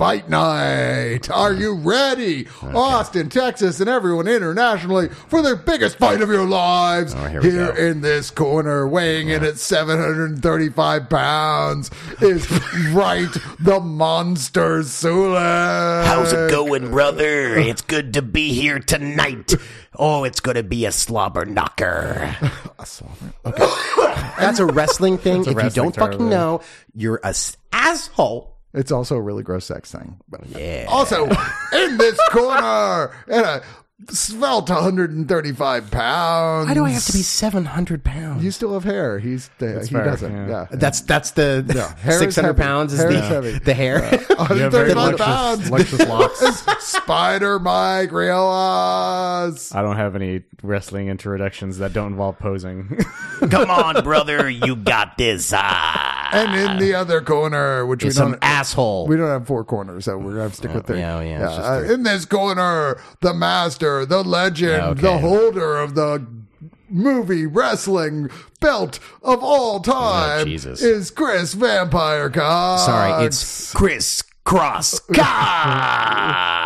Fight 0.00 0.30
night. 0.30 1.30
Are 1.30 1.52
you 1.52 1.74
ready? 1.74 2.48
Austin, 2.62 3.28
Texas, 3.28 3.80
and 3.80 3.90
everyone 3.90 4.28
internationally 4.28 5.10
for 5.10 5.42
the 5.42 5.56
biggest 5.56 5.98
fight 5.98 6.22
of 6.22 6.30
your 6.30 6.46
lives. 6.46 7.12
Oh, 7.14 7.26
here 7.26 7.42
here 7.42 7.68
in 7.76 8.00
this 8.00 8.30
corner, 8.30 8.88
weighing 8.88 9.28
in 9.28 9.44
at 9.44 9.58
735 9.58 11.10
pounds, 11.10 11.90
is 12.22 12.50
right 12.92 13.28
the 13.58 13.78
monster 13.78 14.82
Sula. 14.84 16.04
How's 16.06 16.32
it 16.32 16.50
going, 16.50 16.90
brother? 16.92 17.58
It's 17.58 17.82
good 17.82 18.14
to 18.14 18.22
be 18.22 18.54
here 18.54 18.78
tonight. 18.78 19.52
Oh, 19.94 20.24
it's 20.24 20.40
going 20.40 20.54
to 20.54 20.62
be 20.62 20.86
a 20.86 20.92
slobber 20.92 21.44
knocker. 21.44 22.34
A 22.78 22.86
slobber? 22.86 23.34
That's 24.38 24.60
a 24.60 24.66
wrestling 24.66 25.18
thing. 25.18 25.42
if 25.42 25.62
you 25.62 25.68
don't 25.68 25.94
term, 25.94 26.12
fucking 26.12 26.26
yeah. 26.30 26.36
know, 26.38 26.60
you're 26.94 27.20
a 27.22 27.28
s- 27.28 27.58
asshole. 27.70 28.49
It's 28.72 28.92
also 28.92 29.16
a 29.16 29.20
really 29.20 29.42
gross 29.42 29.64
sex 29.64 29.90
thing. 29.90 30.18
But 30.28 30.46
Yeah. 30.48 30.86
Also, 30.88 31.24
in 31.72 31.98
this 31.98 32.18
corner, 32.30 33.10
and 33.28 33.44
a 33.44 33.62
svelte 34.08 34.70
135 34.70 35.90
pounds. 35.90 36.68
Why 36.68 36.74
do 36.74 36.84
I 36.84 36.90
have 36.90 37.04
to 37.04 37.12
be 37.12 37.22
700 37.22 38.02
pounds? 38.02 38.42
You 38.42 38.50
still 38.50 38.72
have 38.74 38.84
hair. 38.84 39.18
He's 39.18 39.50
the, 39.58 39.80
he 39.82 39.94
fair, 39.94 40.04
doesn't. 40.04 40.32
yeah. 40.32 40.48
Yeah. 40.48 40.66
that's 40.72 41.02
that's 41.02 41.32
the 41.32 41.62
hair 42.00 42.14
is 42.14 42.18
600 42.20 42.46
heavy. 42.48 42.58
pounds 42.62 42.92
is 42.92 43.00
Hair 43.00 43.12
the, 43.12 43.18
is 43.22 43.28
heavy. 43.28 43.58
the 43.58 43.74
hair. 43.74 44.20
You 44.50 44.62
have 44.62 44.72
very 44.72 44.94
135 44.94 45.18
pounds. 45.18 45.70
luscious, 45.70 45.98
luscious 46.00 46.66
locks. 46.66 46.84
Spider 46.86 47.58
Mike 47.58 48.10
Riolas. 48.10 49.74
I 49.74 49.82
don't 49.82 49.96
have 49.96 50.16
any 50.16 50.42
wrestling 50.62 51.08
introductions 51.08 51.78
that 51.78 51.92
don't 51.92 52.12
involve 52.12 52.38
posing. 52.38 52.88
Come 53.50 53.70
on, 53.70 54.02
brother. 54.02 54.48
You 54.48 54.76
got 54.76 55.18
this. 55.18 55.52
Ah. 55.54 56.30
And 56.32 56.54
in 56.58 56.78
the 56.78 56.94
other 56.94 57.20
corner, 57.20 57.84
which 57.86 58.02
we 58.02 58.08
It's 58.08 58.16
some 58.16 58.32
don't 58.32 58.44
asshole. 58.44 59.06
we 59.08 59.16
don't 59.16 59.26
have 59.28 59.46
four 59.46 59.64
corners, 59.64 60.04
so 60.04 60.16
we're 60.16 60.30
gonna 60.30 60.42
have 60.44 60.52
to 60.52 60.56
stick 60.58 60.72
with 60.74 60.86
three. 60.86 60.98
yeah, 61.00 61.20
yeah, 61.20 61.44
it's 61.46 61.56
just 61.56 61.68
uh, 61.68 61.92
in 61.92 62.02
this 62.04 62.24
corner, 62.24 63.00
the 63.20 63.34
master, 63.34 63.89
the 64.04 64.22
legend, 64.22 64.82
ah, 64.82 64.88
okay. 64.90 65.00
the 65.00 65.18
holder 65.18 65.78
of 65.78 65.94
the 65.94 66.26
movie 66.88 67.46
wrestling 67.46 68.28
belt 68.60 68.98
of 69.22 69.42
all 69.42 69.76
oh, 69.76 69.82
time 69.82 70.46
Oh, 70.48 70.82
is 70.82 71.10
Chris 71.10 71.54
Vampire 71.54 72.30
Cox. 72.30 72.84
Sorry, 72.84 73.24
it's 73.24 73.72
Chris 73.72 74.22
Cross. 74.44 75.00
Cox. 75.14 76.56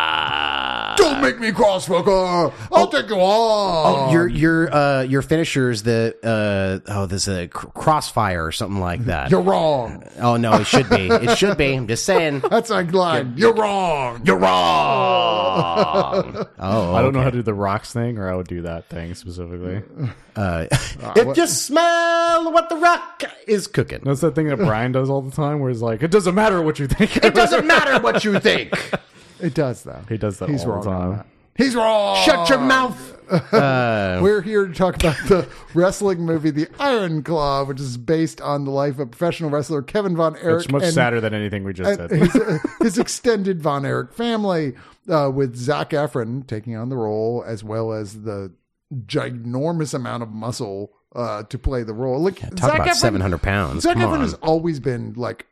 Don't 0.97 1.21
make 1.21 1.39
me 1.39 1.51
crossfucker. 1.51 2.53
I'll 2.71 2.87
take 2.87 3.09
you 3.09 3.15
on. 3.15 4.09
Oh, 4.09 4.11
your 4.11 4.27
your 4.27 4.73
uh 4.73 5.01
your 5.01 5.21
finishers 5.21 5.83
the 5.83 6.15
uh 6.23 6.79
oh 6.91 7.05
there's 7.05 7.27
a 7.27 7.47
cr- 7.49 7.67
crossfire 7.67 8.45
or 8.45 8.51
something 8.53 8.79
like 8.79 9.05
that. 9.05 9.29
You're 9.29 9.41
wrong. 9.41 10.03
oh 10.19 10.37
no, 10.37 10.53
it 10.53 10.65
should 10.65 10.89
be. 10.89 11.07
It 11.07 11.37
should 11.37 11.57
be. 11.57 11.73
I'm 11.73 11.87
just 11.87 12.05
saying. 12.05 12.39
That's 12.49 12.69
a 12.69 12.81
line. 12.83 13.33
You're 13.35 13.53
wrong. 13.53 14.21
You're 14.25 14.37
wrong. 14.39 15.35
Oh, 16.57 16.95
I 16.95 17.01
don't 17.01 17.13
know 17.13 17.19
how 17.21 17.29
to 17.29 17.37
do 17.37 17.41
the 17.43 17.53
rocks 17.53 17.93
thing, 17.93 18.17
or 18.17 18.29
I 18.29 18.35
would 18.35 18.47
do 18.47 18.63
that 18.63 18.89
thing 18.89 19.13
specifically. 19.13 19.83
Uh, 20.35 20.65
if 21.15 21.37
you 21.37 21.47
smell 21.47 22.51
what 22.51 22.67
the 22.69 22.75
rock 22.75 23.23
is 23.47 23.67
cooking, 23.67 23.99
That's 24.03 24.21
that 24.21 24.35
thing 24.35 24.47
that 24.47 24.57
Brian 24.57 24.91
does 24.91 25.09
all 25.09 25.21
the 25.21 25.31
time, 25.31 25.59
where 25.59 25.69
he's 25.69 25.81
like, 25.81 26.01
"It 26.03 26.11
doesn't 26.11 26.33
matter 26.35 26.61
what 26.61 26.79
you 26.79 26.87
think." 26.87 27.17
it 27.17 27.33
doesn't 27.35 27.64
matter 27.65 27.99
what 28.01 28.23
you 28.23 28.39
think. 28.39 28.71
It 29.39 29.53
does 29.53 29.83
though. 29.83 30.01
He 30.09 30.17
does 30.17 30.39
that 30.39 30.49
He's 30.49 30.63
all 30.65 30.71
wrong 30.73 30.83
the 30.83 30.89
on 30.89 31.01
time. 31.09 31.17
that. 31.17 31.25
He's 31.55 31.75
wrong. 31.75 32.17
Shut 32.25 32.49
your 32.49 32.59
mouth. 32.59 33.11
We're 33.51 34.41
here 34.41 34.67
to 34.67 34.73
talk 34.73 34.95
about 34.95 35.15
the 35.27 35.47
wrestling 35.73 36.19
movie 36.19 36.51
The 36.51 36.67
Iron 36.79 37.23
Claw, 37.23 37.63
which 37.63 37.79
is 37.79 37.97
based 37.97 38.39
on 38.41 38.65
the 38.65 38.71
life 38.71 38.99
of 38.99 39.09
professional 39.11 39.49
wrestler 39.49 39.81
Kevin 39.81 40.15
Von 40.15 40.35
Erich. 40.37 40.65
It's 40.65 40.71
much 40.71 40.83
and- 40.83 40.93
sadder 40.93 41.21
than 41.21 41.33
anything 41.33 41.63
we 41.63 41.73
just 41.73 41.99
and 41.99 42.09
did. 42.09 42.19
his, 42.19 42.61
his 42.81 42.97
extended 42.97 43.61
Von 43.61 43.85
Erich 43.85 44.13
family, 44.13 44.73
uh, 45.09 45.31
with 45.33 45.55
Zac 45.55 45.91
Efron 45.91 46.45
taking 46.45 46.75
on 46.75 46.89
the 46.89 46.97
role 46.97 47.43
as 47.47 47.63
well 47.63 47.93
as 47.93 48.23
the 48.23 48.51
ginormous 49.05 49.93
amount 49.93 50.23
of 50.23 50.29
muscle 50.29 50.91
uh, 51.15 51.43
to 51.43 51.57
play 51.57 51.83
the 51.83 51.93
role. 51.93 52.19
Like 52.21 52.39
Talk 52.39 52.59
Zac 52.59 52.75
about 52.75 52.87
Efron- 52.89 52.93
seven 52.95 53.21
hundred 53.21 53.41
pounds. 53.41 53.83
Zac 53.83 53.93
Come 53.95 54.03
Efron 54.03 54.13
on. 54.15 54.21
has 54.21 54.33
always 54.35 54.79
been 54.79 55.13
like 55.13 55.47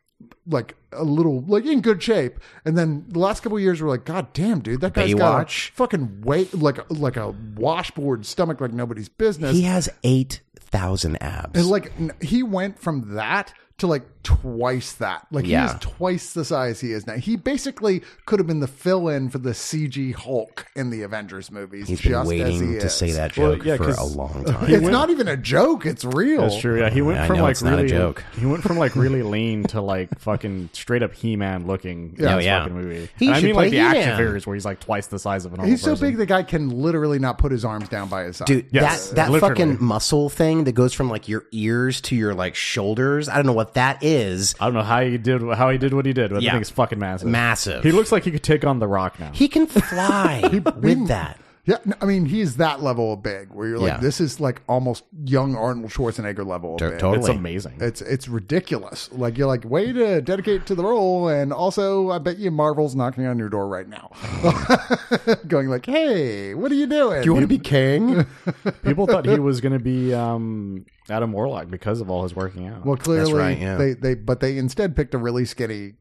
like 0.48 0.76
a 0.92 1.04
little 1.04 1.42
like 1.42 1.66
in 1.66 1.82
good 1.82 2.02
shape, 2.04 2.40
and 2.66 2.78
then 2.78 3.06
the 3.10 3.20
last 3.20 3.42
couple 3.42 3.58
of 3.58 3.64
years 3.64 3.82
we're 3.82 3.90
like, 3.90 4.06
God 4.06 4.34
damn, 4.34 4.60
dude, 4.60 4.82
that 4.82 4.94
guy's 4.94 5.14
got 5.14 5.48
Baywatch. 5.48 5.70
a 5.70 5.74
fucking 5.74 6.22
weight 6.22 6.54
like 6.54 6.80
like 6.92 7.18
a 7.18 7.30
washboard 7.56 8.26
stomach 8.26 8.60
like 8.62 8.74
nobody's 8.74 9.10
business. 9.10 9.56
he 9.56 9.64
has 9.64 9.90
eight 10.04 10.42
thousand 10.60 11.22
abs. 11.22 11.60
and 11.60 11.68
like 11.70 11.92
n- 12.00 12.12
he 12.22 12.44
went 12.44 12.80
from 12.80 13.16
that 13.16 13.54
to 13.78 13.88
like 13.88 14.04
twice 14.24 14.94
that. 14.94 15.28
Like 15.32 15.46
Yeah. 15.46 15.68
he 15.68 15.74
is 15.74 15.80
twice 15.82 16.34
the 16.34 16.46
size 16.46 16.80
he 16.80 16.92
is 16.92 17.06
now. 17.06 17.14
He 17.16 17.36
basically 17.36 18.02
could 18.26 18.40
have 18.40 18.48
been 18.48 18.60
the 18.62 18.68
fill-in 18.68 19.30
for 19.30 19.38
the 19.38 19.52
CG 19.52 20.14
Hulk 20.16 20.66
in 20.76 20.90
the 20.90 21.02
Avengers 21.04 21.52
movies. 21.52 21.88
He's 21.88 22.02
been 22.02 22.12
just 22.12 22.26
as 22.26 22.32
he 22.32 22.44
waiting 22.44 22.72
to 22.80 22.86
is. 22.86 22.94
say 22.94 23.12
that 23.12 23.38
Well, 23.38 23.56
joke 23.56 23.66
yeah, 23.66 23.78
for 23.78 23.90
a 23.90 24.04
long 24.06 24.44
time. 24.48 24.70
It's 24.70 24.88
not 24.88 25.10
even 25.10 25.28
a 25.28 25.38
joke. 25.38 25.86
It's 25.86 26.06
real. 26.06 26.42
That's 26.42 26.60
true. 26.60 26.80
Yeah, 26.80 26.90
he 26.90 27.02
went 27.02 27.20
I 27.20 27.28
from 27.28 27.40
like 27.40 27.52
it's 27.52 27.62
a 27.62 27.70
really 27.70 27.88
joke. 27.88 28.24
he 28.40 28.46
went 28.46 28.64
from 28.64 28.78
like 28.78 28.96
really 28.96 29.24
lean 29.24 29.64
to 29.66 29.82
like 29.82 30.18
fucking 30.20 30.70
straight 30.74 31.04
up 31.04 31.14
He 31.14 31.36
Man 31.36 31.68
looking. 31.68 32.16
in 32.18 32.26
Oh, 32.26 32.38
yeah. 32.40 32.62
fucking 32.64 32.76
movie. 32.76 33.10
He 33.18 33.30
I 33.30 33.42
mean 33.42 33.56
like 33.56 33.72
the 33.72 33.80
action 33.80 34.02
He-Man. 34.04 34.18
figures 34.18 34.48
where 34.48 34.56
he's 34.56 34.66
like 34.66 34.80
twice 34.80 35.08
the 35.08 35.20
size 35.20 35.46
of 35.46 35.54
an. 35.54 35.58
normal 35.58 35.72
He's 35.72 35.82
so 35.82 35.92
person. 35.92 36.08
big 36.08 36.18
the 36.18 36.26
guy 36.26 36.44
can 36.44 36.70
literally 36.82 37.20
not 37.20 37.38
put 37.38 37.52
his 37.52 37.66
arms 37.66 37.90
down 37.90 38.08
by 38.10 38.24
his 38.24 38.38
side. 38.38 38.48
Dude, 38.48 38.66
Yes, 38.72 39.10
that 39.10 39.16
that 39.16 39.32
literally. 39.32 39.56
fucking 39.56 39.78
muscle 39.86 40.30
thing 40.30 40.64
that 40.64 40.72
goes 40.74 40.94
from 40.94 41.10
like 41.10 41.28
your 41.28 41.46
ears 41.52 42.02
to 42.02 42.16
your 42.16 42.34
like 42.34 42.56
shoulders. 42.56 43.28
I 43.30 43.36
don't 43.36 43.46
know 43.46 43.54
what 43.54 43.74
that 43.76 44.02
is. 44.04 44.13
I 44.60 44.66
don't 44.66 44.74
know 44.74 44.84
how 44.84 45.02
he 45.02 45.18
did 45.18 45.42
how 45.42 45.70
he 45.70 45.78
did 45.78 45.94
what 45.94 46.06
he 46.06 46.14
did, 46.14 46.32
but 46.32 46.42
Yeah. 46.42 46.50
I 46.50 46.54
think 46.54 46.62
it's 46.62 46.70
fucking 46.70 47.00
massive. 47.00 47.28
Massive. 47.28 47.84
He 47.84 47.92
looks 47.92 48.12
like 48.12 48.24
he 48.24 48.32
could 48.32 48.44
take 48.44 48.66
on 48.66 48.80
the 48.80 48.88
Rock 48.88 49.20
now. 49.20 49.32
He 49.34 49.48
can 49.48 49.66
fly 49.68 50.42
with 50.76 51.08
that. 51.08 51.40
Yeah, 51.66 51.78
I 52.02 52.06
mean 52.06 52.26
he's 52.26 52.58
that 52.58 52.84
level 52.84 53.14
of 53.14 53.24
big 53.24 53.50
where 53.54 53.68
you're 53.70 53.80
like, 53.80 53.88
Yeah. 53.94 53.98
this 53.98 54.20
is 54.20 54.42
like 54.42 54.62
almost 54.68 55.06
young 55.24 55.56
Arnold 55.56 55.92
Schwarzenegger 55.92 56.46
level 56.46 56.74
of 56.74 56.80
To- 56.80 56.90
big. 56.90 57.00
totally. 57.00 57.20
it's 57.20 57.30
amazing. 57.30 57.78
It's 57.80 58.02
it's 58.02 58.28
ridiculous. 58.28 59.10
Like 59.14 59.38
you're 59.38 59.48
like, 59.48 59.64
way 59.64 59.94
to 59.94 60.22
dedicate 60.22 60.66
to 60.66 60.76
the 60.76 60.84
role, 60.84 61.30
and 61.30 61.54
also 61.54 62.10
I 62.12 62.18
bet 62.18 62.38
you 62.38 62.52
Marvel's 62.52 62.96
knocking 62.98 63.26
on 63.28 63.40
your 63.40 63.48
door 63.48 63.70
right 63.70 63.88
now, 63.88 64.12
going 65.48 65.70
like, 65.70 65.86
hey, 65.86 66.54
what 66.54 66.70
are 66.70 66.76
you 66.76 66.88
doing? 66.88 67.22
Do 67.22 67.26
you 67.28 67.34
want 67.34 67.44
to 67.44 67.48
be 67.48 67.60
king? 67.60 68.26
People 68.84 69.08
thought 69.08 69.26
he 69.26 69.40
was 69.40 69.62
going 69.62 69.72
to 69.74 69.80
be 69.84 70.14
um, 70.14 70.86
Adam 71.10 71.32
Warlock 71.32 71.70
because 71.70 72.02
of 72.02 72.10
all 72.10 72.24
his 72.24 72.36
working 72.36 72.68
out. 72.68 72.86
well, 72.86 72.98
clearly 72.98 73.34
right, 73.34 73.58
yeah. 73.58 73.78
they 73.78 73.94
they 73.94 74.16
but 74.16 74.42
they 74.42 74.58
instead 74.58 74.96
picked 74.98 75.14
a 75.14 75.18
really 75.18 75.46
skinny, 75.46 75.94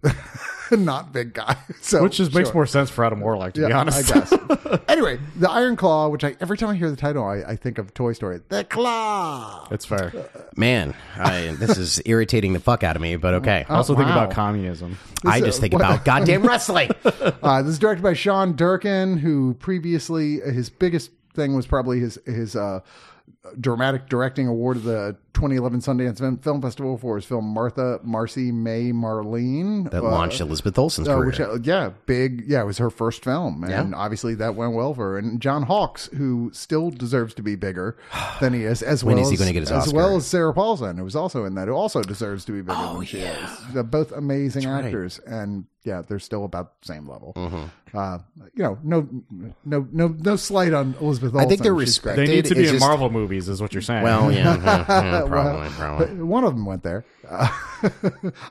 not 0.78 1.12
big 1.12 1.34
guy. 1.34 1.56
So 1.82 2.04
which 2.04 2.18
just 2.18 2.32
makes 2.32 2.54
more 2.54 2.64
sense 2.64 2.90
for 2.90 3.04
Adam 3.04 3.20
Warlock, 3.20 3.54
to 3.54 3.66
be 3.66 3.72
honest. 3.72 4.14
I 4.14 4.20
guess. 4.20 4.80
anyway, 4.88 5.18
the 5.36 5.50
Iron 5.50 5.74
Claw, 5.74 6.08
which 6.08 6.22
I 6.22 6.36
every 6.40 6.56
time 6.56 6.68
I 6.68 6.76
hear 6.76 6.88
the 6.90 6.96
title, 6.96 7.24
I, 7.24 7.42
I 7.42 7.56
think 7.56 7.78
of 7.78 7.92
Toy 7.92 8.12
Story. 8.12 8.40
The 8.48 8.62
Claw. 8.64 9.66
it's 9.72 9.84
fair. 9.84 10.12
Man, 10.56 10.94
I, 11.16 11.56
this 11.58 11.76
is 11.76 12.00
irritating 12.06 12.52
the 12.52 12.60
fuck 12.60 12.84
out 12.84 12.94
of 12.94 13.02
me, 13.02 13.16
but 13.16 13.34
okay. 13.34 13.66
I 13.68 13.74
also 13.74 13.96
think 13.96 14.06
wow. 14.06 14.12
about 14.12 14.30
communism. 14.30 14.96
I 15.26 15.40
just 15.40 15.60
think 15.60 15.74
about 15.74 16.04
goddamn 16.04 16.42
wrestling. 16.44 16.90
Uh, 17.04 17.62
this 17.62 17.72
is 17.72 17.78
directed 17.80 18.02
by 18.02 18.14
Sean 18.14 18.54
Durkin, 18.54 19.18
who 19.18 19.54
previously 19.54 20.40
his 20.40 20.70
biggest 20.70 21.10
thing 21.34 21.56
was 21.56 21.66
probably 21.66 21.98
his 21.98 22.18
his 22.26 22.54
uh, 22.54 22.80
dramatic 23.60 24.08
directing 24.08 24.46
award 24.46 24.76
of 24.76 24.84
the 24.84 25.16
2011 25.34 25.80
Sundance 25.80 26.18
Film- 26.18 26.38
Film 26.38 26.62
Festival 26.62 26.96
for 26.96 27.16
his 27.16 27.24
film 27.24 27.44
Martha 27.46 27.98
Marcy 28.04 28.52
May 28.52 28.92
Marlene. 28.92 29.90
That 29.90 30.02
Uh, 30.04 30.10
launched 30.10 30.40
Elizabeth 30.40 30.78
Olsen's 30.78 31.08
uh, 31.08 31.16
career. 31.16 31.26
which, 31.26 31.40
uh, 31.40 31.58
yeah, 31.62 31.90
big. 32.06 32.44
Yeah, 32.46 32.62
it 32.62 32.66
was 32.66 32.78
her 32.78 32.90
first 32.90 33.24
film, 33.24 33.64
and 33.64 33.90
Yeah. 33.92 33.98
obviously 33.98 34.34
that 34.36 34.54
went 34.54 34.74
well 34.74 34.94
for 34.94 35.12
her. 35.12 35.18
And 35.18 35.40
John 35.40 35.64
Hawkes, 35.64 36.08
who 36.16 36.50
still 36.52 36.90
deserves 36.90 37.34
to 37.34 37.42
be 37.42 37.56
bigger 37.56 37.96
than 38.40 38.52
he 38.52 38.64
is, 38.64 38.82
as 38.82 39.02
When 39.02 39.16
well 39.16 39.24
is 39.24 39.30
he 39.30 39.34
as, 39.34 39.40
gonna 39.40 39.52
get 39.52 39.60
his 39.60 39.72
as 39.72 39.84
Oscar? 39.86 39.96
well 39.96 40.16
as 40.16 40.26
Sarah 40.26 40.54
Paulson, 40.54 40.96
who 40.98 41.04
was 41.04 41.16
also 41.16 41.44
in 41.44 41.54
that, 41.56 41.66
who 41.68 41.74
also 41.74 42.02
deserves 42.02 42.44
to 42.44 42.52
be 42.52 42.60
bigger 42.60 42.74
Oh, 42.78 42.96
than 42.98 43.04
she 43.06 43.20
yeah. 43.20 43.32
is. 43.44 43.74
They're 43.74 43.82
both 43.82 44.12
amazing 44.12 44.68
right. 44.68 44.84
actors, 44.84 45.18
and 45.26 45.64
yeah, 45.84 46.02
they're 46.06 46.20
still 46.20 46.44
about 46.44 46.80
the 46.82 46.86
same 46.86 47.08
level. 47.08 47.32
Mm-hmm. 47.36 47.96
Uh, 47.98 48.18
you 48.54 48.62
know, 48.62 48.78
no, 48.84 49.06
no, 49.64 49.86
no, 49.92 50.14
no 50.18 50.36
slight 50.36 50.72
on 50.72 50.94
Elizabeth. 51.00 51.34
Olsen. 51.34 51.44
I 51.44 51.48
think 51.48 51.62
they're 51.62 51.74
respected. 51.74 52.26
They 52.28 52.36
need 52.36 52.44
to 52.46 52.50
It's 52.52 52.58
be 52.60 52.66
in 52.68 52.74
just- 52.74 52.80
Marvel 52.80 53.10
movies, 53.32 53.48
is 53.48 53.60
what 53.62 53.72
you're 53.72 53.82
saying. 53.82 54.02
Well, 54.02 54.30
yeah, 54.32 54.56
yeah, 54.56 54.84
yeah, 54.88 55.22
probably, 55.26 55.68
probably. 55.70 56.22
One 56.22 56.44
of 56.44 56.54
them 56.54 56.66
went 56.66 56.82
there. 56.82 57.04
Uh, 57.28 57.48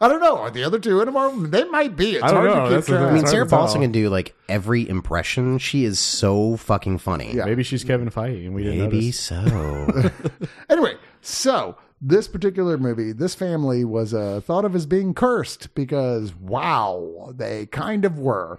I 0.01 0.07
don't 0.07 0.21
know. 0.21 0.37
Are 0.37 0.51
the 0.51 0.63
other 0.63 0.79
two 0.79 1.01
in 1.01 1.07
a 1.07 1.11
Marvel? 1.11 1.41
They 1.41 1.63
might 1.65 1.95
be. 1.95 2.15
It's 2.15 2.23
I 2.23 2.31
don't 2.31 2.45
hard 2.47 2.49
know. 2.49 2.55
to 2.55 2.61
keep 2.63 2.71
That's 2.75 2.87
track. 2.87 3.01
I 3.01 3.13
mean, 3.13 3.27
Sarah. 3.27 3.45
Paulson 3.45 3.81
can 3.81 3.91
do 3.91 4.09
like 4.09 4.35
every 4.49 4.87
impression. 4.87 5.57
She 5.59 5.85
is 5.85 5.99
so 5.99 6.57
fucking 6.57 6.97
funny. 6.99 7.35
Yeah. 7.35 7.45
maybe 7.45 7.63
she's 7.63 7.83
Kevin 7.83 8.09
Feige, 8.09 8.45
and 8.45 8.55
we 8.55 8.63
didn't 8.63 8.79
Maybe 8.79 8.97
notice. 9.05 9.19
so. 9.19 10.11
Anyway, 10.69 10.95
so 11.21 11.75
this 12.03 12.27
particular 12.27 12.80
movie, 12.80 13.12
this 13.12 13.36
family 13.36 13.86
was 13.86 14.12
uh, 14.12 14.42
thought 14.44 14.65
of 14.65 14.75
as 14.75 14.88
being 14.88 15.13
cursed 15.13 15.74
because, 15.75 16.33
wow, 16.33 17.31
they 17.36 17.68
kind 17.68 18.06
of 18.06 18.18
were. 18.18 18.57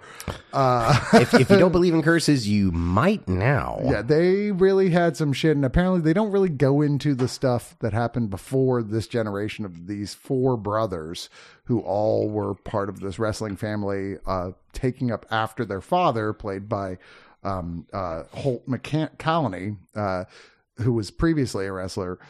Uh, 0.53 1.01
if, 1.15 1.35
if 1.35 1.51
you 1.51 1.59
don't 1.59 1.73
believe 1.73 1.93
in 1.93 2.03
curses, 2.03 2.49
you 2.49 2.71
might 2.71 3.27
now. 3.27 3.81
yeah, 3.83 4.01
they 4.01 4.53
really 4.53 4.91
had 4.91 5.17
some 5.17 5.33
shit, 5.33 5.57
and 5.57 5.65
apparently 5.65 6.01
they 6.01 6.13
don't 6.13 6.31
really 6.31 6.49
go 6.49 6.83
into 6.83 7.17
the 7.17 7.27
stuff 7.27 7.77
that 7.81 7.93
happened 7.93 8.31
before 8.31 8.81
this 8.81 9.09
generation 9.09 9.65
of 9.65 9.89
these 9.89 10.15
four 10.15 10.57
brothers 10.57 11.29
who 11.65 11.81
all 11.81 12.29
were 12.29 12.55
part 12.55 12.89
of 12.89 13.01
this 13.01 13.19
wrestling 13.19 13.57
family, 13.57 14.19
uh, 14.25 14.53
taking 14.73 15.11
up 15.11 15.27
after 15.33 15.65
their 15.65 15.81
father, 15.81 16.33
played 16.33 16.69
by 16.69 16.97
um, 17.43 17.87
uh, 17.93 18.23
Holt 18.35 18.69
McCallany, 18.69 19.79
uh, 19.97 20.25
who 20.77 20.93
was 20.93 21.11
previously 21.11 21.67
a 21.67 21.73
wrestler. 21.73 22.21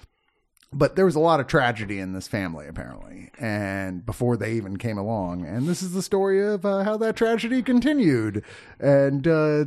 But 0.73 0.97
there 0.97 1.05
was 1.05 1.15
a 1.15 1.21
lot 1.21 1.39
of 1.39 1.47
tragedy 1.47 1.99
in 1.99 2.15
this 2.15 2.27
family, 2.27 2.67
apparently, 2.67 3.31
and 3.39 4.05
before 4.07 4.37
they 4.37 4.55
even 4.55 4.79
came 4.79 4.97
along. 4.97 5.45
And 5.45 5.69
this 5.69 5.83
is 5.83 5.93
the 5.93 6.03
story 6.03 6.43
of 6.43 6.65
uh, 6.65 6.83
how 6.85 6.97
that 6.97 7.15
tragedy 7.15 7.63
continued 7.63 8.43
and 8.81 9.29
uh, 9.29 9.65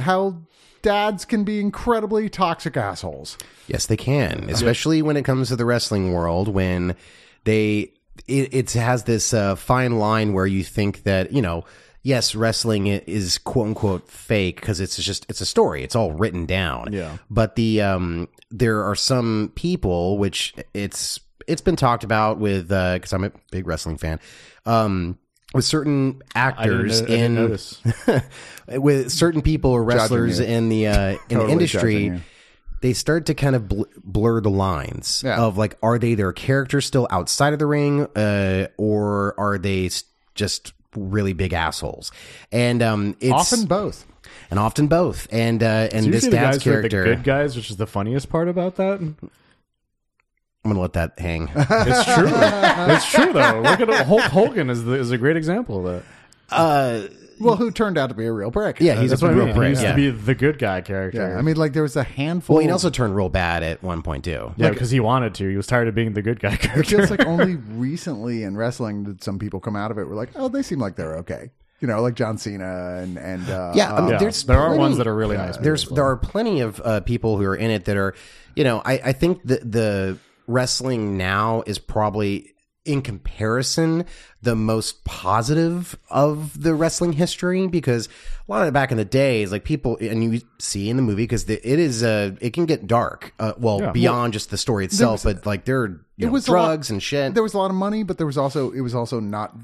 how 0.00 0.38
dads 0.82 1.24
can 1.24 1.44
be 1.44 1.60
incredibly 1.60 2.28
toxic 2.28 2.76
assholes. 2.76 3.38
Yes, 3.68 3.86
they 3.86 3.96
can, 3.96 4.48
especially 4.50 5.02
when 5.02 5.16
it 5.16 5.24
comes 5.24 5.48
to 5.48 5.56
the 5.56 5.64
wrestling 5.64 6.12
world. 6.12 6.48
When 6.48 6.96
they, 7.44 7.92
it, 8.26 8.52
it 8.52 8.72
has 8.72 9.04
this 9.04 9.32
uh, 9.32 9.54
fine 9.54 9.98
line 9.98 10.32
where 10.32 10.46
you 10.46 10.64
think 10.64 11.04
that 11.04 11.32
you 11.32 11.42
know, 11.42 11.64
yes, 12.02 12.34
wrestling 12.34 12.86
is 12.86 13.38
quote 13.38 13.68
unquote 13.68 14.08
fake 14.08 14.56
because 14.56 14.80
it's 14.80 14.96
just 14.96 15.26
it's 15.28 15.40
a 15.40 15.46
story. 15.46 15.82
It's 15.82 15.94
all 15.96 16.12
written 16.12 16.46
down. 16.46 16.92
Yeah. 16.92 17.16
But 17.30 17.56
the 17.56 17.82
um, 17.82 18.28
there 18.50 18.84
are 18.84 18.94
some 18.94 19.52
people 19.54 20.18
which 20.18 20.54
it's 20.74 21.20
it's 21.46 21.60
been 21.62 21.76
talked 21.76 22.04
about 22.04 22.38
with 22.38 22.68
because 22.68 23.12
I'm 23.12 23.24
a 23.24 23.32
big 23.50 23.66
wrestling 23.66 23.96
fan. 23.96 24.20
Um, 24.66 25.18
with 25.52 25.64
certain 25.64 26.22
actors 26.34 27.02
know- 27.02 27.08
in 27.08 27.58
with 28.82 29.10
certain 29.10 29.42
people 29.42 29.72
or 29.72 29.82
wrestlers 29.82 30.38
in 30.40 30.68
the 30.68 30.86
uh, 30.86 31.16
in 31.28 31.38
the 31.38 31.48
industry, 31.48 32.20
they 32.82 32.92
start 32.92 33.26
to 33.26 33.34
kind 33.34 33.56
of 33.56 33.68
bl- 33.68 33.82
blur 34.04 34.40
the 34.40 34.50
lines 34.50 35.22
Yeah. 35.24 35.40
of 35.40 35.58
like, 35.58 35.76
are 35.82 35.98
they 35.98 36.14
their 36.14 36.32
characters 36.32 36.86
still 36.86 37.08
outside 37.10 37.52
of 37.52 37.58
the 37.58 37.66
ring, 37.66 38.06
uh, 38.16 38.68
or 38.76 39.34
are 39.38 39.58
they 39.58 39.90
just 40.36 40.72
really 40.96 41.32
big 41.32 41.52
assholes? 41.52 42.12
And 42.52 42.82
um, 42.82 43.16
it's 43.20 43.32
Often 43.32 43.66
both. 43.66 44.06
and 44.50 44.58
often 44.58 44.86
both. 44.88 45.26
And 45.30 45.62
uh, 45.62 45.88
and 45.92 46.06
It's 46.06 46.24
this 46.24 46.32
dad's 46.32 46.58
guys 46.58 46.64
who 46.64 46.70
the 46.70 46.74
character, 46.76 47.04
good 47.04 47.24
guys, 47.24 47.56
which 47.56 47.70
is 47.70 47.76
the 47.76 47.86
funniest 47.86 48.28
part 48.28 48.48
about 48.48 48.76
that. 48.76 49.00
I'm 49.00 49.16
gonna 50.64 50.80
let 50.80 50.92
that 50.92 51.18
hang. 51.18 51.48
It's 51.54 52.04
true. 52.14 52.28
it's 52.32 53.10
true 53.10 53.32
though. 53.32 53.60
Look 53.62 53.80
at 53.80 54.06
Hulk 54.06 54.22
Hogan 54.24 54.68
is 54.70 54.84
the, 54.84 54.92
is 54.92 55.10
a 55.10 55.16
great 55.18 55.36
example 55.36 55.86
of 55.86 56.02
that. 56.04 56.54
uh, 56.54 57.08
Well, 57.40 57.56
who 57.56 57.70
turned 57.70 57.96
out 57.98 58.08
to 58.08 58.14
be 58.14 58.26
a 58.26 58.32
real 58.32 58.50
prick. 58.50 58.80
yeah, 58.80 59.00
he's 59.00 59.10
That's 59.10 59.22
a 59.22 59.26
what 59.26 59.32
I 59.34 59.36
real 59.36 59.46
mean. 59.46 59.54
He 59.54 59.58
prick. 59.60 59.68
used 59.70 59.82
Yeah. 59.82 59.90
to 59.90 59.96
be 59.96 60.10
the 60.10 60.34
good 60.34 60.58
guy 60.58 60.80
character. 60.82 61.28
Yeah, 61.30 61.38
I 61.38 61.42
mean, 61.42 61.56
like 61.56 61.72
there 61.72 61.82
was 61.82 61.96
a 61.96 62.04
handful. 62.04 62.56
well, 62.56 62.64
he 62.64 62.70
also 62.70 62.90
turned 62.90 63.16
real 63.16 63.28
bad 63.28 63.62
at 63.62 63.82
one 63.82 64.02
point 64.02 64.24
too. 64.24 64.52
yeah, 64.56 64.70
because 64.70 64.90
he 64.90 65.00
wanted 65.00 65.34
to. 65.36 65.48
He 65.48 65.56
was 65.56 65.66
tired 65.66 65.88
of 65.88 65.94
being 65.94 66.12
the 66.12 66.22
good 66.22 66.38
guy 66.40 66.52
It 66.54 66.60
character. 66.60 66.96
feels 66.98 67.10
like 67.10 67.24
only 67.26 67.56
recently 67.72 68.42
in 68.44 68.56
wrestling 68.56 69.04
did 69.04 69.22
some 69.24 69.38
people 69.38 69.58
come 69.60 69.76
out 69.76 69.90
of 69.90 69.98
it. 69.98 70.04
Were 70.06 70.14
like, 70.14 70.30
oh, 70.36 70.48
they 70.48 70.62
seem 70.62 70.78
like 70.78 70.96
they're 70.96 71.16
okay. 71.18 71.50
You 71.80 71.88
know, 71.88 72.02
like 72.02 72.14
John 72.14 72.36
Cena 72.36 72.98
and 73.02 73.16
and 73.16 73.48
uh, 73.48 73.72
Yeah, 73.74 73.94
I 73.94 74.00
mean, 74.02 74.10
yeah, 74.10 74.18
there's 74.18 74.44
there 74.44 74.58
are 74.58 74.66
plenty- 74.68 74.78
ones 74.80 74.96
that 74.98 75.06
are 75.06 75.14
really 75.16 75.38
nice. 75.38 75.56
there's 75.56 75.84
people 75.84 75.96
there 75.96 76.04
are 76.06 76.16
plenty 76.18 76.60
of 76.60 76.78
uh, 76.84 77.00
people 77.00 77.38
who 77.38 77.44
are 77.46 77.56
in 77.56 77.70
it 77.70 77.86
that 77.86 77.96
are 77.96 78.14
you 78.54 78.64
know 78.64 78.82
i 78.84 78.92
i 79.02 79.12
think 79.12 79.40
the 79.44 79.56
the 79.64 80.18
wrestling 80.46 81.16
now 81.16 81.62
is 81.66 81.78
probably 81.78 82.52
in 82.86 83.02
comparison 83.02 84.06
the 84.40 84.56
most 84.56 85.04
positive 85.04 85.98
of 86.08 86.60
the 86.62 86.74
wrestling 86.74 87.12
history 87.12 87.66
because 87.66 88.06
a 88.06 88.50
lot 88.50 88.62
of 88.62 88.68
it 88.68 88.72
back 88.72 88.90
in 88.90 88.96
the 88.96 89.04
day 89.04 89.42
is 89.42 89.52
like 89.52 89.64
people 89.64 89.98
and 90.00 90.24
you 90.24 90.40
see 90.58 90.88
in 90.88 90.96
the 90.96 91.02
movie 91.02 91.24
because 91.24 91.44
it 91.48 91.62
is 91.64 92.02
uh 92.02 92.34
it 92.40 92.54
can 92.54 92.64
get 92.64 92.86
dark 92.86 93.34
uh, 93.38 93.52
well 93.58 93.80
Yeah. 93.80 93.92
beyond 93.92 94.32
just 94.32 94.50
the 94.50 94.56
story 94.56 94.86
itself 94.86 95.24
but 95.24 95.44
like 95.44 95.66
there 95.66 95.82
are 95.82 96.06
you 96.16 96.26
know, 96.26 96.32
was 96.32 96.48
a 96.48 96.52
lot- 96.52 96.66
drugs 96.68 96.88
and 96.90 97.02
shit 97.02 97.34
there 97.34 97.42
was 97.42 97.52
a 97.52 97.58
lot 97.58 97.70
of 97.70 97.76
money, 97.76 98.02
but 98.02 98.16
there 98.16 98.26
was 98.26 98.38
also 98.38 98.70
it 98.70 98.80
was 98.80 98.94
also 98.94 99.20
not 99.20 99.54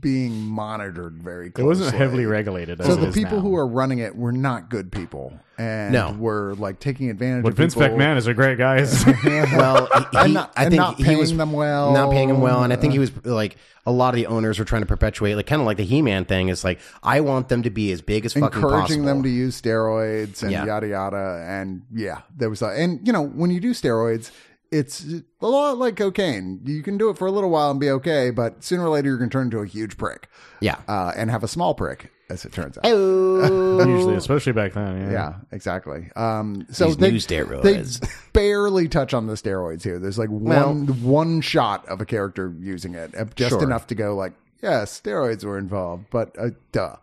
being 0.00 0.34
monitored 0.46 1.22
very 1.22 1.50
closely. 1.50 1.64
It 1.64 1.68
wasn't 1.68 1.94
heavily 1.96 2.26
regulated. 2.26 2.80
As 2.80 2.86
So 2.86 2.92
it 2.94 2.96
the 3.00 3.06
is 3.08 3.14
people 3.14 3.36
now. 3.38 3.42
who 3.42 3.56
are 3.56 3.66
running 3.66 3.98
it 3.98 4.16
were 4.16 4.32
not 4.32 4.70
good 4.70 4.90
people, 4.90 5.32
and 5.58 5.92
No. 5.92 6.12
were 6.18 6.54
like 6.54 6.80
taking 6.80 7.10
advantage 7.10 7.42
but 7.42 7.52
of 7.52 7.56
Vince 7.58 7.74
people. 7.74 7.90
McMahon 7.90 8.16
is 8.16 8.26
a 8.26 8.34
great 8.34 8.58
guy. 8.58 8.76
well, 9.24 9.86
he, 9.86 10.04
And 10.18 10.28
he- 10.28 10.34
not- 10.34 10.52
I 10.56 10.62
and 10.64 10.70
think 10.70 10.78
not 10.80 10.96
he 10.96 11.16
was 11.16 11.36
them 11.36 11.52
well. 11.52 11.92
not 11.92 12.10
paying 12.10 12.28
him 12.30 12.40
well, 12.40 12.62
and 12.64 12.72
I 12.72 12.76
think 12.76 12.92
he 12.92 12.98
uh. 12.98 13.02
was 13.02 13.26
like 13.26 13.56
a 13.86 13.92
lot 13.92 14.14
of 14.14 14.16
the 14.16 14.26
owners 14.26 14.58
were 14.58 14.64
trying 14.64 14.82
to 14.82 14.86
perpetuate, 14.86 15.34
like 15.34 15.46
kind 15.46 15.60
of 15.60 15.66
like 15.66 15.76
the 15.76 15.84
He-Man 15.84 16.24
thing. 16.24 16.48
Is 16.48 16.64
like 16.64 16.80
I 17.02 17.20
want 17.20 17.48
them 17.48 17.62
to 17.64 17.70
be 17.70 17.92
as 17.92 18.00
big 18.00 18.24
as 18.24 18.32
fucking 18.32 18.46
encouraging 18.46 18.80
possible. 18.80 19.04
them 19.04 19.22
to 19.22 19.28
use 19.28 19.60
steroids 19.60 20.42
and 20.42 20.50
Yeah. 20.52 20.64
yada 20.64 20.88
yada 20.88 21.44
and 21.46 21.82
yeah 21.94 22.22
there 22.36 22.48
was 22.50 22.62
a, 22.62 22.68
and 22.68 23.06
you 23.06 23.12
know 23.12 23.22
when 23.22 23.50
you 23.50 23.60
do 23.60 23.72
steroids 23.72 24.30
it's 24.74 25.04
a 25.40 25.46
lot 25.46 25.78
like 25.78 25.96
cocaine 25.96 26.60
you 26.64 26.82
can 26.82 26.98
do 26.98 27.08
it 27.10 27.16
for 27.16 27.26
a 27.26 27.30
little 27.30 27.50
while 27.50 27.70
and 27.70 27.78
be 27.78 27.90
okay 27.90 28.30
but 28.30 28.62
sooner 28.64 28.84
or 28.84 28.88
later 28.88 29.08
you're 29.08 29.18
going 29.18 29.30
to 29.30 29.32
turn 29.32 29.44
into 29.46 29.58
a 29.58 29.66
huge 29.66 29.96
prick 29.96 30.28
yeah. 30.60 30.76
uh, 30.88 31.12
and 31.16 31.30
have 31.30 31.44
a 31.44 31.48
small 31.48 31.74
prick 31.74 32.10
as 32.30 32.44
it 32.44 32.52
turns 32.52 32.76
out 32.78 32.84
Usually, 33.86 34.14
especially 34.16 34.52
back 34.52 34.72
then. 34.72 35.02
Yeah. 35.02 35.10
yeah 35.12 35.34
exactly 35.52 36.10
um, 36.16 36.66
so 36.70 36.86
These 36.86 36.96
they, 36.96 37.10
new 37.10 37.18
steroids. 37.18 38.00
they 38.00 38.08
barely 38.32 38.88
touch 38.88 39.14
on 39.14 39.26
the 39.26 39.34
steroids 39.34 39.82
here 39.82 39.98
there's 39.98 40.18
like 40.18 40.30
Well- 40.30 40.68
one 40.74 40.86
one 41.02 41.40
shot 41.40 41.86
of 41.86 42.00
a 42.00 42.04
character 42.06 42.52
using 42.58 42.94
it 42.94 43.14
uh, 43.16 43.26
just 43.36 43.50
Sure. 43.50 43.62
enough 43.62 43.86
to 43.88 43.94
go 43.94 44.14
like 44.16 44.32
yeah 44.62 44.82
steroids 44.82 45.44
were 45.44 45.58
involved 45.58 46.06
but 46.10 46.34
uh, 46.38 46.50
duh 46.72 46.96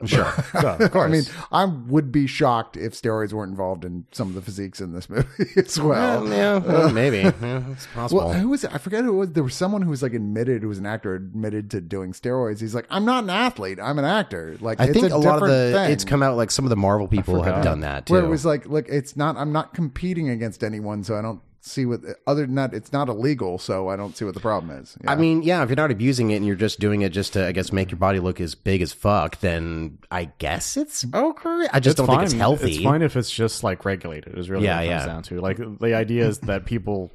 Sure. 0.06 0.32
So, 0.60 0.76
of 0.80 0.90
course. 0.90 1.08
I 1.08 1.12
mean, 1.12 1.22
I 1.52 1.64
would 1.64 2.10
be 2.10 2.26
shocked 2.26 2.76
if 2.76 2.92
steroids 2.94 3.32
weren't 3.32 3.50
involved 3.50 3.84
in 3.84 4.06
some 4.12 4.28
of 4.28 4.34
the 4.34 4.42
physiques 4.42 4.80
in 4.80 4.92
this 4.92 5.08
movie 5.10 5.26
as 5.56 5.78
well. 5.78 6.26
Yeah, 6.28 6.58
well, 6.58 6.88
uh, 6.88 6.92
maybe. 6.92 7.18
Yeah, 7.18 7.62
it's 7.72 7.86
possible. 7.88 8.20
Well, 8.28 8.32
who 8.32 8.48
was 8.48 8.64
it? 8.64 8.74
I 8.74 8.78
forget 8.78 9.04
who 9.04 9.14
it 9.14 9.16
was. 9.16 9.32
There 9.32 9.42
was 9.42 9.54
someone 9.54 9.82
who 9.82 9.90
was 9.90 10.02
like 10.02 10.14
admitted, 10.14 10.62
who 10.62 10.68
was 10.68 10.78
an 10.78 10.86
actor, 10.86 11.14
admitted 11.14 11.70
to 11.72 11.80
doing 11.80 12.12
steroids. 12.12 12.60
He's 12.60 12.74
like, 12.74 12.86
I'm 12.90 13.04
not 13.04 13.24
an 13.24 13.30
athlete. 13.30 13.78
I'm 13.80 13.98
an 13.98 14.04
actor. 14.04 14.56
Like, 14.60 14.80
I 14.80 14.84
it's 14.84 14.92
think 15.00 15.12
a, 15.12 15.18
lot 15.18 15.42
of 15.42 15.48
the 15.48 15.72
thing. 15.74 15.90
it's 15.90 16.04
come 16.04 16.22
out 16.22 16.36
like 16.36 16.50
some 16.50 16.64
of 16.64 16.70
the 16.70 16.76
Marvel 16.76 17.08
people 17.08 17.42
have 17.42 17.62
done 17.62 17.80
that 17.80 18.06
too. 18.06 18.14
where 18.14 18.22
it 18.22 18.28
was 18.28 18.44
like, 18.44 18.66
look, 18.66 18.88
it's 18.88 19.16
not. 19.16 19.36
I'm 19.36 19.52
not 19.52 19.74
competing 19.74 20.28
against 20.28 20.62
anyone, 20.64 21.04
so 21.04 21.16
I 21.16 21.22
don't 21.22 21.40
see 21.68 21.86
what. 21.86 22.00
Other 22.26 22.46
than 22.46 22.54
that, 22.56 22.74
it's 22.74 22.92
not 22.92 23.08
illegal, 23.08 23.58
so 23.58 23.88
I 23.88 23.96
don't 23.96 24.16
see 24.16 24.24
what 24.24 24.34
the 24.34 24.40
problem 24.40 24.76
is. 24.76 24.96
Yeah. 25.04 25.12
I 25.12 25.16
mean, 25.16 25.42
yeah, 25.42 25.62
if 25.62 25.68
you're 25.68 25.76
not 25.76 25.90
abusing 25.90 26.30
it 26.30 26.36
and 26.36 26.46
you're 26.46 26.56
just 26.56 26.80
doing 26.80 27.02
it 27.02 27.10
just 27.10 27.34
to, 27.34 27.46
I 27.46 27.52
guess, 27.52 27.72
make 27.72 27.90
your 27.90 27.98
body 27.98 28.20
look 28.20 28.40
as 28.40 28.54
big 28.54 28.82
as 28.82 28.92
fuck, 28.92 29.38
then 29.40 29.98
I 30.10 30.26
guess 30.38 30.76
it's 30.76 31.04
okay. 31.14 31.66
I 31.72 31.80
just 31.80 31.92
it's 31.92 31.94
don't 31.96 32.06
fine. 32.06 32.18
think 32.18 32.24
it's 32.24 32.32
healthy. 32.34 32.74
It's 32.76 32.82
fine 32.84 33.02
if 33.02 33.16
it's 33.16 33.30
just 33.30 33.62
like 33.62 33.84
regulated. 33.84 34.36
Is 34.38 34.50
really 34.50 34.64
Yeah, 34.64 34.76
what 34.76 34.84
it 34.84 34.88
comes 34.88 35.00
yeah. 35.02 35.06
down 35.06 35.22
to. 35.24 35.40
Like 35.40 35.78
the 35.78 35.94
idea 35.94 36.26
is 36.26 36.38
that 36.40 36.64
people. 36.64 37.10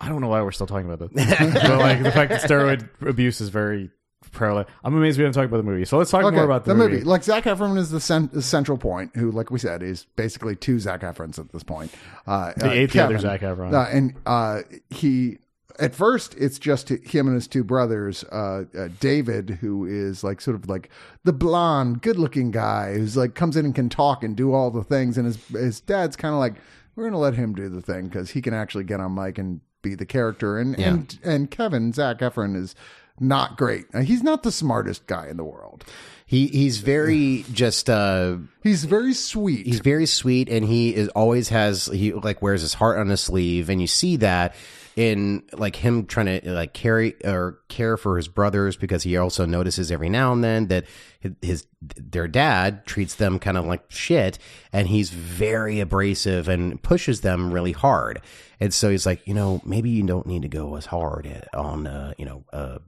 I 0.00 0.08
don't 0.08 0.20
know 0.20 0.28
why 0.28 0.42
we're 0.42 0.52
still 0.52 0.68
talking 0.68 0.88
about 0.88 1.12
this, 1.12 1.26
but 1.62 1.78
like 1.78 2.02
the 2.02 2.12
fact 2.12 2.30
that 2.30 2.42
steroid 2.42 2.88
abuse 3.00 3.40
is 3.40 3.48
very 3.48 3.90
prevalent. 4.28 4.68
I'm 4.84 4.94
amazed 4.96 5.18
we 5.18 5.24
haven't 5.24 5.34
talked 5.34 5.46
about 5.48 5.56
the 5.58 5.62
movie. 5.70 5.84
So 5.84 5.98
let's 5.98 6.10
talk 6.10 6.24
Okay, 6.24 6.36
more 6.36 6.44
about 6.44 6.64
the, 6.64 6.74
the 6.74 6.78
movie. 6.78 7.02
Like 7.02 7.22
Zac 7.24 7.44
Efron 7.44 7.76
is 7.78 7.90
the, 7.90 8.00
cen- 8.00 8.30
the 8.32 8.42
central 8.42 8.78
point, 8.78 9.16
who, 9.16 9.30
like 9.30 9.50
we 9.50 9.58
said, 9.58 9.82
is 9.82 10.06
basically 10.16 10.56
two 10.56 10.78
Zac 10.78 11.00
Efrons 11.00 11.38
at 11.38 11.50
this 11.52 11.62
point. 11.62 11.92
Uh, 12.26 12.52
The 12.56 12.68
uh, 12.68 12.72
eighth 12.72 12.96
other 12.96 13.14
Kevin. 13.16 13.20
Zac 13.20 13.40
Efron. 13.40 13.72
Uh, 13.74 13.88
and 13.90 14.14
uh, 14.26 14.60
he, 14.90 15.38
at 15.78 15.94
first, 15.94 16.34
it's 16.38 16.58
just 16.58 16.88
him 16.88 17.26
and 17.26 17.34
his 17.34 17.46
two 17.46 17.62
brothers. 17.64 18.24
Uh, 18.24 18.64
uh, 18.76 18.88
David, 19.00 19.50
who 19.60 19.84
is 19.86 20.22
like 20.24 20.40
sort 20.40 20.54
of 20.56 20.68
like 20.68 20.90
the 21.24 21.32
blonde, 21.32 22.02
good-looking 22.02 22.50
guy 22.50 22.94
who's 22.94 23.16
like 23.16 23.34
comes 23.34 23.56
in 23.56 23.64
and 23.64 23.74
can 23.74 23.88
talk 23.88 24.24
and 24.24 24.36
do 24.36 24.52
all 24.52 24.70
the 24.70 24.82
things, 24.84 25.16
and 25.16 25.26
his 25.26 25.44
his 25.48 25.80
dad's 25.80 26.16
kind 26.16 26.34
of 26.34 26.40
like. 26.40 26.54
we're 26.96 27.04
going 27.04 27.12
to 27.12 27.18
let 27.18 27.34
him 27.34 27.54
do 27.54 27.68
the 27.68 27.80
thing 27.80 28.06
because 28.08 28.30
he 28.30 28.42
can 28.42 28.52
actually 28.52 28.82
get 28.82 28.98
on 28.98 29.14
mic 29.14 29.38
and 29.38 29.60
be 29.82 29.94
the 29.94 30.04
character. 30.04 30.58
And 30.58 30.76
Yeah. 30.76 30.88
and 30.88 31.18
and 31.22 31.48
Kevin 31.48 31.92
Zac 31.92 32.18
Efron 32.18 32.56
is 32.56 32.74
not 33.20 33.56
great. 33.56 33.86
He's 34.04 34.22
not 34.22 34.42
the 34.42 34.52
smartest 34.52 35.06
guy 35.06 35.28
in 35.28 35.36
the 35.36 35.44
world. 35.44 35.84
He 36.26 36.46
he's 36.48 36.78
very 36.78 37.44
just 37.52 37.88
uh 37.88 38.36
He's 38.62 38.84
very 38.84 39.14
sweet. 39.14 39.66
he's 39.66 39.80
very 39.80 40.06
sweet 40.06 40.48
and 40.48 40.64
he 40.64 40.94
is 40.94 41.08
always 41.08 41.48
has 41.48 41.86
he 41.86 42.12
like 42.12 42.42
wears 42.42 42.60
his 42.60 42.74
heart 42.74 42.98
on 42.98 43.08
his 43.08 43.20
sleeve 43.20 43.70
and 43.70 43.80
you 43.80 43.86
see 43.86 44.16
that 44.16 44.54
in 44.94 45.44
like 45.52 45.76
him 45.76 46.06
trying 46.06 46.26
to 46.26 46.50
like 46.52 46.72
carry 46.74 47.14
or 47.24 47.60
care 47.68 47.96
for 47.96 48.16
his 48.16 48.26
brothers 48.28 48.76
because 48.76 49.04
he 49.04 49.16
also 49.16 49.46
notices 49.46 49.92
every 49.92 50.08
now 50.08 50.32
and 50.32 50.42
then 50.42 50.66
that 50.66 50.84
his, 51.20 51.32
his 51.40 51.66
their 51.96 52.26
dad 52.26 52.84
treats 52.84 53.14
them 53.14 53.38
kind 53.38 53.56
of 53.56 53.64
like 53.64 53.84
shit 53.88 54.38
and 54.72 54.88
he's 54.88 55.10
very 55.10 55.78
abrasive 55.80 56.48
and 56.48 56.82
pushes 56.82 57.20
them 57.20 57.54
really 57.54 57.72
hard 57.72 58.20
and 58.60 58.74
so 58.74 58.90
he's 58.90 59.06
like 59.06 59.24
you 59.26 59.32
know 59.32 59.62
maybe 59.64 59.88
you 59.88 60.02
don't 60.02 60.26
need 60.26 60.42
to 60.42 60.48
go 60.48 60.74
as 60.74 60.84
hard 60.84 61.46
on 61.54 61.86
uh 61.86 62.12
you 62.18 62.24
know 62.26 62.44
uh 62.52 62.78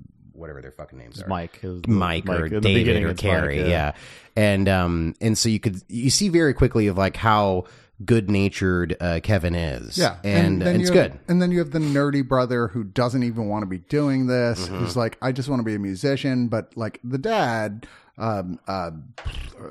whatever 0.40 0.60
their 0.60 0.72
fucking 0.72 0.98
names 0.98 1.22
are 1.22 1.28
Mike, 1.28 1.60
is- 1.62 1.86
Mike, 1.86 2.28
or 2.28 2.46
in 2.46 2.60
David 2.60 3.02
or 3.02 3.10
it's 3.10 3.22
Mike, 3.22 3.32
Kerry, 3.32 3.68
yeah. 3.68 3.92
And 4.36 4.68
um 4.68 5.14
and 5.20 5.36
so 5.38 5.48
you 5.48 5.60
could 5.60 5.82
you 5.88 6.10
see 6.10 6.28
very 6.28 6.54
quickly 6.54 6.86
of 6.88 6.96
like 6.98 7.16
how 7.16 7.64
good 8.02 8.30
natured 8.30 8.96
uh, 8.98 9.20
Kevin 9.22 9.54
is. 9.54 9.98
Yeah, 9.98 10.16
and, 10.24 10.62
then 10.62 10.68
and 10.68 10.80
it's 10.80 10.90
you 10.90 10.96
have- 10.96 11.12
good. 11.12 11.20
And 11.28 11.42
then 11.42 11.50
you 11.50 11.58
have 11.58 11.70
the 11.70 11.78
nerdy 11.80 12.26
brother 12.26 12.68
who 12.68 12.82
doesn't 12.82 13.22
even 13.22 13.48
want 13.48 13.62
to 13.62 13.66
be 13.66 13.78
doing 13.78 14.26
this. 14.26 14.66
Mm-hmm. 14.66 14.78
Who's 14.78 14.96
like, 14.96 15.18
I 15.20 15.32
just 15.32 15.50
want 15.50 15.60
to 15.60 15.64
be 15.64 15.74
a 15.74 15.78
musician. 15.78 16.48
But 16.48 16.74
like 16.78 16.98
the 17.04 17.18
dad, 17.18 17.86
um, 18.16 18.58
uh, 18.66 18.92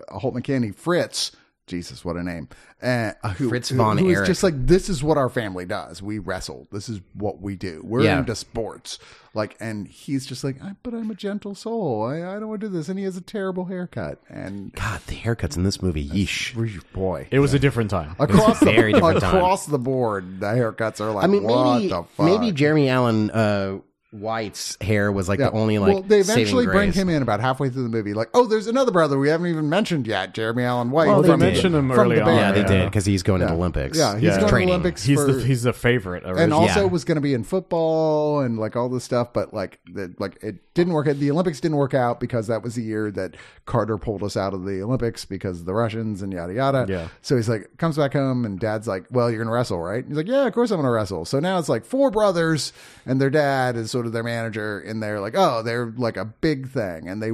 Holt 0.10 0.36
McCallany, 0.36 0.76
Fritz. 0.76 1.32
Jesus, 1.70 2.04
what 2.04 2.18
a 2.18 2.24
name! 2.24 2.50
Uh, 2.82 3.12
who, 3.38 3.48
Fritz 3.50 3.70
who- 3.70 3.78
von 3.78 3.98
who 3.98 4.10
is 4.10 4.18
Erich. 4.18 4.28
just 4.28 4.44
like 4.44 4.54
this 4.68 4.90
is 4.90 5.02
what 5.04 5.18
our 5.18 5.30
family 5.30 5.66
does. 5.66 6.02
We 6.02 6.20
wrestle. 6.20 6.68
This 6.72 6.90
is 6.90 7.00
what 7.14 7.42
we 7.42 7.56
do. 7.56 7.82
We're 7.86 8.02
Yeah. 8.04 8.20
into 8.20 8.36
sports. 8.36 9.00
Like, 9.36 9.56
and 9.60 9.88
he's 9.88 10.26
just 10.26 10.44
like, 10.44 10.60
I, 10.62 10.72
but 10.82 10.94
I'm 10.96 11.12
a 11.12 11.16
gentle 11.16 11.54
soul. 11.54 12.04
I, 12.04 12.18
I 12.18 12.40
don't 12.40 12.48
want 12.50 12.62
to 12.62 12.68
do 12.68 12.74
this. 12.74 12.90
And 12.90 12.98
he 12.98 13.06
has 13.06 13.16
a 13.16 13.22
terrible 13.22 13.66
haircut. 13.66 14.20
And 14.28 14.74
God, 14.74 15.02
the 15.06 15.16
haircuts 15.16 15.56
in 15.56 15.62
this 15.64 15.84
movie, 15.84 16.04
yeesh. 16.10 16.56
boy, 16.94 17.28
It 17.30 17.38
was 17.40 17.54
a 17.54 17.60
different 17.60 17.92
time. 17.92 18.16
across 18.18 18.60
the 18.60 18.66
very 18.66 18.92
different 18.92 19.20
time. 19.22 19.36
across 19.36 19.68
the 19.68 19.78
board, 19.78 20.40
the 20.40 20.48
haircuts 20.48 21.00
are 21.00 21.12
like. 21.12 21.24
I 21.26 21.28
mean, 21.28 21.44
what 21.44 21.76
maybe 21.76 21.90
the 21.90 22.04
fuck? 22.04 22.26
maybe 22.26 22.52
Jeremy 22.52 22.90
Allen 22.90 23.30
uh, 23.30 23.78
White's 24.12 24.76
hair 24.82 25.12
was 25.12 25.30
like 25.30 25.38
Yeah. 25.40 25.52
the 25.52 25.58
only 25.58 25.78
like. 25.78 25.94
well, 25.94 26.02
they 26.02 26.24
saving 26.24 26.42
eventually 26.42 26.66
bring 26.66 26.92
him 26.92 27.10
in 27.10 27.22
about 27.22 27.42
halfway 27.42 27.70
through 27.70 27.84
the 27.84 27.90
movie. 27.90 28.16
Like, 28.16 28.30
oh, 28.34 28.48
there's 28.48 28.66
another 28.66 28.92
brother 28.92 29.20
we 29.20 29.30
haven't 29.30 29.46
even 29.48 29.70
mentioned 29.70 30.08
yet, 30.08 30.34
Jeremy 30.34 30.64
Allen 30.64 30.90
White. 30.90 31.08
Well, 31.10 31.22
they 31.22 31.30
from 31.30 31.42
mentioned 31.42 31.76
him 31.76 31.92
early 31.92 32.16
the 32.16 32.24
on. 32.24 32.36
Yeah, 32.36 32.52
they 32.52 32.62
Yeah. 32.62 32.68
did 32.68 32.86
because 32.86 33.06
he's 33.06 33.22
going 33.22 33.42
to 33.42 33.46
the 33.46 33.54
Olympics. 33.54 34.00
Yeah, 34.00 34.16
he's 34.16 34.24
Yeah. 34.24 34.30
going 34.32 34.42
to 34.46 34.50
Training. 34.50 34.68
the 34.70 34.74
Olympics 34.74 35.04
He's 35.04 35.20
for, 35.24 35.32
the 35.32 35.44
he's 35.46 35.62
the 35.62 35.74
favorite. 35.74 36.24
and 36.26 36.52
also 36.52 36.82
Yeah. 36.82 36.86
was 36.88 37.04
going 37.04 37.18
to 37.18 37.22
be 37.22 37.36
in 37.36 37.44
football 37.44 38.40
and 38.40 38.58
like 38.58 38.76
all 38.76 38.90
this 38.90 39.04
stuff, 39.04 39.32
but 39.32 39.54
like 39.54 39.80
the, 39.94 40.12
like 40.18 40.40
it 40.44 40.56
didn't 40.74 40.94
work. 40.94 41.06
The 41.06 41.30
Olympics 41.30 41.60
didn't 41.60 41.78
work 41.78 41.94
out 41.94 42.20
because 42.20 42.48
that 42.48 42.64
was 42.64 42.74
the 42.76 42.84
year 42.84 43.12
that 43.12 43.36
Carter 43.68 43.98
pulled 44.00 44.24
us 44.24 44.36
out 44.36 44.56
of 44.56 44.66
the 44.66 44.82
Olympics 44.82 45.24
because 45.26 45.60
of 45.60 45.66
the 45.68 45.74
Russians 45.76 46.24
and 46.24 46.34
yada 46.34 46.54
yada. 46.54 46.86
Yeah. 46.90 47.08
So 47.22 47.36
he's 47.36 47.48
like 47.50 47.70
comes 47.78 47.98
back 47.98 48.14
home 48.14 48.44
and 48.44 48.60
Dad's 48.60 48.88
like, 48.88 49.06
"Well, 49.12 49.30
you're 49.30 49.38
going 49.38 49.50
to 49.50 49.54
wrestle, 49.54 49.80
right?" 49.80 50.04
He's 50.08 50.18
like, 50.18 50.28
"Yeah, 50.28 50.48
of 50.48 50.54
course 50.54 50.72
I'm 50.72 50.78
going 50.78 50.86
to 50.88 50.92
wrestle." 50.92 51.26
So 51.26 51.40
now 51.40 51.60
it's 51.60 51.70
like 51.70 51.86
four 51.86 52.10
brothers 52.10 52.74
and 53.06 53.22
their 53.22 53.30
dad 53.30 53.76
is 53.76 53.92
sort 54.00 54.08
of 54.08 54.14
their 54.14 54.24
manager, 54.24 54.80
and 54.80 55.04
they're 55.04 55.20
like, 55.20 55.36
"Oh, 55.36 55.62
they're 55.62 55.94
like 55.98 56.16
a 56.16 56.24
big 56.24 56.70
thing," 56.70 57.10
and 57.10 57.22
they 57.22 57.32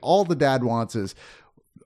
all 0.00 0.24
the 0.24 0.34
dad 0.34 0.64
wants 0.64 0.96
is. 0.96 1.14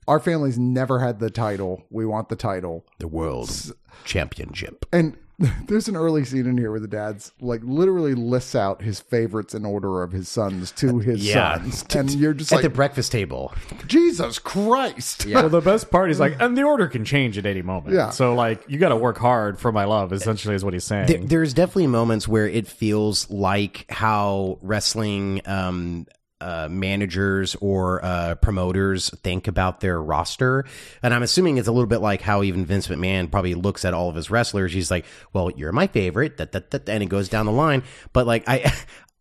Our 0.06 0.20
family's 0.20 0.58
never 0.58 1.00
had 1.00 1.18
the 1.18 1.30
title. 1.30 1.82
We 1.90 2.04
want 2.04 2.28
the 2.28 2.36
title. 2.36 2.84
the 2.98 3.08
world 3.08 3.72
championship. 4.04 4.84
And 4.92 5.16
there's 5.66 5.88
an 5.88 5.96
early 5.96 6.24
scene 6.24 6.46
in 6.46 6.56
here 6.56 6.70
where 6.70 6.80
the 6.80 6.88
dad's 6.88 7.32
like 7.40 7.60
literally 7.64 8.14
lists 8.14 8.54
out 8.54 8.82
his 8.82 9.00
favorites 9.00 9.54
in 9.54 9.64
order 9.64 10.02
of 10.02 10.12
his 10.12 10.28
sons 10.28 10.70
to 10.72 10.98
his 11.00 11.26
Yeah. 11.26 11.56
sons. 11.58 11.84
And 11.94 12.10
you're 12.12 12.34
just 12.34 12.52
At 12.52 12.56
like, 12.56 12.62
the 12.62 12.70
breakfast 12.70 13.10
table. 13.12 13.52
Jesus 13.86 14.38
Christ. 14.38 15.26
Well, 15.26 15.48
the 15.48 15.60
best 15.60 15.90
part 15.90 16.10
is 16.10 16.20
like, 16.20 16.36
and 16.40 16.56
the 16.56 16.62
order 16.62 16.86
can 16.86 17.04
change 17.04 17.36
at 17.38 17.46
any 17.46 17.62
moment. 17.62 17.94
Yeah. 17.94 18.10
So 18.10 18.34
like, 18.34 18.62
you 18.68 18.78
got 18.78 18.90
to 18.90 18.96
work 18.96 19.18
hard 19.18 19.58
for 19.58 19.72
my 19.72 19.84
love. 19.84 20.12
Essentially, 20.12 20.54
is 20.54 20.64
what 20.64 20.72
he's 20.74 20.84
saying. 20.84 21.06
There, 21.06 21.18
there's 21.18 21.52
definitely 21.54 21.88
moments 21.88 22.28
where 22.28 22.48
it 22.48 22.66
feels 22.66 23.28
like 23.30 23.86
how 23.90 24.58
wrestling 24.62 25.40
um, 25.46 26.06
uh, 26.44 26.68
managers 26.68 27.56
or 27.56 28.04
uh, 28.04 28.34
promoters 28.34 29.08
think 29.22 29.48
about 29.48 29.80
their 29.80 30.00
roster, 30.00 30.66
and 31.02 31.14
I'm 31.14 31.22
assuming 31.22 31.56
it's 31.56 31.68
a 31.68 31.72
little 31.72 31.88
bit 31.88 32.00
like 32.00 32.20
how 32.20 32.42
even 32.42 32.66
Vince 32.66 32.86
McMahon 32.88 33.30
probably 33.30 33.54
looks 33.54 33.86
at 33.86 33.94
all 33.94 34.10
of 34.10 34.14
his 34.14 34.30
wrestlers. 34.30 34.70
He's 34.70 34.90
like, 34.90 35.06
"Well, 35.32 35.50
you're 35.50 35.72
my 35.72 35.86
favorite," 35.86 36.36
that, 36.36 36.52
that, 36.52 36.70
that, 36.72 36.86
and 36.86 37.02
it 37.02 37.06
goes 37.06 37.30
down 37.30 37.46
the 37.46 37.52
line. 37.52 37.82
But 38.12 38.26
like, 38.26 38.44
I, 38.46 38.72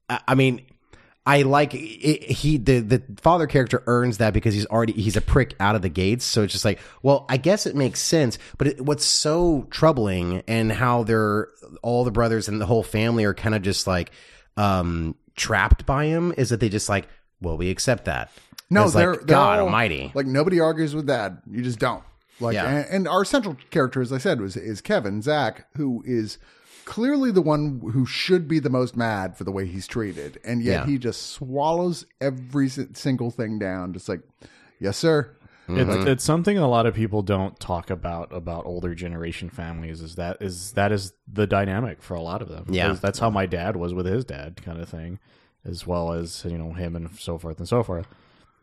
I 0.28 0.36
mean. 0.36 0.66
I 1.26 1.44
like 1.44 1.74
it, 1.74 1.80
he 1.80 2.58
the 2.58 2.82
the 2.82 3.02
father 3.22 3.48
character 3.48 3.82
earns 3.88 4.18
that 4.18 4.34
because 4.34 4.54
he's 4.54 4.66
already 4.66 4.92
he's 4.92 5.16
a 5.16 5.22
prick 5.22 5.56
out 5.58 5.74
of 5.74 5.82
the 5.82 5.88
gates. 5.88 6.26
So 6.26 6.44
it's 6.44 6.52
just 6.52 6.66
like, 6.66 6.82
well, 7.02 7.26
I 7.30 7.38
guess 7.38 7.66
it 7.66 7.78
makes 7.78 8.02
sense. 8.02 8.38
But 8.58 8.68
it, 8.68 8.82
what's 8.82 9.06
so 9.06 9.66
troubling 9.70 10.44
and 10.50 10.70
how 10.70 11.04
they're 11.04 11.48
all 11.82 12.04
the 12.04 12.12
brothers 12.12 12.50
and 12.50 12.60
the 12.60 12.66
whole 12.66 12.84
family 12.84 13.24
are 13.24 13.34
kind 13.34 13.56
of 13.56 13.62
just 13.62 13.88
like 13.88 14.12
um 14.58 15.16
trapped 15.36 15.86
by 15.86 16.06
him 16.06 16.34
is 16.38 16.50
that 16.50 16.60
they 16.60 16.70
just 16.70 16.90
like, 16.90 17.08
well, 17.42 17.58
we 17.58 17.70
accept 17.70 18.06
that. 18.06 18.32
No, 18.70 18.90
they're, 18.90 19.12
like, 19.12 19.20
they're 19.22 19.26
God 19.28 19.60
all- 19.60 19.66
Almighty. 19.66 20.12
Like 20.16 20.26
nobody 20.26 20.60
argues 20.60 20.96
with 20.96 21.08
dad. 21.08 21.42
You 21.50 21.62
just 21.62 21.80
don't. 21.80 22.04
Like, 22.40 22.56
Yeah. 22.56 22.68
and, 22.68 22.88
and 22.90 23.08
our 23.08 23.24
central 23.26 23.58
character, 23.70 24.02
as 24.02 24.12
I 24.12 24.18
said, 24.18 24.42
was 24.42 24.58
is 24.58 24.82
Kevin 24.82 25.22
Zac, 25.22 25.68
who 25.78 26.04
is 26.06 26.38
clearly 26.86 27.32
the 27.32 27.42
one 27.42 27.80
who 27.94 28.06
should 28.06 28.48
be 28.48 28.60
the 28.60 28.70
most 28.70 28.98
mad 28.98 29.38
for 29.38 29.44
the 29.44 29.52
way 29.52 29.66
he's 29.66 29.88
treated, 29.88 30.40
and 30.44 30.62
yet 30.64 30.82
Yeah. 30.82 30.86
he 30.86 30.98
just 30.98 31.32
swallows 31.32 32.06
every 32.20 32.68
single 32.70 33.32
thing 33.32 33.60
down, 33.60 33.94
just 33.94 34.10
like, 34.10 34.22
yes, 34.80 34.98
sir. 34.98 35.30
It's, 35.70 35.90
Mm-hmm. 35.90 36.08
it's 36.10 36.24
something 36.26 36.58
a 36.58 36.68
lot 36.68 36.86
of 36.86 36.94
people 36.94 37.22
don't 37.22 37.58
talk 37.60 37.90
about 37.90 38.34
about 38.34 38.66
older 38.66 38.94
generation 38.94 39.50
families. 39.50 40.02
Is 40.02 40.16
that 40.16 40.38
is 40.42 40.74
that 40.74 40.92
is 40.92 41.14
the 41.32 41.48
dynamic 41.48 42.02
for 42.02 42.16
a 42.16 42.22
lot 42.22 42.42
of 42.42 42.50
them? 42.50 42.66
Yeah. 42.70 42.94
That's 42.94 43.20
how 43.20 43.30
my 43.30 43.46
dad 43.46 43.76
was 43.78 43.94
with 43.94 44.06
his 44.06 44.26
dad, 44.26 44.62
kind 44.62 44.82
of 44.82 44.90
thing, 44.90 45.20
as 45.64 45.88
well 45.88 46.12
as 46.12 46.44
you 46.46 46.58
know 46.58 46.74
him 46.74 46.96
and 46.98 47.10
so 47.18 47.38
forth 47.38 47.60
and 47.60 47.68
so 47.68 47.82
forth. 47.82 48.08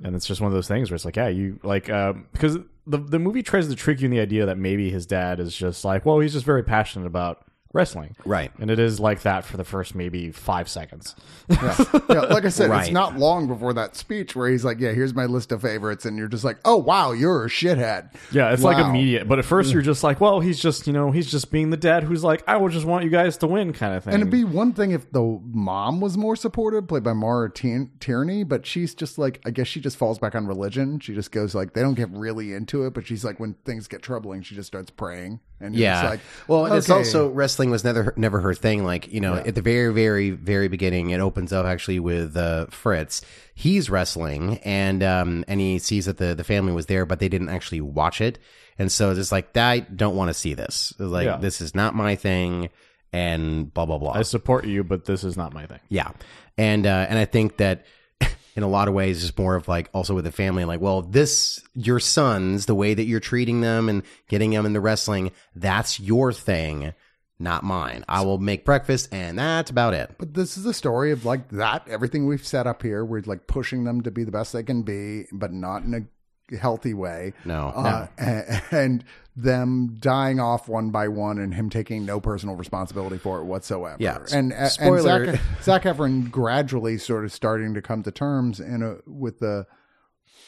And 0.04 0.14
it's 0.14 0.26
just 0.26 0.40
one 0.42 0.48
of 0.48 0.54
those 0.54 0.68
things 0.68 0.90
where 0.90 0.94
it's 0.96 1.04
like, 1.06 1.16
yeah, 1.16 1.28
you 1.28 1.58
like 1.62 1.88
um, 1.88 2.26
because 2.32 2.58
the 2.86 2.98
the 2.98 3.18
movie 3.18 3.42
tries 3.42 3.68
to 3.68 3.74
trick 3.74 4.00
you 4.00 4.04
in 4.06 4.10
the 4.10 4.20
idea 4.20 4.44
that 4.46 4.58
maybe 4.58 4.90
his 4.90 5.06
dad 5.06 5.40
is 5.40 5.54
just 5.56 5.84
like, 5.84 6.04
well, 6.04 6.18
he's 6.20 6.32
just 6.34 6.44
very 6.46 6.62
passionate 6.62 7.06
about 7.06 7.46
wrestling, 7.72 8.16
Right. 8.24 8.50
And 8.58 8.70
it 8.70 8.78
is 8.78 9.00
like 9.00 9.22
that 9.22 9.44
for 9.44 9.56
the 9.56 9.64
first 9.64 9.94
maybe 9.94 10.32
five 10.32 10.68
seconds. 10.68 11.14
Yeah. 11.48 11.76
yeah, 12.08 12.20
like 12.20 12.44
I 12.44 12.48
said, 12.48 12.70
it's 12.70 12.90
not 12.90 13.16
long 13.16 13.46
before 13.46 13.72
that 13.74 13.96
speech 13.96 14.34
where 14.34 14.48
he's 14.48 14.64
like, 14.64 14.80
"Yeah, 14.80 14.92
here's 14.92 15.14
my 15.14 15.26
list 15.26 15.52
of 15.52 15.62
favorites," 15.62 16.04
and 16.04 16.18
you're 16.18 16.28
just 16.28 16.44
like, 16.44 16.58
"Oh 16.64 16.76
wow, 16.76 17.12
you're 17.12 17.44
a 17.44 17.48
shithead." 17.48 18.14
Yeah, 18.32 18.52
it's 18.52 18.62
like 18.62 18.78
immediate. 18.78 19.28
But 19.28 19.38
at 19.38 19.44
first, 19.44 19.72
you're 19.72 19.82
mm. 19.82 19.86
just 19.86 20.02
like, 20.02 20.20
well, 20.20 20.40
he's 20.40 20.60
just, 20.60 20.86
you 20.86 20.92
know, 20.92 21.10
he's 21.10 21.30
just 21.30 21.50
being 21.50 21.70
the 21.70 21.76
dad 21.76 22.04
who's 22.04 22.24
like, 22.24 22.42
I 22.46 22.56
will 22.56 22.68
just 22.68 22.86
want 22.86 23.04
you 23.04 23.10
guys 23.10 23.36
to 23.38 23.46
win, 23.46 23.72
kind 23.72 23.94
of 23.94 24.04
thing. 24.04 24.14
And 24.14 24.22
it'd 24.22 24.32
be 24.32 24.44
one 24.44 24.72
thing 24.72 24.90
if 24.90 25.10
the 25.12 25.40
mom 25.44 26.00
was 26.00 26.16
more 26.16 26.36
supportive, 26.36 26.88
played 26.88 27.02
by 27.02 27.12
Maura 27.12 27.50
Tien- 27.50 27.90
Tierney, 28.00 28.44
but 28.44 28.66
she's 28.66 28.94
just 28.94 29.18
like, 29.18 29.40
I 29.44 29.50
guess 29.50 29.66
she 29.66 29.80
just 29.80 29.96
falls 29.96 30.18
back 30.18 30.34
on 30.34 30.46
religion. 30.46 31.00
She 31.00 31.14
just 31.14 31.32
goes 31.32 31.54
like, 31.54 31.74
they 31.74 31.82
don't 31.82 31.94
get 31.94 32.10
really 32.10 32.52
into 32.52 32.84
it, 32.86 32.94
but 32.94 33.06
she's 33.06 33.24
like, 33.24 33.40
when 33.40 33.54
things 33.64 33.88
get 33.88 34.02
troubling, 34.02 34.42
she 34.42 34.54
just 34.54 34.68
starts 34.68 34.90
praying. 34.90 35.40
And 35.60 35.74
Yeah. 35.74 36.00
just 36.00 36.10
like, 36.10 36.20
well, 36.48 36.66
and 36.66 36.74
it's 36.74 36.88
also 36.88 37.28
wrestling 37.28 37.70
was 37.70 37.84
never 37.84 38.14
never 38.16 38.40
her 38.40 38.54
thing. 38.54 38.82
Like 38.84 39.12
you 39.12 39.20
know, 39.20 39.34
at 39.34 39.54
the 39.54 39.62
very 39.62 39.92
very 39.92 40.30
very 40.30 40.68
beginning, 40.68 41.10
it 41.10 41.20
opens 41.20 41.52
up 41.52 41.66
actually 41.66 42.00
with 42.00 42.36
uh, 42.36 42.66
Fritz. 42.70 43.20
He's 43.54 43.90
wrestling, 43.90 44.58
and 44.64 45.02
um, 45.02 45.44
and 45.48 45.60
he 45.60 45.78
sees 45.78 46.06
that 46.06 46.16
the 46.16 46.34
the 46.34 46.44
family 46.44 46.72
was 46.72 46.86
there, 46.86 47.04
but 47.04 47.18
they 47.20 47.28
didn't 47.28 47.50
actually 47.50 47.82
watch 47.82 48.22
it, 48.22 48.38
and 48.78 48.90
so 48.90 49.10
it's 49.10 49.18
just 49.18 49.32
like 49.32 49.54
I 49.56 49.80
don't 49.80 50.16
want 50.16 50.28
to 50.30 50.34
see 50.34 50.54
this. 50.54 50.92
It's 50.92 51.00
like 51.00 51.26
Yeah. 51.26 51.36
this 51.36 51.60
is 51.60 51.74
not 51.74 51.94
my 51.94 52.16
thing, 52.16 52.70
and 53.12 53.72
blah 53.74 53.84
blah 53.84 53.98
blah. 53.98 54.12
I 54.12 54.22
support 54.22 54.66
you, 54.66 54.82
but 54.82 55.04
this 55.04 55.24
is 55.24 55.36
not 55.36 55.52
my 55.52 55.66
thing. 55.66 55.80
Yeah, 55.90 56.12
and 56.56 56.86
uh, 56.86 57.06
and 57.08 57.18
I 57.18 57.26
think 57.26 57.58
that 57.58 57.84
in 58.56 58.62
a 58.62 58.68
lot 58.68 58.88
of 58.88 58.94
ways, 58.94 59.22
it's 59.22 59.36
more 59.36 59.54
of 59.54 59.68
like 59.68 59.88
also 59.92 60.14
with 60.14 60.24
the 60.24 60.32
family, 60.32 60.64
like, 60.64 60.80
well, 60.80 61.02
this 61.02 61.62
your 61.74 62.00
sons, 62.00 62.66
the 62.66 62.74
way 62.74 62.94
that 62.94 63.04
you're 63.04 63.20
treating 63.20 63.60
them 63.60 63.88
and 63.88 64.02
getting 64.28 64.50
them 64.50 64.66
into 64.66 64.80
wrestling, 64.80 65.32
that's 65.54 66.00
your 66.00 66.32
thing, 66.32 66.92
not 67.38 67.64
mine. 67.64 68.04
I 68.08 68.22
will 68.22 68.38
make 68.38 68.64
breakfast, 68.64 69.08
and 69.12 69.38
that's 69.38 69.70
about 69.70 69.94
it. 69.94 70.14
But 70.18 70.34
this 70.34 70.56
is 70.56 70.66
a 70.66 70.74
story 70.74 71.12
of 71.12 71.24
like 71.24 71.48
that. 71.50 71.88
Everything 71.88 72.26
we've 72.26 72.46
set 72.46 72.66
up 72.66 72.82
here, 72.82 73.04
we're 73.04 73.22
like 73.22 73.46
pushing 73.46 73.84
them 73.84 74.02
to 74.02 74.10
be 74.10 74.24
the 74.24 74.32
best 74.32 74.52
they 74.52 74.62
can 74.62 74.82
be, 74.82 75.26
but 75.32 75.52
not 75.52 75.84
in 75.84 75.94
a 75.94 76.00
healthy 76.58 76.94
way. 76.94 77.32
No, 77.44 77.68
Uh, 77.74 78.06
a- 78.18 78.60
and 78.74 79.04
them 79.36 79.96
dying 80.00 80.38
off 80.40 80.68
one 80.68 80.90
by 80.90 81.08
one, 81.08 81.38
and 81.38 81.54
him 81.54 81.70
taking 81.70 82.04
no 82.04 82.20
personal 82.20 82.56
responsibility 82.56 83.16
for 83.18 83.38
it 83.38 83.44
whatsoever. 83.44 83.96
Yeah. 83.98 84.18
and 84.32 84.52
and 84.52 84.70
Spoiler- 84.70 85.32
Zac, 85.36 85.40
Zac 85.62 85.82
Efron 85.84 86.30
gradually 86.30 86.98
sort 86.98 87.24
of 87.24 87.32
starting 87.32 87.72
to 87.74 87.82
come 87.82 88.02
to 88.02 88.10
terms 88.10 88.60
in 88.60 88.82
a 88.82 88.96
with 89.06 89.38
the 89.38 89.66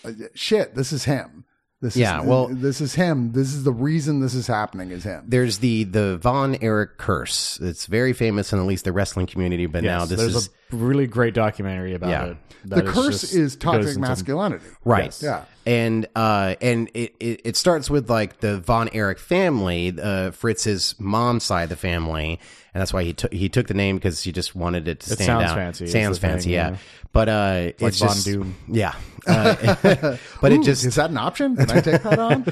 uh, 0.04 0.10
shit. 0.34 0.74
This 0.74 0.92
is 0.92 1.04
him. 1.04 1.44
This 1.82 1.96
Yeah, 1.96 2.20
is, 2.20 2.26
well- 2.26 2.46
this 2.48 2.80
is 2.80 2.94
him. 2.94 3.32
This 3.32 3.52
is 3.52 3.64
the 3.64 3.72
reason 3.72 4.20
this 4.20 4.34
is 4.34 4.46
happening. 4.46 4.90
Is 4.92 5.02
him. 5.04 5.24
There's 5.26 5.58
the 5.58 5.82
the 5.84 6.16
Von 6.16 6.56
Erich 6.62 6.96
curse. 6.96 7.58
It's 7.60 7.86
very 7.86 8.12
famous 8.12 8.52
in 8.52 8.60
at 8.60 8.66
least 8.66 8.84
the 8.84 8.92
wrestling 8.92 9.26
community. 9.26 9.66
But 9.66 9.82
now 9.82 10.00
Yes, 10.00 10.08
this 10.10 10.18
there's 10.20 10.36
is 10.36 10.50
a 10.72 10.76
really 10.76 11.08
great 11.08 11.34
documentary 11.34 11.94
about 11.94 12.10
Yeah. 12.10 12.24
it. 12.26 12.36
The 12.64 12.76
that 12.76 12.86
curse 12.86 13.22
just- 13.22 13.34
is 13.34 13.56
goes 13.56 13.72
toxic 13.74 13.88
into- 13.96 14.00
masculinity. 14.00 14.64
right. 14.84 15.18
Yeah. 15.20 15.42
and 15.66 16.06
uh, 16.14 16.54
and 16.62 16.88
it, 16.94 17.14
it 17.18 17.40
it 17.44 17.56
starts 17.56 17.90
with 17.90 18.08
like 18.08 18.38
the 18.38 18.58
Von 18.60 18.88
Erich 18.92 19.18
family, 19.18 19.92
uh, 20.00 20.30
Fritz's 20.30 20.94
mom's 21.00 21.42
side 21.42 21.64
of 21.64 21.68
the 21.70 21.76
family, 21.76 22.38
and 22.72 22.80
that's 22.80 22.92
why 22.92 23.02
he 23.02 23.12
took 23.12 23.32
he 23.32 23.48
took 23.48 23.66
the 23.66 23.74
name 23.74 23.96
because 23.96 24.22
he 24.22 24.30
just 24.30 24.54
wanted 24.54 24.86
it 24.86 25.00
to 25.00 25.12
It 25.12 25.16
stand 25.16 25.26
sounds 25.26 25.50
out. 25.50 25.56
fancy, 25.56 25.86
Sounds 25.88 26.18
the 26.18 26.20
thing, 26.20 26.30
fancy, 26.30 26.50
yeah. 26.50 26.70
yeah. 26.70 26.76
But 27.12 27.28
uh, 27.28 27.60
like 27.80 27.82
it's 27.82 27.98
Von 27.98 28.08
just 28.10 28.24
Doom. 28.24 28.54
yeah. 28.68 28.94
Uh, 29.26 30.16
but 30.40 30.52
it 30.52 30.62
just 30.62 30.84
is 30.84 30.96
that 30.96 31.10
an 31.10 31.16
option? 31.16 31.56
Can 31.56 31.70
I 31.70 31.80
take 31.80 32.02
that 32.02 32.18
on? 32.18 32.44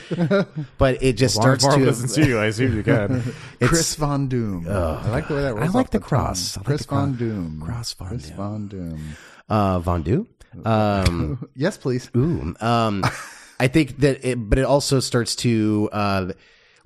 but 0.79 1.03
it 1.03 1.15
just 1.15 1.37
as 1.37 1.43
starts 1.43 1.65
Marvel 1.65 1.81
to 1.81 1.87
doesn't 1.87 2.09
sue 2.09 2.27
you, 2.27 2.39
I 2.39 2.47
assume 2.47 2.77
you 2.77 2.83
can. 2.83 3.23
Chris 3.63 3.95
Von 3.97 4.29
Doom. 4.29 4.67
I 4.69 5.09
like 5.11 5.29
the 5.29 5.35
way 5.35 5.43
that. 5.43 5.55
Works. 5.55 5.69
I 5.69 5.73
like 5.73 5.87
off 5.87 5.91
the 5.91 6.01
cross. 6.01 6.57
Like 6.57 6.67
Chris 6.67 6.87
the 6.87 6.95
Von 6.95 7.17
Doom. 7.17 7.61
cross 7.61 7.93
Von 7.95 8.09
Chris 8.09 8.27
Doom. 8.29 8.37
Von 8.37 8.69
Doom. 8.69 9.17
uh, 9.49 9.79
Von 9.81 10.03
Doom. 10.03 10.29
Um, 10.65 11.49
Yes, 11.55 11.77
please. 11.79 12.11
Ooh, 12.17 12.55
um, 12.61 13.05
I 13.59 13.69
think 13.69 13.99
that, 14.01 14.25
it, 14.25 14.37
but 14.37 14.59
it 14.59 14.65
also 14.65 15.01
starts 15.01 15.37
to 15.37 15.89
uh, 15.93 16.33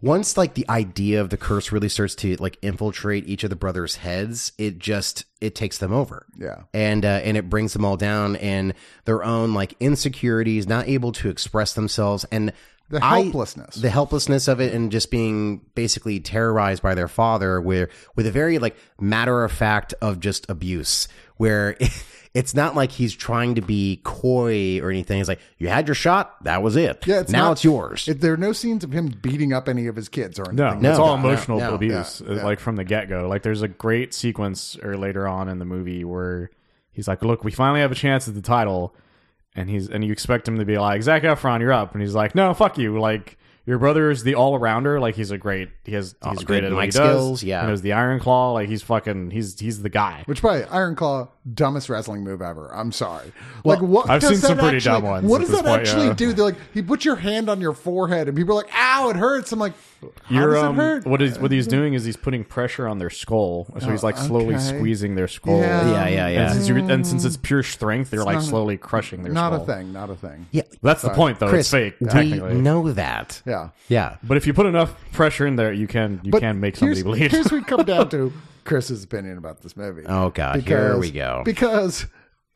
once 0.00 0.36
like 0.36 0.54
the 0.54 0.68
idea 0.68 1.20
of 1.20 1.30
the 1.30 1.36
curse 1.36 1.72
really 1.72 1.88
starts 1.88 2.14
to 2.16 2.36
like 2.36 2.58
infiltrate 2.62 3.26
each 3.28 3.44
of 3.44 3.50
the 3.50 3.56
brothers' 3.56 3.96
heads. 3.96 4.52
It 4.58 4.78
just 4.78 5.24
it 5.40 5.54
takes 5.54 5.78
them 5.78 5.92
over. 5.92 6.26
Yeah. 6.38 6.62
and 6.72 7.04
uh, 7.04 7.20
and 7.24 7.36
it 7.36 7.48
brings 7.50 7.72
them 7.72 7.84
all 7.84 7.96
down 7.96 8.36
and 8.36 8.74
their 9.04 9.22
own 9.24 9.54
like 9.54 9.74
insecurities, 9.80 10.66
not 10.66 10.88
able 10.88 11.12
to 11.12 11.28
express 11.30 11.72
themselves, 11.74 12.24
and 12.30 12.52
The 12.90 13.02
I- 13.04 13.22
helplessness. 13.22 13.76
the 13.76 13.90
helplessness 13.90 14.46
of 14.48 14.60
it, 14.60 14.74
and 14.74 14.92
just 14.92 15.10
being 15.10 15.62
basically 15.74 16.20
terrorized 16.20 16.82
by 16.82 16.94
their 16.94 17.08
father, 17.08 17.60
where 17.60 17.88
with 18.16 18.26
a 18.26 18.30
very 18.30 18.58
like 18.58 18.76
matter 19.00 19.42
of 19.44 19.52
fact 19.52 19.94
of 20.02 20.20
just 20.20 20.48
abuse, 20.50 21.08
where. 21.36 21.76
It's 22.34 22.52
not 22.52 22.74
like 22.74 22.90
he's 22.90 23.14
trying 23.14 23.54
to 23.54 23.60
be 23.62 24.00
coy 24.02 24.80
or 24.80 24.90
anything. 24.90 25.20
It's 25.20 25.28
like 25.28 25.38
you 25.56 25.68
had 25.68 25.86
your 25.86 25.94
shot, 25.94 26.42
that 26.42 26.62
was 26.64 26.74
it. 26.74 27.06
Yeah, 27.06 27.20
it's 27.20 27.30
now 27.30 27.44
not- 27.44 27.52
it's 27.52 27.64
yours. 27.64 28.08
It, 28.08 28.20
there 28.20 28.32
are 28.32 28.36
no 28.36 28.52
scenes 28.52 28.82
of 28.82 28.90
him 28.92 29.06
beating 29.22 29.52
up 29.52 29.68
any 29.68 29.86
of 29.86 29.94
his 29.94 30.08
kids 30.08 30.40
or 30.40 30.52
No, 30.52 30.64
anything. 30.66 30.82
No, 30.82 30.90
it's 30.90 30.98
all 30.98 31.14
emotional 31.14 31.60
no, 31.60 31.74
abuse, 31.74 32.20
yeah, 32.26 32.32
uh, 32.32 32.34
yeah. 32.36 32.44
like 32.44 32.58
from 32.58 32.74
the 32.74 32.82
get 32.84 33.08
go. 33.08 33.28
Like 33.28 33.42
there's 33.42 33.62
a 33.62 33.68
great 33.68 34.12
sequence 34.12 34.76
or 34.82 34.96
later 34.96 35.28
on 35.28 35.48
in 35.48 35.60
the 35.60 35.64
movie 35.64 36.04
where 36.04 36.50
he's 36.90 37.06
like, 37.06 37.22
"Look, 37.22 37.44
we 37.44 37.52
finally 37.52 37.80
have 37.82 37.92
a 37.92 37.94
chance 37.96 38.26
at 38.26 38.34
the 38.34 38.42
title," 38.42 38.96
and 39.54 39.70
he's 39.70 39.88
and 39.88 40.04
you 40.04 40.10
expect 40.10 40.48
him 40.48 40.58
to 40.58 40.64
be 40.64 40.76
like, 40.76 41.02
"Zac 41.04 41.22
Efron, 41.22 41.60
you're 41.60 41.72
up," 41.72 41.92
and 41.92 42.02
he's 42.02 42.16
like, 42.16 42.34
"No, 42.34 42.52
fuck 42.52 42.78
you." 42.78 42.98
Like 42.98 43.38
your 43.64 43.78
brother 43.78 44.10
is 44.10 44.24
the 44.24 44.34
all 44.34 44.58
rounder. 44.58 44.98
Like 44.98 45.14
he's 45.14 45.30
a 45.30 45.38
great. 45.38 45.68
He 45.84 45.92
has 45.92 46.16
he's 46.28 46.40
Oh, 46.42 46.44
great 46.44 46.62
good 46.62 46.64
at 46.64 46.72
what 46.72 46.80
he 46.80 46.86
mic 46.88 46.94
does. 46.94 47.10
skills, 47.12 47.42
yeah. 47.44 47.60
he 47.62 47.68
knows 47.68 47.80
the 47.82 47.92
Iron 47.92 48.18
Claw. 48.18 48.52
Like 48.54 48.68
he's 48.68 48.82
fucking. 48.82 49.30
He's 49.30 49.56
he's 49.60 49.82
the 49.82 49.88
guy. 49.88 50.24
Which 50.26 50.42
by 50.42 50.64
Iron 50.64 50.96
Claw, 50.96 51.28
dumbest 51.52 51.88
wrestling 51.90 52.24
move 52.24 52.40
ever. 52.40 52.68
I'm 52.74 52.90
sorry. 52.92 53.32
like 53.64 53.80
what? 53.82 54.08
I've 54.08 54.22
seen 54.22 54.36
some 54.36 54.56
pretty 54.56 54.76
actually- 54.78 54.92
dumb 54.92 55.02
ones 55.04 55.28
What 55.30 55.40
does 55.40 55.50
that 55.50 55.64
point, 55.64 55.82
actually 55.82 56.06
yeah. 56.06 56.14
do? 56.14 56.32
They're 56.32 56.44
like 56.46 56.56
he 56.72 56.80
puts 56.82 57.04
your 57.04 57.16
hand 57.16 57.50
on 57.50 57.60
your 57.60 57.74
forehead 57.74 58.28
and 58.28 58.36
people 58.36 58.54
are 58.54 58.62
like, 58.62 58.72
"Ow, 58.74 59.10
it 59.10 59.16
hurts." 59.16 59.52
I'm 59.52 59.58
like, 59.58 59.74
"How 60.00 60.08
You're, 60.30 60.54
does 60.54 60.62
um, 60.62 60.74
it 60.78 60.82
hurt?" 60.82 61.06
What 61.06 61.20
is 61.20 61.38
what 61.38 61.50
he's 61.52 61.66
doing 61.66 61.92
is 61.94 62.04
he's 62.04 62.16
putting 62.16 62.44
pressure 62.44 62.88
on 62.88 62.98
their 62.98 63.10
skull. 63.10 63.66
So 63.78 63.90
he's 63.90 64.02
like 64.02 64.16
slowly 64.16 64.54
okay. 64.54 64.64
squeezing 64.64 65.16
their 65.16 65.28
skull. 65.28 65.60
Yeah. 65.60 66.08
yeah, 66.08 66.28
yeah, 66.28 66.40
And 66.44 66.52
since, 66.54 66.68
you're, 66.68 66.78
and 66.78 67.06
since 67.06 67.24
it's 67.26 67.36
pure 67.36 67.62
strength, 67.62 68.10
they're 68.10 68.24
like 68.24 68.36
not 68.36 68.42
a- 68.44 68.46
slowly 68.46 68.78
crushing 68.78 69.22
their 69.22 69.32
not 69.32 69.52
skull. 69.52 69.62
a 69.62 69.66
thing. 69.66 69.92
Not 69.92 70.08
a 70.10 70.14
thing. 70.14 70.46
yeah, 70.50 70.62
That's 70.82 71.02
the 71.02 71.10
point, 71.10 71.40
though. 71.40 71.48
Chris, 71.50 71.66
it's 71.66 71.70
fake, 71.70 71.94
we 72.00 72.08
technically. 72.08 72.54
know 72.54 72.90
that. 72.92 73.42
Yeah. 73.44 73.68
Yeah, 73.88 74.16
But 74.22 74.38
if 74.38 74.46
you 74.46 74.54
put 74.54 74.64
enough 74.66 74.94
pressure 75.12 75.46
in 75.46 75.56
there, 75.56 75.72
you 75.72 75.86
can 75.86 76.20
you 76.22 76.30
But 76.32 76.40
can 76.40 76.58
make 76.60 76.76
somebody 76.76 77.00
here's, 77.02 77.04
bleed. 77.04 77.30
Here's 77.30 77.52
we 77.52 77.62
come 77.62 77.84
down 77.84 78.08
to 78.10 78.32
Chris's 78.64 79.04
opinion 79.04 79.38
about 79.38 79.60
this 79.62 79.76
movie. 79.76 80.02
Oh, 80.06 80.30
God. 80.30 80.60
Here 80.62 80.96
we 80.98 81.10
go. 81.10 81.42
Because 81.44 82.06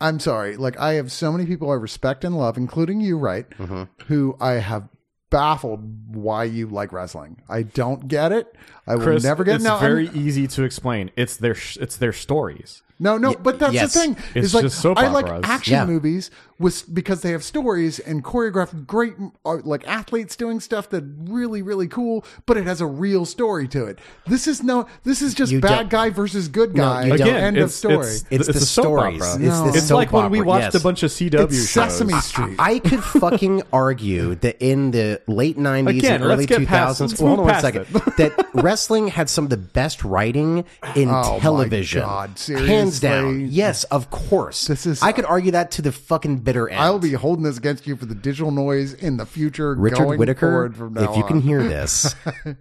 I'm 0.01 0.21
sorry, 0.21 0.57
like 0.57 0.79
I 0.79 0.95
have 0.95 1.11
so 1.13 1.33
many 1.33 1.47
people 1.47 1.71
I 1.71 1.75
respect 1.75 2.25
and 2.25 2.37
love, 2.37 2.57
including 2.57 3.01
you, 3.01 3.19
right? 3.19 3.49
Mm-hmm. 3.51 3.85
Who 4.07 4.37
I 4.41 4.53
have 4.55 4.89
baffled 5.31 6.15
why 6.17 6.45
you 6.45 6.67
like 6.69 6.93
wrestling. 6.93 7.43
I 7.49 7.63
don't 7.63 8.09
get 8.09 8.33
it. 8.33 8.55
I 8.87 8.97
will 8.97 9.19
never 9.21 9.45
get 9.45 9.57
it's 9.57 9.65
it. 9.65 9.69
Now, 9.69 9.79
very 9.79 10.09
I'm- 10.09 10.17
easy 10.17 10.47
to 10.49 10.63
explain. 10.65 11.11
It's 11.17 11.37
their 11.37 11.55
sh- 11.55 11.77
it's 11.81 11.97
their 11.97 12.13
stories. 12.15 12.83
No, 13.01 13.17
no, 13.17 13.35
but 13.35 13.59
that's 13.61 13.75
yes. 13.75 13.95
the 13.95 14.01
thing. 14.01 14.17
It's 14.35 14.47
Is 14.47 14.55
like 14.55 14.63
just 14.65 14.81
soap 14.81 14.99
I 14.99 15.07
like 15.09 15.27
action 15.45 15.73
Yeah. 15.75 15.85
movies 15.87 16.31
with 16.59 16.93
because 16.93 17.21
they 17.21 17.31
have 17.31 17.45
stories 17.45 18.01
and 18.01 18.25
choreographed 18.25 18.85
great 18.87 19.15
uh, 19.47 19.59
like 19.63 19.87
athletes 19.87 20.35
doing 20.35 20.59
stuff 20.59 20.91
that 20.91 21.05
really 21.29 21.63
really 21.63 21.87
cool, 21.87 22.25
but 22.47 22.57
it 22.57 22.65
has 22.67 22.81
a 22.81 22.87
real 22.87 23.25
story 23.25 23.69
to 23.69 23.85
it. 23.85 24.01
This 24.27 24.49
is 24.49 24.65
no, 24.65 24.89
this 25.05 25.23
is 25.23 25.35
just 25.35 25.53
You 25.53 25.61
bad 25.61 25.77
don't- 25.83 25.91
guy 25.91 26.11
versus 26.11 26.49
good 26.49 26.75
guy. 26.75 27.05
you 27.05 27.17
don't- 27.17 27.29
Again, 27.29 27.45
End 27.45 27.57
it's, 27.59 27.65
of 27.67 27.71
story. 27.73 28.07
It's, 28.09 28.25
It's 28.31 28.49
it's 28.49 28.59
the 28.59 28.65
a 28.65 28.67
soap 28.67 28.85
stories. 28.85 29.23
opera. 29.23 29.47
It's 29.47 29.61
the 29.61 29.79
It's 29.79 29.87
soap 29.89 29.97
like 29.97 30.13
when 30.13 30.31
we 30.31 30.39
opera, 30.41 30.49
watched 30.49 30.63
yes. 30.65 30.75
a 30.75 30.81
bunch 30.81 31.03
of 31.05 31.11
CW 31.13 31.45
It's 31.45 31.55
shows. 31.71 31.93
Sesame 31.93 32.15
Street. 32.21 32.57
I 32.59 32.81
could 32.81 33.05
fucking 33.23 33.63
argue 33.73 34.35
that 34.37 34.57
in 34.61 34.91
the 34.91 35.23
late 35.29 35.57
'90s 35.57 35.99
Again, 35.99 36.15
and 36.17 36.25
early 36.25 36.37
let's 36.39 36.47
get 36.47 36.67
past- 36.67 37.01
2000s, 37.01 37.11
let's 37.11 37.21
well, 37.21 37.37
hold 37.37 37.39
move 37.47 37.49
on 37.49 37.63
one 37.63 37.73
past 37.85 37.95
second, 37.95 38.17
that 38.17 38.49
wrestling 38.55 39.07
had 39.07 39.31
some 39.31 39.45
of 39.45 39.51
the 39.51 39.57
best 39.57 40.03
writing 40.03 40.65
in 40.97 41.09
television. 41.09 41.19
Oh, 41.29 41.33
my 41.35 41.39
television, 41.39 42.01
God, 42.03 42.39
hands 42.89 43.01
seriously? 43.01 43.39
down. 43.45 43.49
Yes, 43.51 43.85
of 43.85 44.11
course. 44.11 44.67
This 44.67 44.87
is- 44.87 45.03
I 45.03 45.13
could 45.13 45.25
argue 45.25 45.53
that 45.53 45.71
to 45.73 45.83
the 45.83 45.93
fucking 45.93 46.39
bitter 46.39 46.69
end. 46.69 46.81
I'll 46.81 46.99
be 46.99 47.13
holding 47.13 47.45
this 47.45 47.59
against 47.59 47.87
you 47.87 47.97
for 47.97 48.07
the 48.07 48.15
digital 48.15 48.51
noise 48.51 48.95
in 48.95 49.17
the 49.17 49.27
future. 49.27 49.75
Richard 49.75 49.97
going 50.05 50.19
Whitaker. 50.19 50.51
forward 50.51 50.77
from 50.77 50.95
now 50.95 51.11
If 51.11 51.17
you 51.17 51.25
can 51.25 51.41
hear 51.41 51.63
this, 51.69 52.15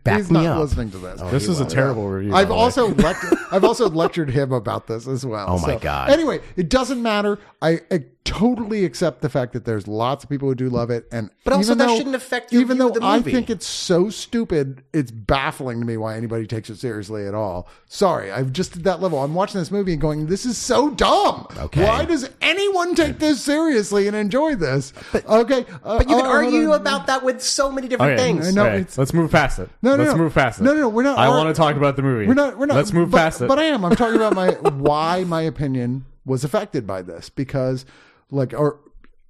back 0.04 0.18
he's 0.18 0.32
me 0.32 0.44
not 0.44 0.58
up. 0.58 0.60
listening 0.60 0.92
to 0.92 0.98
this. 0.98 1.20
Oh, 1.22 1.30
this 1.30 1.48
is 1.48 1.60
a 1.60 1.66
terrible 1.66 2.08
review. 2.08 2.34
I've 2.34 2.48
by 2.48 2.50
the 2.50 2.54
way. 2.56 2.60
also 2.60 2.88
lectured, 2.96 3.38
I've 3.52 3.64
also 3.64 3.90
lectured 3.90 4.30
him 4.30 4.52
about 4.52 4.88
this 4.88 5.08
as 5.08 5.26
well. 5.26 5.46
Oh 5.50 5.60
my 5.60 5.74
So, 5.74 5.80
God. 5.80 6.10
Anyway, 6.10 6.42
it 6.56 6.70
doesn't 6.70 7.02
matter. 7.02 7.40
I, 7.62 7.82
I 7.92 8.04
totally 8.28 8.86
accept 8.86 9.22
the 9.22 9.30
fact 9.30 9.54
that 9.54 9.66
there's 9.66 9.88
lots 9.88 10.24
of 10.24 10.30
people 10.30 10.48
who 10.48 10.56
do 10.56 10.70
love 10.70 10.90
it, 10.90 11.08
and 11.12 11.30
But 11.44 11.54
also 11.54 11.70
even 11.72 11.78
that 11.80 11.88
though- 11.88 11.98
shouldn't 11.98 12.16
affect 12.16 12.52
your 12.52 12.62
Even 12.62 12.78
view 12.78 12.84
though 12.86 12.94
of 12.96 13.00
the 13.02 13.06
I 13.06 13.22
think 13.22 13.50
it's 13.50 13.66
so 13.66 14.10
stupid, 14.10 14.84
it's 14.94 15.12
baffling 15.12 15.80
to 15.80 15.86
me 15.86 15.98
why 15.98 16.16
anybody 16.18 16.46
takes 16.48 16.70
it 16.70 16.78
seriously 16.78 17.26
at 17.26 17.34
all. 17.34 17.68
Sorry, 17.88 18.32
I've 18.32 18.52
just 18.54 18.76
at 18.78 18.84
that 18.84 19.02
level. 19.02 19.24
I'm 19.24 19.34
watching 19.34 19.60
this 19.60 19.72
movie 19.72 19.94
and 19.94 20.02
going, 20.02 20.28
"This 20.28 20.46
is 20.46 20.58
so 20.58 20.90
dumb. 20.90 21.48
Okay. 21.58 21.84
Why 21.84 22.06
does 22.06 22.30
anyone 22.42 22.96
take 22.96 23.20
this 23.20 23.42
seriously 23.42 24.08
and 24.08 24.16
enjoy 24.16 24.56
this?" 24.56 24.94
okay, 25.28 25.66
uh, 25.84 25.98
But 26.00 26.10
you 26.10 26.16
can 26.18 26.26
uh, 26.26 26.30
argue 26.30 26.72
on. 26.72 26.82
about 26.82 27.08
that 27.08 27.24
with 27.24 27.42
so 27.42 27.72
many 27.72 27.88
different 27.88 28.14
Okay, 28.20 28.22
things. 28.24 28.48
I 28.50 28.52
know, 28.52 28.66
okay, 28.66 28.76
it's- 28.82 28.98
let's 28.98 29.14
move 29.14 29.32
past 29.32 29.60
it. 29.60 29.70
No, 29.82 29.96
no, 29.96 30.04
let's 30.04 30.16
no. 30.18 30.24
move 30.24 30.34
past 30.34 30.60
it. 30.60 30.64
No, 30.64 30.74
no, 30.74 30.82
no, 30.82 30.90
we're 30.90 31.04
not 31.04 31.18
I 31.18 31.28
ar- 31.28 31.38
want 31.38 31.56
to 31.56 31.60
talk 31.60 31.76
about 31.76 31.96
the 31.96 32.02
movie. 32.02 32.28
We're 32.28 32.34
not. 32.34 32.58
We're 32.58 32.66
not. 32.66 32.76
Let's 32.76 32.94
move 32.94 33.12
but, 33.12 33.18
past 33.18 33.42
it. 33.42 33.48
But 33.48 33.60
I 33.60 33.64
am. 33.66 33.86
I'm 33.86 33.96
talking 33.96 34.16
about 34.18 34.34
my 34.36 34.52
why 34.72 35.24
my 35.24 35.42
opinion 35.42 36.06
was 36.26 36.44
affected 36.44 36.86
by 36.86 37.02
this 37.02 37.30
because, 37.30 37.86
like, 38.32 38.54
or 38.54 38.80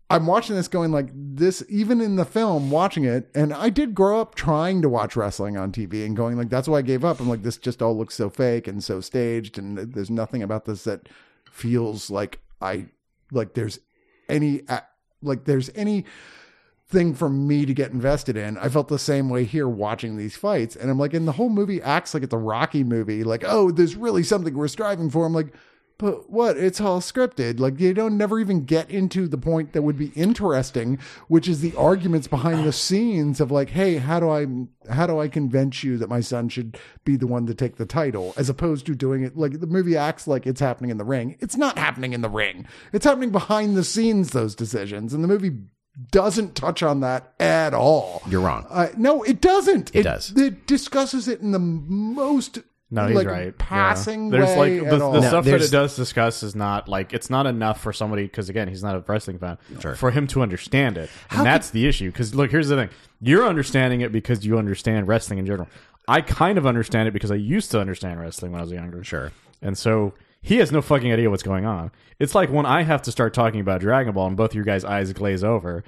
I'm 0.09 0.25
watching 0.25 0.55
this 0.55 0.67
going 0.67 0.91
like 0.91 1.09
this. 1.13 1.63
Even 1.69 2.01
in 2.01 2.15
the 2.15 2.25
film, 2.25 2.71
watching 2.71 3.03
it, 3.03 3.29
and 3.35 3.53
I 3.53 3.69
did 3.69 3.93
grow 3.93 4.21
up 4.21 4.35
trying 4.35 4.81
to 4.81 4.89
watch 4.89 5.15
wrestling 5.15 5.57
on 5.57 5.71
TV 5.71 6.05
and 6.05 6.15
going 6.15 6.37
like, 6.37 6.49
that's 6.49 6.67
why 6.67 6.79
I 6.79 6.81
gave 6.81 7.03
up. 7.03 7.19
I'm 7.19 7.29
like, 7.29 7.43
this 7.43 7.57
just 7.57 7.81
all 7.81 7.97
looks 7.97 8.15
so 8.15 8.29
fake 8.29 8.67
and 8.67 8.83
so 8.83 9.01
staged, 9.01 9.57
and 9.57 9.77
there's 9.77 10.09
nothing 10.09 10.41
about 10.41 10.65
this 10.65 10.83
that 10.85 11.09
feels 11.51 12.09
like 12.09 12.39
I 12.61 12.87
like. 13.31 13.53
There's 13.53 13.79
any 14.29 14.61
like 15.21 15.45
there's 15.45 15.69
any 15.75 16.05
thing 16.89 17.13
for 17.13 17.29
me 17.29 17.65
to 17.65 17.73
get 17.73 17.91
invested 17.91 18.37
in. 18.37 18.57
I 18.57 18.69
felt 18.69 18.87
the 18.87 18.97
same 18.97 19.29
way 19.29 19.43
here 19.43 19.67
watching 19.67 20.15
these 20.15 20.37
fights. 20.37 20.75
And 20.75 20.89
I'm 20.89 20.97
like, 20.97 21.13
and 21.13 21.27
the 21.27 21.33
whole 21.33 21.49
movie 21.49 21.81
acts 21.81 22.13
like 22.13 22.23
it's 22.23 22.33
a 22.33 22.37
Rocky 22.37 22.83
movie. 22.83 23.25
Like, 23.25 23.43
oh, 23.45 23.71
there's 23.71 23.97
really 23.97 24.23
something 24.23 24.53
we're 24.55 24.69
striving 24.69 25.09
for. 25.09 25.25
I'm 25.25 25.33
like, 25.33 25.53
but 25.97 26.29
what? 26.29 26.57
It's 26.57 26.79
all 26.79 27.01
scripted. 27.01 27.59
Like, 27.59 27.79
you 27.79 27.93
don't 27.93 28.17
never 28.17 28.39
even 28.39 28.65
get 28.65 28.89
into 28.89 29.27
the 29.27 29.37
point 29.37 29.73
that 29.73 29.81
would 29.81 29.97
be 29.97 30.11
interesting, 30.15 30.99
which 31.27 31.47
is 31.47 31.61
the 31.61 31.75
arguments 31.75 32.27
behind 32.27 32.65
the 32.65 32.71
scenes 32.71 33.41
of 33.41 33.51
like, 33.51 33.69
hey, 33.71 33.97
how 33.97 34.19
do 34.19 34.29
I 34.29 34.45
how 34.91 35.07
do 35.07 35.19
I 35.19 35.27
convince 35.27 35.83
you 35.83 35.97
that 35.97 36.09
my 36.09 36.21
son 36.21 36.49
should 36.49 36.77
be 37.03 37.15
the 37.15 37.27
one 37.27 37.45
to 37.47 37.55
take 37.55 37.77
the 37.77 37.85
title, 37.85 38.33
as 38.37 38.49
opposed 38.49 38.85
to 38.85 38.95
doing 38.95 39.23
it 39.23 39.37
like 39.37 39.59
the 39.59 39.67
movie 39.67 39.97
acts 39.97 40.27
like 40.27 40.45
it's 40.45 40.61
happening 40.61 40.91
in 40.91 40.97
the 40.97 41.03
ring. 41.03 41.35
It's 41.39 41.57
not 41.57 41.77
happening 41.77 42.13
in 42.13 42.21
the 42.21 42.29
ring. 42.29 42.67
It's 42.93 43.05
happening 43.05 43.31
behind 43.31 43.75
the 43.75 43.83
scenes. 43.83 44.31
Those 44.31 44.55
decisions, 44.55 45.13
and 45.13 45.23
the 45.23 45.27
movie 45.27 45.57
doesn't 46.11 46.55
touch 46.55 46.83
on 46.83 46.99
that 46.99 47.33
at 47.39 47.73
all. 47.73 48.21
You're 48.27 48.41
wrong. 48.41 48.67
Uh, 48.69 48.89
no, 48.97 49.23
it 49.23 49.41
doesn't. 49.41 49.95
It 49.95 50.03
does. 50.03 50.31
It 50.37 50.67
discusses 50.67 51.27
it 51.27 51.41
in 51.41 51.51
the 51.51 51.59
most 51.59 52.59
No, 52.89 53.05
he's 53.07 53.17
like, 53.17 53.27
right. 53.27 53.45
Yeah. 53.47 53.51
passing 53.57 54.29
There's 54.29 54.47
way 54.57 54.79
like 54.79 54.87
at 54.91 54.97
the, 54.99 55.03
all. 55.05 55.11
the 55.11 55.19
No, 55.21 55.27
stuff 55.27 55.45
that 55.45 55.61
it 55.61 55.71
does 55.71 55.95
discuss 55.97 56.41
is 56.41 56.55
not 56.55 56.87
like 56.87 57.11
it's 57.13 57.29
not 57.29 57.45
enough 57.45 57.81
for 57.81 57.91
somebody 57.91 58.23
because 58.23 58.47
again 58.49 58.67
he's 58.69 58.81
not 58.83 58.95
a 58.95 59.03
wrestling 59.07 59.39
fan 59.39 59.57
Sure. 59.81 59.95
for 59.95 60.11
him 60.11 60.25
to 60.27 60.41
understand 60.41 60.97
it, 60.97 61.09
and 61.31 61.45
that's 61.45 61.69
the 61.71 61.85
issue. 61.85 62.09
Because 62.11 62.33
look, 62.33 62.49
here's 62.49 62.69
the 62.69 62.75
thing: 62.77 62.89
you're 63.19 63.45
understanding 63.45 64.01
it 64.01 64.11
because 64.13 64.45
you 64.45 64.57
understand 64.57 65.07
wrestling 65.07 65.39
in 65.39 65.45
general. 65.45 65.67
I 66.07 66.21
kind 66.21 66.57
of 66.57 66.65
understand 66.65 67.09
it 67.09 67.11
because 67.11 67.31
I 67.31 67.35
used 67.35 67.71
to 67.71 67.81
understand 67.81 68.21
wrestling 68.21 68.53
when 68.53 68.61
I 68.61 68.63
was 68.63 68.71
younger. 68.71 69.03
Sure. 69.03 69.33
and 69.61 69.77
so 69.77 70.13
he 70.41 70.57
has 70.59 70.71
no 70.71 70.81
fucking 70.81 71.11
idea 71.11 71.29
what's 71.29 71.43
going 71.43 71.65
on. 71.65 71.91
It's 72.19 72.33
like 72.33 72.49
when 72.49 72.65
I 72.65 72.83
have 72.83 73.01
to 73.01 73.11
start 73.11 73.33
talking 73.33 73.59
about 73.59 73.81
Dragon 73.81 74.13
Ball 74.13 74.27
and 74.27 74.37
both 74.37 74.51
of 74.51 74.55
your 74.55 74.63
guys' 74.63 74.85
eyes 74.85 75.11
glaze 75.11 75.43
over. 75.43 75.83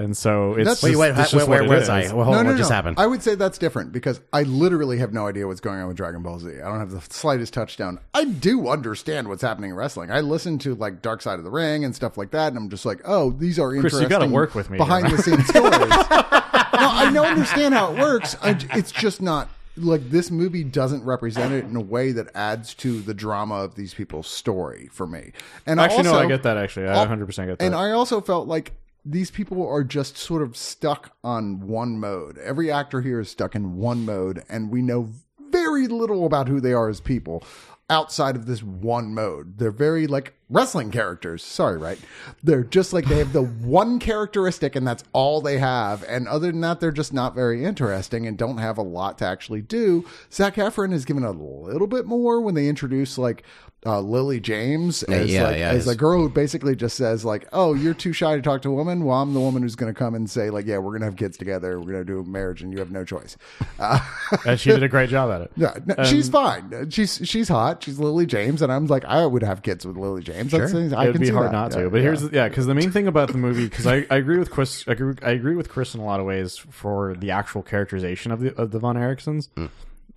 And 0.00 0.16
so 0.16 0.50
it's 0.54 0.58
That's- 0.58 0.80
just, 0.80 0.82
Wait, 0.84 0.96
wait, 0.96 1.08
it's 1.10 1.18
wait, 1.18 1.22
just 1.24 1.34
where, 1.48 1.62
what 1.62 1.62
it 1.64 1.68
was 1.74 1.82
is. 1.84 1.88
I? 1.88 2.14
Well, 2.14 2.24
hold 2.24 2.36
on, 2.36 2.46
what 2.46 2.56
just 2.56 2.70
happened? 2.70 2.98
I 2.98 3.06
would 3.06 3.22
say 3.22 3.34
that's 3.34 3.58
different 3.58 3.90
because 3.92 4.20
I 4.32 4.42
literally 4.44 4.98
have 4.98 5.12
no 5.12 5.26
idea 5.26 5.46
what's 5.46 5.60
going 5.60 5.80
on 5.80 5.88
with 5.88 5.96
Dragon 5.96 6.22
Ball 6.22 6.38
Z. 6.38 6.48
I 6.48 6.68
don't 6.68 6.78
have 6.78 6.90
the 6.92 7.00
slightest 7.12 7.52
touchdown. 7.52 7.98
I 8.14 8.24
do 8.24 8.68
understand 8.68 9.28
what's 9.28 9.42
happening 9.42 9.70
in 9.70 9.76
wrestling. 9.76 10.10
I 10.10 10.20
listen 10.20 10.58
to 10.60 10.74
like 10.74 11.02
Dark 11.02 11.20
Side 11.22 11.38
of 11.38 11.44
the 11.44 11.50
Ring 11.50 11.84
and 11.84 11.94
stuff 11.94 12.16
like 12.16 12.30
that, 12.30 12.48
and 12.48 12.56
I'm 12.56 12.70
just 12.70 12.86
like, 12.86 13.00
oh, 13.04 13.30
these 13.32 13.58
are 13.58 13.70
Chris, 13.70 13.78
interesting. 13.94 14.02
you 14.02 14.08
gotta 14.08 14.26
work 14.26 14.54
with 14.54 14.70
me 14.70 14.78
behind 14.78 15.08
here, 15.08 15.16
the 15.16 15.22
scenes 15.22 15.46
stories. 15.48 15.72
no, 15.72 15.88
I 15.90 17.10
don't 17.12 17.26
understand 17.26 17.74
how 17.74 17.92
it 17.92 17.98
works. 17.98 18.36
I, 18.40 18.56
it's 18.74 18.92
just 18.92 19.20
not 19.20 19.48
like 19.76 20.10
this 20.10 20.30
movie 20.30 20.64
doesn't 20.64 21.04
represent 21.04 21.52
it 21.52 21.64
in 21.64 21.76
a 21.76 21.80
way 21.80 22.10
that 22.12 22.28
adds 22.34 22.74
to 22.74 23.00
the 23.00 23.14
drama 23.14 23.54
of 23.56 23.74
these 23.76 23.94
people's 23.94 24.26
story 24.28 24.88
for 24.92 25.06
me. 25.06 25.32
And 25.66 25.78
Actually, 25.78 25.98
also, 25.98 26.12
no, 26.14 26.18
I 26.18 26.26
get 26.26 26.42
that. 26.44 26.56
Actually, 26.56 26.88
I 26.88 26.96
100 26.98 27.26
percent 27.26 27.48
get 27.48 27.58
that. 27.58 27.64
and 27.64 27.74
I 27.74 27.90
also 27.92 28.20
felt 28.20 28.48
like 28.48 28.72
these 29.10 29.30
people 29.30 29.66
are 29.66 29.84
just 29.84 30.18
sort 30.18 30.42
of 30.42 30.56
stuck 30.56 31.16
on 31.24 31.66
one 31.66 31.98
mode. 31.98 32.36
Every 32.38 32.70
actor 32.70 33.00
here 33.00 33.20
is 33.20 33.30
stuck 33.30 33.54
in 33.54 33.76
one 33.76 34.04
mode, 34.04 34.42
and 34.48 34.70
we 34.70 34.82
know 34.82 35.08
very 35.50 35.86
little 35.86 36.26
about 36.26 36.48
who 36.48 36.60
they 36.60 36.74
are 36.74 36.90
as 36.90 37.00
people 37.00 37.42
outside 37.90 38.36
of 38.36 38.44
this 38.44 38.62
one 38.62 39.14
mode. 39.14 39.56
They're 39.58 39.70
very 39.70 40.06
like 40.06 40.34
wrestling 40.50 40.90
characters. 40.90 41.42
Sorry, 41.42 41.78
right? 41.78 41.98
They're 42.42 42.64
just 42.64 42.92
like 42.92 43.06
they 43.06 43.18
have 43.18 43.32
the 43.32 43.42
one 43.64 43.98
characteristic, 43.98 44.76
and 44.76 44.86
that's 44.86 45.04
all 45.14 45.40
they 45.40 45.58
have. 45.58 46.04
And 46.04 46.28
other 46.28 46.50
than 46.50 46.60
that, 46.60 46.80
they're 46.80 46.92
just 46.92 47.14
not 47.14 47.34
very 47.34 47.64
interesting 47.64 48.26
and 48.26 48.36
don't 48.36 48.58
have 48.58 48.76
a 48.76 48.82
lot 48.82 49.16
to 49.18 49.24
actually 49.24 49.62
do. 49.62 50.06
Zac 50.30 50.56
Efron 50.56 50.92
is 50.92 51.06
given 51.06 51.24
a 51.24 51.30
little 51.30 51.86
bit 51.86 52.04
more 52.04 52.42
when 52.42 52.54
they 52.54 52.68
introduce 52.68 53.16
like 53.16 53.42
uh, 53.88 54.00
Lily 54.02 54.38
James 54.38 55.02
as 55.04 55.32
yeah, 55.32 55.44
like 55.44 55.56
yeah, 55.56 55.70
as 55.70 55.88
a 55.88 55.96
girl 55.96 56.20
who 56.20 56.28
basically 56.28 56.76
just 56.76 56.94
says 56.94 57.24
like, 57.24 57.48
"Oh, 57.54 57.72
you're 57.72 57.94
too 57.94 58.12
shy 58.12 58.36
to 58.36 58.42
talk 58.42 58.60
to 58.62 58.68
a 58.68 58.74
woman. 58.74 59.04
Well, 59.04 59.16
I'm 59.16 59.32
the 59.32 59.40
woman 59.40 59.62
who's 59.62 59.76
going 59.76 59.92
to 59.92 59.98
come 59.98 60.14
and 60.14 60.28
say 60.28 60.50
like, 60.50 60.66
yeah, 60.66 60.76
we're 60.76 60.90
going 60.90 61.00
to 61.00 61.06
have 61.06 61.16
kids 61.16 61.38
together. 61.38 61.80
We're 61.80 61.92
going 61.92 62.04
to 62.06 62.12
do 62.12 62.20
a 62.20 62.24
marriage, 62.24 62.60
and 62.60 62.70
you 62.70 62.78
have 62.80 62.90
no 62.90 63.04
choice." 63.04 63.38
Uh, 63.78 63.98
and 64.44 64.60
she 64.60 64.70
did 64.70 64.82
a 64.82 64.88
great 64.88 65.08
job 65.08 65.30
at 65.30 65.40
it. 65.40 65.52
yeah, 65.56 65.78
no, 65.86 66.04
she's 66.04 66.28
fine. 66.28 66.90
She's 66.90 67.20
she's 67.24 67.48
hot. 67.48 67.82
She's 67.82 67.98
Lily 67.98 68.26
James, 68.26 68.60
and 68.60 68.70
I'm 68.70 68.86
like, 68.88 69.06
I 69.06 69.24
would 69.24 69.42
have 69.42 69.62
kids 69.62 69.86
with 69.86 69.96
Lily 69.96 70.22
James. 70.22 70.52
That's 70.52 70.70
things 70.72 70.92
I 70.92 71.04
it 71.04 71.06
would 71.06 71.12
can 71.14 71.20
be 71.22 71.26
see 71.28 71.32
hard 71.32 71.46
that. 71.48 71.52
not 71.52 71.72
Yeah, 71.74 71.84
to. 71.84 71.90
But 71.90 71.96
yeah. 71.98 72.02
here's 72.02 72.20
the, 72.22 72.30
yeah, 72.30 72.48
because 72.48 72.66
the 72.66 72.74
main 72.74 72.90
thing 72.90 73.06
about 73.06 73.32
the 73.32 73.38
movie, 73.38 73.64
because 73.64 73.86
I, 73.86 74.04
I 74.10 74.16
agree 74.16 74.38
with 74.38 74.50
Chris, 74.50 74.84
I 74.86 74.92
agree, 74.92 75.14
I 75.22 75.30
agree 75.30 75.56
with 75.56 75.70
Chris 75.70 75.94
in 75.94 76.00
a 76.00 76.04
lot 76.04 76.20
of 76.20 76.26
ways 76.26 76.58
for 76.58 77.14
the 77.16 77.30
actual 77.30 77.62
characterization 77.62 78.32
of 78.32 78.40
the 78.40 78.54
of 78.60 78.70
the 78.70 78.78
Von 78.78 78.96
Ericksons 78.96 79.48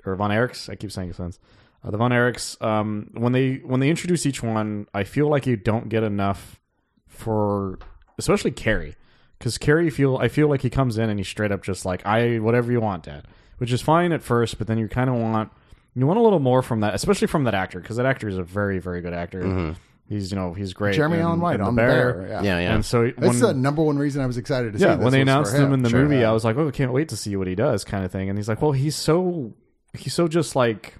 or 0.05 0.15
Von 0.15 0.31
Erichs. 0.31 0.69
I 0.69 0.75
keep 0.75 0.91
saying 0.91 1.13
sense. 1.13 1.39
Uh, 1.84 1.89
the 1.91 1.98
Von 1.98 2.12
Erichs, 2.12 2.62
um, 2.63 3.10
when 3.13 3.32
they 3.34 3.56
when 3.63 3.80
they 3.80 3.89
introduce 3.89 4.26
each 4.26 4.44
one, 4.44 4.88
I 4.94 5.04
feel 5.04 5.28
like 5.28 5.48
you 5.48 5.56
don't 5.56 5.89
get 5.89 6.04
enough 6.04 6.60
for 7.08 7.80
especially 8.17 8.52
Kerry, 8.52 8.96
because 9.39 9.58
Kerry 9.58 9.89
feel 9.89 10.17
I 10.17 10.28
feel 10.28 10.48
like 10.48 10.62
he 10.62 10.70
comes 10.70 10.98
in 10.98 11.10
and 11.10 11.20
he's 11.20 11.28
straight 11.28 11.52
up 11.52 11.63
just 11.63 11.86
like 11.86 12.06
I 12.06 12.38
whatever 12.39 12.72
you 12.72 12.82
want, 12.82 13.04
Dad, 13.04 13.26
which 13.58 13.72
is 13.72 13.82
fine 13.82 14.12
at 14.12 14.22
first, 14.22 14.58
but 14.58 14.67
then 14.67 14.78
you 14.78 14.88
kind 14.88 15.10
of 15.10 15.15
want 15.15 15.52
you 15.96 16.06
want 16.06 16.20
a 16.20 16.22
little 16.22 16.39
more 16.39 16.62
from 16.62 16.82
that, 16.82 16.94
especially 16.96 17.28
from 17.28 17.44
that 17.46 17.54
actor, 17.56 17.80
because 17.80 17.98
that 17.98 18.06
actor 18.06 18.28
is 18.30 18.38
a 18.38 18.44
very 18.44 18.80
very 18.80 19.02
good 19.02 19.13
actor. 19.13 19.76
He's 20.08 20.32
you 20.32 20.38
know 20.38 20.54
he's 20.54 20.74
great. 20.74 20.96
Jeremy 20.96 21.15
in- 21.17 21.22
Allen 21.24 21.39
White 21.39 21.62
on 21.62 21.74
the 21.76 21.82
bear. 21.82 22.28
Yeah, 22.30 22.41
yeah, 22.44 22.60
yeah. 22.60 22.76
And 22.76 22.86
so 22.86 23.04
when, 23.04 23.13
That's 23.17 23.39
the 23.39 23.54
number 23.54 23.82
one 23.82 23.98
reason 23.98 24.22
I 24.22 24.26
was 24.26 24.38
excited 24.38 24.74
to 24.74 24.80
see. 24.80 24.86
yeah, 24.86 24.96
when 24.96 25.00
they 25.00 25.06
was 25.06 25.13
for 25.13 25.22
announced 25.22 25.56
him 25.56 25.74
in 25.74 25.84
the 25.84 25.89
Sure, 25.89 26.04
movie, 26.04 26.17
yeah. 26.17 26.30
I 26.30 26.34
was 26.34 26.44
like, 26.44 26.58
"Oh, 26.58 26.67
I 26.67 26.72
can't 26.72 26.91
wait 26.91 27.10
to 27.10 27.15
see 27.17 27.36
what 27.38 27.48
he 27.48 27.56
does," 27.56 27.84
kind 27.86 28.04
of 28.04 28.12
thing. 28.12 28.28
And 28.30 28.38
he's 28.38 28.50
like, 28.50 28.62
"Well, 28.62 28.74
he's 28.74 28.96
so 28.96 29.54
he's 29.94 30.13
so 30.13 30.28
just 30.28 30.54
like 30.56 30.96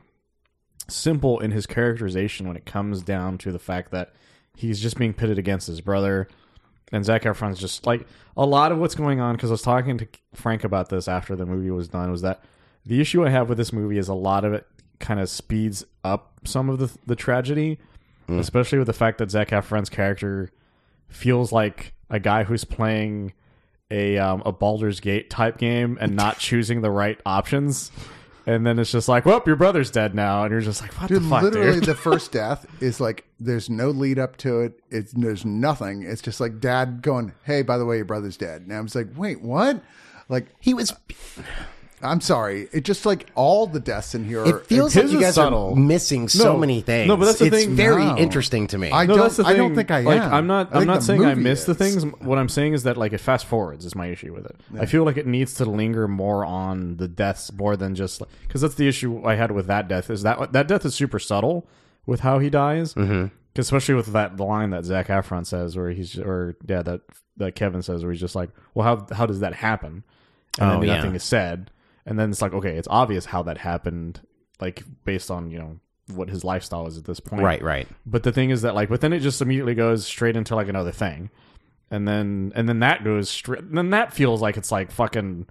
simple 0.91 1.39
in 1.39 1.51
his 1.51 1.65
characterization 1.65 2.47
when 2.47 2.58
it 2.58 2.65
comes 2.65 3.01
down 3.01 3.38
to 3.39 3.51
the 3.51 3.60
fact 3.60 3.91
that 3.91 4.13
he's 4.56 4.80
just 4.80 4.97
being 4.97 5.13
pitted 5.13 5.38
against 5.39 5.67
his 5.67 5.82
brother." 5.82 6.27
And 6.91 7.06
Zac 7.06 7.23
Efron's 7.23 7.60
just 7.60 7.86
like 7.86 8.06
a 8.36 8.45
lot 8.45 8.71
of 8.71 8.77
what's 8.77 8.95
going 8.95 9.19
on. 9.19 9.36
Because 9.36 9.49
I 9.49 9.54
was 9.54 9.62
talking 9.62 9.97
to 9.97 10.08
Frank 10.34 10.63
about 10.63 10.89
this 10.89 11.08
after 11.08 11.36
the 11.36 11.45
movie 11.45 11.71
was 11.71 11.88
done. 11.88 12.12
Was 12.12 12.21
that 12.21 12.43
the 12.86 12.99
issue 12.99 13.25
I 13.25 13.30
have 13.30 13.47
with 13.49 13.58
this 13.58 13.71
movie 13.71 13.97
is 13.97 14.08
a 14.08 14.13
lot 14.13 14.43
of 14.43 14.54
it 14.54 14.67
kind 14.99 15.19
of 15.19 15.30
speeds 15.30 15.86
up 16.04 16.34
some 16.43 16.69
of 16.69 16.80
the 16.80 16.91
the 17.06 17.15
tragedy, 17.15 17.80
especially 18.39 18.77
with 18.77 18.88
the 18.88 18.93
fact 18.93 19.17
that 19.19 19.32
Zac 19.32 19.49
Efron's 19.49 19.89
character 19.89 20.51
feels 21.08 21.51
like 21.51 21.93
a 22.10 22.19
guy 22.19 22.43
who's 22.43 22.63
playing 22.63 23.34
a 23.89 24.17
um, 24.17 24.41
a 24.45 24.51
Baldur's 24.51 24.99
Gate 24.99 25.30
type 25.30 25.58
game 25.58 25.97
and 26.01 26.15
not 26.15 26.39
choosing 26.39 26.82
the 26.82 26.91
right 26.91 27.19
options. 27.25 27.91
And 28.45 28.65
then 28.65 28.80
it's 28.80 28.91
just 28.91 29.08
like, 29.08 29.25
well, 29.25 29.41
your 29.45 29.56
brother's 29.56 29.91
dead 29.91 30.15
now, 30.15 30.43
and 30.43 30.51
you're 30.51 30.62
just 30.62 30.82
like, 30.82 30.91
what 30.99 31.08
Dude, 31.10 31.23
the 31.23 31.30
fuck, 31.30 31.43
literally, 31.43 31.73
dude? 31.73 31.86
the 31.86 31.95
first 32.10 32.32
death 32.32 32.65
is 32.82 32.99
like 32.99 33.25
there's 33.39 33.69
no 33.69 33.89
lead 33.89 34.17
up 34.17 34.38
to 34.38 34.62
it. 34.62 34.80
It's 34.89 35.13
there's 35.13 35.45
nothing. 35.45 36.04
It's 36.04 36.21
just 36.21 36.39
like 36.39 36.60
dad 36.60 37.01
going, 37.01 37.34
"Hey, 37.43 37.62
by 37.62 37.77
the 37.77 37.86
way, 37.86 37.97
your 37.97 38.06
brother's 38.06 38.38
dead." 38.38 38.63
And 38.63 38.73
I 38.73 38.82
was 38.82 38.95
like, 38.95 39.08
"Wait, 39.15 39.41
what?" 39.41 39.84
Like 40.27 40.47
He 40.60 40.73
was. 40.73 40.93
I'm 42.03 42.21
sorry. 42.21 42.67
It 42.71 42.83
just 42.85 43.05
like 43.05 43.29
all 43.35 43.67
the 43.67 43.79
deaths 43.79 44.15
in 44.15 44.25
here. 44.25 44.45
It 44.45 44.65
feels 44.65 44.95
like 44.95 45.09
you 45.09 45.19
guys 45.19 45.35
subtle. 45.35 45.73
are 45.73 45.75
missing 45.75 46.27
so 46.29 46.53
No. 46.53 46.57
many 46.59 46.81
things. 46.81 47.07
No, 47.07 47.17
but 47.17 47.25
that's 47.25 47.39
the 47.39 47.45
it's 47.47 47.55
thing. 47.65 47.75
very 47.75 48.05
No. 48.05 48.17
interesting 48.17 48.67
to 48.67 48.77
me. 48.77 48.91
I 48.91 49.05
no, 49.05 49.15
don't. 49.17 49.39
I 49.45 49.53
don't 49.53 49.75
think 49.75 49.91
I 49.91 50.01
like. 50.01 50.21
am. 50.21 50.33
I'm 50.33 50.47
not. 50.47 50.73
I 50.75 50.79
I'm 50.79 50.87
not 50.87 51.03
saying 51.03 51.23
I 51.25 51.29
movie 51.35 51.41
miss 51.41 51.65
the 51.65 51.75
things. 51.75 52.05
What 52.05 52.37
I'm 52.37 52.49
saying 52.49 52.73
is 52.73 52.83
that 52.83 52.97
like 52.97 53.13
it 53.13 53.19
fast 53.19 53.45
forwards 53.45 53.85
is 53.85 53.95
my 53.95 54.07
issue 54.07 54.33
with 54.33 54.45
it. 54.45 54.55
I 54.79 54.85
feel 54.85 55.03
like 55.03 55.17
it 55.17 55.27
needs 55.27 55.53
to 55.55 55.65
linger 55.65 56.07
more 56.07 56.45
on 56.45 56.97
the 56.97 57.07
deaths 57.07 57.51
more 57.53 57.75
than 57.77 57.95
just 57.95 58.21
because 58.47 58.61
that's 58.61 58.75
the 58.75 58.87
issue 58.87 59.25
I 59.25 59.35
had 59.35 59.51
with 59.51 59.67
that 59.67 59.87
death. 59.87 60.09
Is 60.09 60.23
that 60.23 60.51
that 60.53 60.67
death 60.67 60.85
is 60.85 60.95
super 60.95 61.19
subtle 61.19 61.67
with 62.05 62.21
how 62.21 62.39
he 62.39 62.49
dies. 62.49 62.93
Mm-hmm. 62.93 63.27
Especially 63.57 63.95
with 63.95 64.07
that 64.13 64.37
the 64.37 64.45
line 64.45 64.69
that 64.69 64.85
Zac 64.85 65.07
Efron 65.07 65.45
says, 65.45 65.75
where 65.75 65.89
he's 65.91 66.17
or 66.17 66.55
yeah 66.67 66.81
that 66.83 67.01
that 67.37 67.53
Kevin 67.55 67.81
says, 67.81 68.01
where 68.03 68.11
he's 68.13 68.21
just 68.21 68.35
like, 68.35 68.49
well, 68.73 68.85
how 69.09 69.13
how 69.15 69.25
does 69.25 69.41
that 69.41 69.53
happen? 69.55 70.03
And 70.59 70.69
Oh, 70.71 70.79
then 70.79 70.87
yeah. 70.87 70.95
nothing 70.97 71.15
is 71.15 71.23
said, 71.23 71.69
and 72.05 72.17
then 72.19 72.29
it's 72.31 72.41
like, 72.41 72.53
okay, 72.53 72.77
it's 72.77 72.87
obvious 72.89 73.25
how 73.25 73.43
that 73.43 73.57
happened, 73.59 74.21
like 74.59 74.83
based 75.05 75.29
on 75.31 75.51
you 75.51 75.59
know 75.59 75.79
what 76.13 76.29
his 76.29 76.43
lifestyle 76.43 76.87
is 76.87 76.97
at 76.97 77.05
this 77.05 77.19
point, 77.19 77.41
right, 77.41 77.61
right. 77.61 77.87
but 78.05 78.23
the 78.23 78.31
thing 78.31 78.49
is 78.49 78.63
that 78.63 78.75
like, 78.75 78.89
but 78.89 79.01
then 79.01 79.13
it 79.13 79.19
just 79.19 79.41
immediately 79.41 79.75
goes 79.75 80.05
straight 80.05 80.35
into 80.35 80.55
like 80.55 80.67
another 80.67 80.91
thing, 80.91 81.29
and 81.89 82.07
then 82.07 82.51
and 82.55 82.67
then 82.67 82.79
that 82.79 83.03
goes 83.03 83.29
straight. 83.29 83.71
Then 83.71 83.91
that 83.91 84.13
feels 84.13 84.41
like 84.41 84.57
it's 84.57 84.71
like 84.71 84.91
fucking 84.91 85.47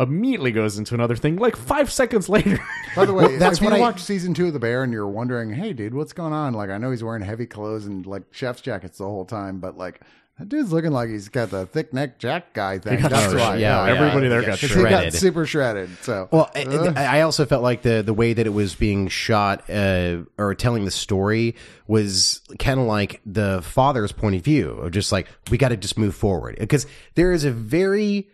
immediately 0.00 0.50
goes 0.50 0.78
into 0.78 0.94
another 0.94 1.14
thing 1.14 1.36
like 1.36 1.54
five 1.54 1.90
seconds 1.90 2.28
later. 2.28 2.58
By 2.96 3.04
the 3.04 3.12
way, 3.12 3.24
Well, 3.26 3.38
that's 3.38 3.58
if 3.58 3.64
you 3.64 3.70
I- 3.70 3.78
watch 3.80 4.00
season 4.00 4.34
two 4.34 4.46
of 4.48 4.52
The 4.52 4.58
Bear 4.58 4.82
and 4.82 4.92
you're 4.92 5.06
wondering, 5.06 5.50
hey, 5.52 5.72
dude, 5.72 5.94
what's 5.94 6.12
going 6.12 6.32
on? 6.32 6.54
Like, 6.54 6.70
I 6.70 6.78
know 6.78 6.90
he's 6.90 7.04
wearing 7.04 7.22
heavy 7.22 7.46
clothes 7.46 7.86
and 7.86 8.04
like 8.06 8.22
chef's 8.32 8.60
jackets 8.60 8.98
the 8.98 9.04
whole 9.04 9.24
time, 9.24 9.60
but 9.60 9.76
like 9.76 10.00
that 10.38 10.48
dude's 10.48 10.72
looking 10.72 10.92
like 10.92 11.10
he's 11.10 11.28
got 11.28 11.50
the 11.50 11.66
thick 11.66 11.92
neck 11.92 12.18
jack 12.18 12.52
guy 12.54 12.78
thing. 12.78 13.00
That's 13.02 13.32
Oh, 13.32 13.36
why. 13.38 13.56
yeah, 13.56 13.84
everybody 13.84 14.24
yeah, 14.24 14.28
there 14.30 14.40
yeah, 14.42 14.48
got 14.48 14.58
He 14.58 14.82
got 14.82 15.12
super 15.12 15.46
shredded. 15.46 15.90
So 16.02 16.28
Well, 16.32 16.50
I, 16.54 17.18
I 17.18 17.20
also 17.20 17.44
felt 17.46 17.62
like 17.62 17.82
the 17.82 18.02
the 18.02 18.14
way 18.14 18.32
that 18.32 18.46
it 18.46 18.50
was 18.50 18.74
being 18.74 19.08
shot 19.08 19.68
uh, 19.70 20.22
or 20.38 20.54
telling 20.54 20.84
the 20.84 20.90
story 20.90 21.54
was 21.86 22.40
kind 22.58 22.80
of 22.80 22.86
like 22.86 23.20
the 23.26 23.60
father's 23.62 24.12
point 24.12 24.34
of 24.36 24.42
view 24.42 24.70
of 24.70 24.92
just 24.92 25.12
like 25.12 25.28
we 25.50 25.58
got 25.58 25.68
to 25.68 25.76
just 25.76 25.98
move 25.98 26.14
forward 26.14 26.56
because 26.58 26.86
there 27.14 27.32
is 27.32 27.44
a 27.44 27.50
very 27.50 28.28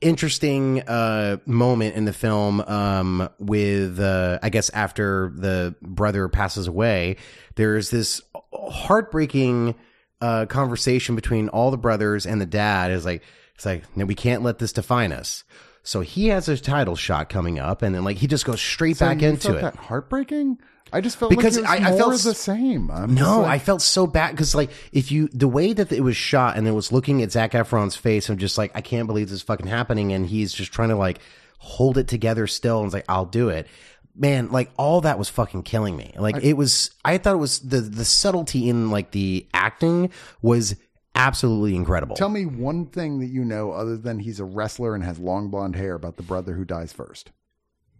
interesting 0.00 0.80
uh, 0.88 1.36
moment 1.46 1.94
in 1.94 2.06
the 2.06 2.12
film 2.12 2.60
um, 2.62 3.28
with 3.38 4.00
uh, 4.00 4.38
I 4.42 4.48
guess 4.48 4.70
after 4.70 5.32
the 5.36 5.74
brother 5.82 6.28
passes 6.28 6.66
away. 6.66 7.16
There's 7.56 7.90
this 7.90 8.22
heartbreaking 8.52 9.74
uh, 10.20 10.46
conversation 10.46 11.14
between 11.16 11.48
all 11.48 11.70
the 11.70 11.78
brothers 11.78 12.26
and 12.26 12.40
the 12.40 12.46
dad. 12.46 12.90
Is 12.90 13.04
like 13.04 13.22
it's 13.54 13.66
like 13.66 13.84
no, 13.96 14.04
we 14.04 14.14
can't 14.14 14.42
let 14.42 14.58
this 14.58 14.72
define 14.72 15.12
us. 15.12 15.44
So 15.82 16.02
he 16.02 16.28
has 16.28 16.48
a 16.48 16.58
title 16.58 16.94
shot 16.96 17.28
coming 17.30 17.58
up, 17.58 17.82
and 17.82 17.94
then 17.94 18.04
like 18.04 18.18
he 18.18 18.26
just 18.26 18.44
goes 18.44 18.60
straight 18.60 18.96
So 18.98 19.06
back 19.06 19.22
into 19.22 19.56
it. 19.56 19.62
That 19.62 19.76
heartbreaking. 19.76 20.58
I 20.92 21.00
just 21.00 21.16
felt 21.18 21.30
Because 21.30 21.56
like 21.56 21.80
it 21.80 21.82
was 21.84 21.92
I- 21.92 21.94
I 21.94 21.98
felt 21.98 22.20
the 22.22 22.34
same. 22.34 22.90
I'm 22.90 23.14
No, 23.14 23.42
like- 23.42 23.50
I 23.50 23.58
felt 23.60 23.80
so 23.80 24.06
bad 24.08 24.32
because 24.32 24.54
like 24.56 24.70
if 24.92 25.12
you 25.12 25.28
the 25.28 25.46
way 25.48 25.72
that 25.72 25.92
it 25.92 26.00
was 26.00 26.16
shot 26.16 26.56
and 26.56 26.66
it 26.66 26.72
was 26.72 26.90
looking 26.90 27.22
at 27.22 27.30
Zac 27.30 27.52
Efron's 27.52 27.94
face, 27.96 28.28
I'm 28.28 28.38
just 28.38 28.58
like 28.58 28.72
I 28.74 28.80
can't 28.80 29.06
believe 29.06 29.28
this 29.28 29.36
is 29.36 29.42
fucking 29.42 29.68
happening, 29.68 30.12
and 30.12 30.26
he's 30.26 30.52
just 30.52 30.72
trying 30.72 30.88
to 30.88 30.96
like 30.96 31.20
hold 31.58 31.96
it 31.98 32.08
together 32.08 32.46
still, 32.46 32.78
and 32.78 32.86
it's 32.86 32.94
like 32.94 33.04
I'll 33.08 33.24
do 33.24 33.48
it. 33.50 33.66
Man, 34.14 34.50
like 34.50 34.70
all 34.76 35.00
that 35.02 35.18
was 35.18 35.28
fucking 35.28 35.62
killing 35.62 35.96
me. 35.96 36.12
Like 36.18 36.42
it 36.42 36.54
was, 36.54 36.90
I 37.04 37.16
thought 37.18 37.34
it 37.34 37.38
was 37.38 37.60
the 37.60 37.80
the 37.80 38.04
subtlety 38.04 38.68
in 38.68 38.90
like 38.90 39.12
the 39.12 39.46
acting 39.54 40.10
was 40.42 40.76
absolutely 41.14 41.74
incredible. 41.76 42.16
Tell 42.16 42.28
me 42.28 42.44
one 42.46 42.86
thing 42.86 43.20
that 43.20 43.26
you 43.26 43.44
know 43.44 43.72
other 43.72 43.96
than 43.96 44.18
he's 44.18 44.40
a 44.40 44.44
wrestler 44.44 44.94
and 44.94 45.04
has 45.04 45.18
long 45.18 45.48
blonde 45.50 45.76
hair 45.76 45.94
about 45.94 46.16
the 46.16 46.22
brother 46.22 46.54
who 46.54 46.64
dies 46.64 46.92
first. 46.92 47.30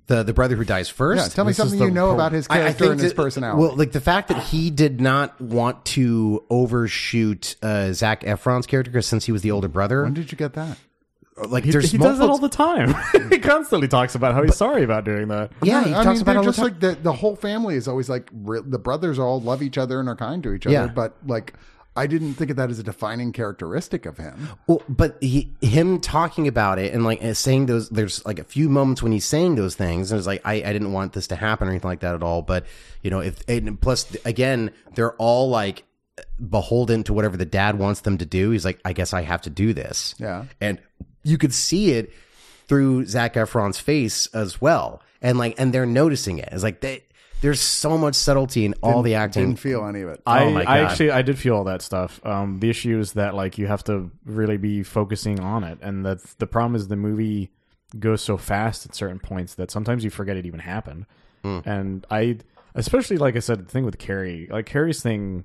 the 0.09 0.23
the 0.25 0.33
brother 0.35 0.57
who 0.57 0.65
dies 0.65 0.89
first. 0.89 1.23
Yeah, 1.23 1.29
tell 1.29 1.45
me 1.45 1.51
This 1.51 1.59
something 1.59 1.79
you 1.81 1.91
know 1.91 2.07
pro- 2.07 2.15
about 2.15 2.33
his 2.33 2.47
I- 2.51 2.55
I 2.55 2.59
character 2.59 2.79
think 2.85 2.93
and 2.93 3.01
his 3.01 3.13
that- 3.13 3.17
personality. 3.17 3.63
Well, 3.63 3.77
like 3.77 3.93
the 3.93 4.01
fact 4.01 4.29
that 4.29 4.43
he 4.43 4.71
did 4.71 5.01
not 5.01 5.41
want 5.41 5.85
to 5.97 6.45
overshoot 6.51 7.55
uh, 7.63 7.93
Zac 7.93 8.23
Efron's 8.23 8.67
character 8.67 8.91
because 8.91 9.07
since 9.07 9.25
he 9.27 9.33
was 9.33 9.43
the 9.43 9.53
older 9.53 9.69
brother, 9.69 10.03
when 10.03 10.15
did 10.15 10.33
you 10.33 10.37
get 10.39 10.55
that? 10.55 10.77
Like 11.49 11.65
He, 11.65 11.71
there's 11.71 11.91
he 11.91 11.99
does 11.99 12.19
that 12.19 12.27
multiple- 12.27 12.31
all 12.31 12.39
the 12.87 12.93
time. 12.93 13.31
he 13.31 13.39
constantly 13.39 13.89
talks 13.89 14.15
about 14.15 14.35
how 14.35 14.43
he's 14.43 14.57
sorry 14.57 14.83
about 14.85 15.05
doing 15.05 15.29
that. 15.29 15.51
Yeah, 15.63 15.85
he 15.85 15.91
I 15.95 16.05
talks 16.05 16.07
mean, 16.19 16.23
about 16.23 16.25
they're 16.25 16.35
it 16.35 16.37
all 16.39 16.43
the 16.45 16.49
just 16.51 16.59
time. 16.59 16.67
like 16.69 16.81
the 16.81 16.95
the 17.03 17.13
whole 17.13 17.37
family 17.37 17.77
is 17.77 17.89
always 17.89 18.09
like 18.09 18.29
re- 18.33 18.63
the 18.65 18.79
brothers 18.79 19.19
all 19.19 19.41
love 19.41 19.63
each 19.63 19.79
other 19.79 20.01
and 20.01 20.09
are 20.09 20.17
kind 20.17 20.43
to 20.43 20.53
each 20.53 20.67
other, 20.67 20.73
Yeah. 20.75 20.87
but 20.89 21.17
like 21.27 21.55
I 21.97 22.07
didn't 22.07 22.35
think 22.35 22.51
of 22.53 22.57
that 22.57 22.71
as 22.71 22.79
a 22.79 22.85
defining 22.85 23.33
characteristic 23.33 24.07
of 24.07 24.17
him. 24.17 24.49
Well, 24.69 24.81
but 24.89 25.19
he, 25.21 25.53
him 25.61 25.99
talking 26.01 26.47
about 26.47 26.79
it 26.79 26.95
and 26.95 27.05
like 27.05 27.21
saying 27.35 27.67
those, 27.67 27.89
there's 27.91 28.25
like 28.25 28.39
a 28.39 28.45
few 28.45 28.69
moments 28.69 29.03
when 29.03 29.11
he's 29.11 29.25
saying 29.25 29.57
those 29.57 29.75
things, 29.75 30.13
and 30.13 30.19
it's 30.19 30.27
like 30.27 30.41
I, 30.45 30.55
I 30.55 30.73
didn't 30.73 30.93
want 30.93 31.15
this 31.15 31.27
to 31.29 31.37
happen 31.37 31.67
or 31.67 31.73
anything 31.73 31.89
like 31.91 32.01
that 32.01 32.15
at 32.15 32.23
all. 32.23 32.43
But 32.43 32.65
you 33.03 33.11
know, 33.11 33.19
if 33.19 33.43
and 33.49 33.79
plus 33.81 34.17
again, 34.25 34.71
they're 34.95 35.15
all 35.15 35.51
like 35.51 35.83
beholden 36.49 37.03
to 37.05 37.13
whatever 37.13 37.37
the 37.37 37.45
dad 37.45 37.79
wants 37.79 38.03
them 38.03 38.19
to 38.19 38.27
do. 38.27 38.51
He's 38.51 38.65
like, 38.65 38.81
I 38.85 38.93
guess 38.93 39.13
I 39.13 39.23
have 39.23 39.43
to 39.43 39.51
do 39.51 39.73
this. 39.73 40.15
Yeah. 40.19 40.45
and 40.61 40.79
you 41.23 41.39
could 41.39 41.55
see 41.55 41.93
it 41.93 42.13
through 42.69 43.07
Zac 43.07 43.35
Efron's 43.35 43.79
face 43.79 44.27
as 44.29 44.61
well, 44.61 45.03
and 45.21 45.39
like, 45.39 45.55
and 45.59 45.73
they're 45.73 45.87
noticing 45.87 46.39
it. 46.39 46.49
It's 46.53 46.63
like 46.63 46.81
they. 46.81 47.05
There's 47.43 47.61
so 47.61 47.97
much 47.97 48.17
subtlety 48.17 48.67
in 48.67 48.75
all 48.83 49.01
the 49.01 49.15
acting. 49.15 49.47
Didn't 49.47 49.61
feel 49.61 49.87
any 49.87 50.03
of 50.03 50.11
it. 50.11 50.21
I, 50.27 50.45
Oh 50.45 50.51
my 50.51 50.63
I 50.63 50.81
actually 50.81 51.11
I 51.11 51.23
did 51.23 51.39
feel 51.39 51.57
all 51.57 51.65
that 51.65 51.81
stuff. 51.81 52.21
Um, 52.23 52.61
the 52.61 52.69
issue 52.69 52.99
is 52.99 53.15
that 53.15 53.35
like 53.35 53.57
you 53.57 53.67
have 53.67 53.83
to 53.85 54.11
really 54.27 54.59
be 54.59 54.83
focusing 54.83 55.41
on 55.41 55.65
it, 55.65 55.79
and 55.81 56.05
that 56.05 56.23
the 56.39 56.47
problem 56.47 56.75
is 56.77 56.89
the 56.89 56.97
movie 56.97 57.51
goes 57.99 58.23
so 58.23 58.37
fast 58.37 58.85
at 58.85 58.95
certain 58.95 59.19
points 59.19 59.55
that 59.55 59.71
sometimes 59.71 60.05
you 60.05 60.11
forget 60.11 60.37
it 60.37 60.45
even 60.45 60.61
happened. 60.61 61.07
Hmm. 61.43 61.61
And 61.65 62.07
I, 62.11 62.39
especially 62.75 63.19
like 63.19 63.37
I 63.37 63.41
said, 63.41 63.61
the 63.61 63.71
thing 63.71 63.85
with 63.85 63.99
Kerry, 63.99 64.49
like 64.51 64.67
Kerry's 64.67 65.03
thing 65.03 65.45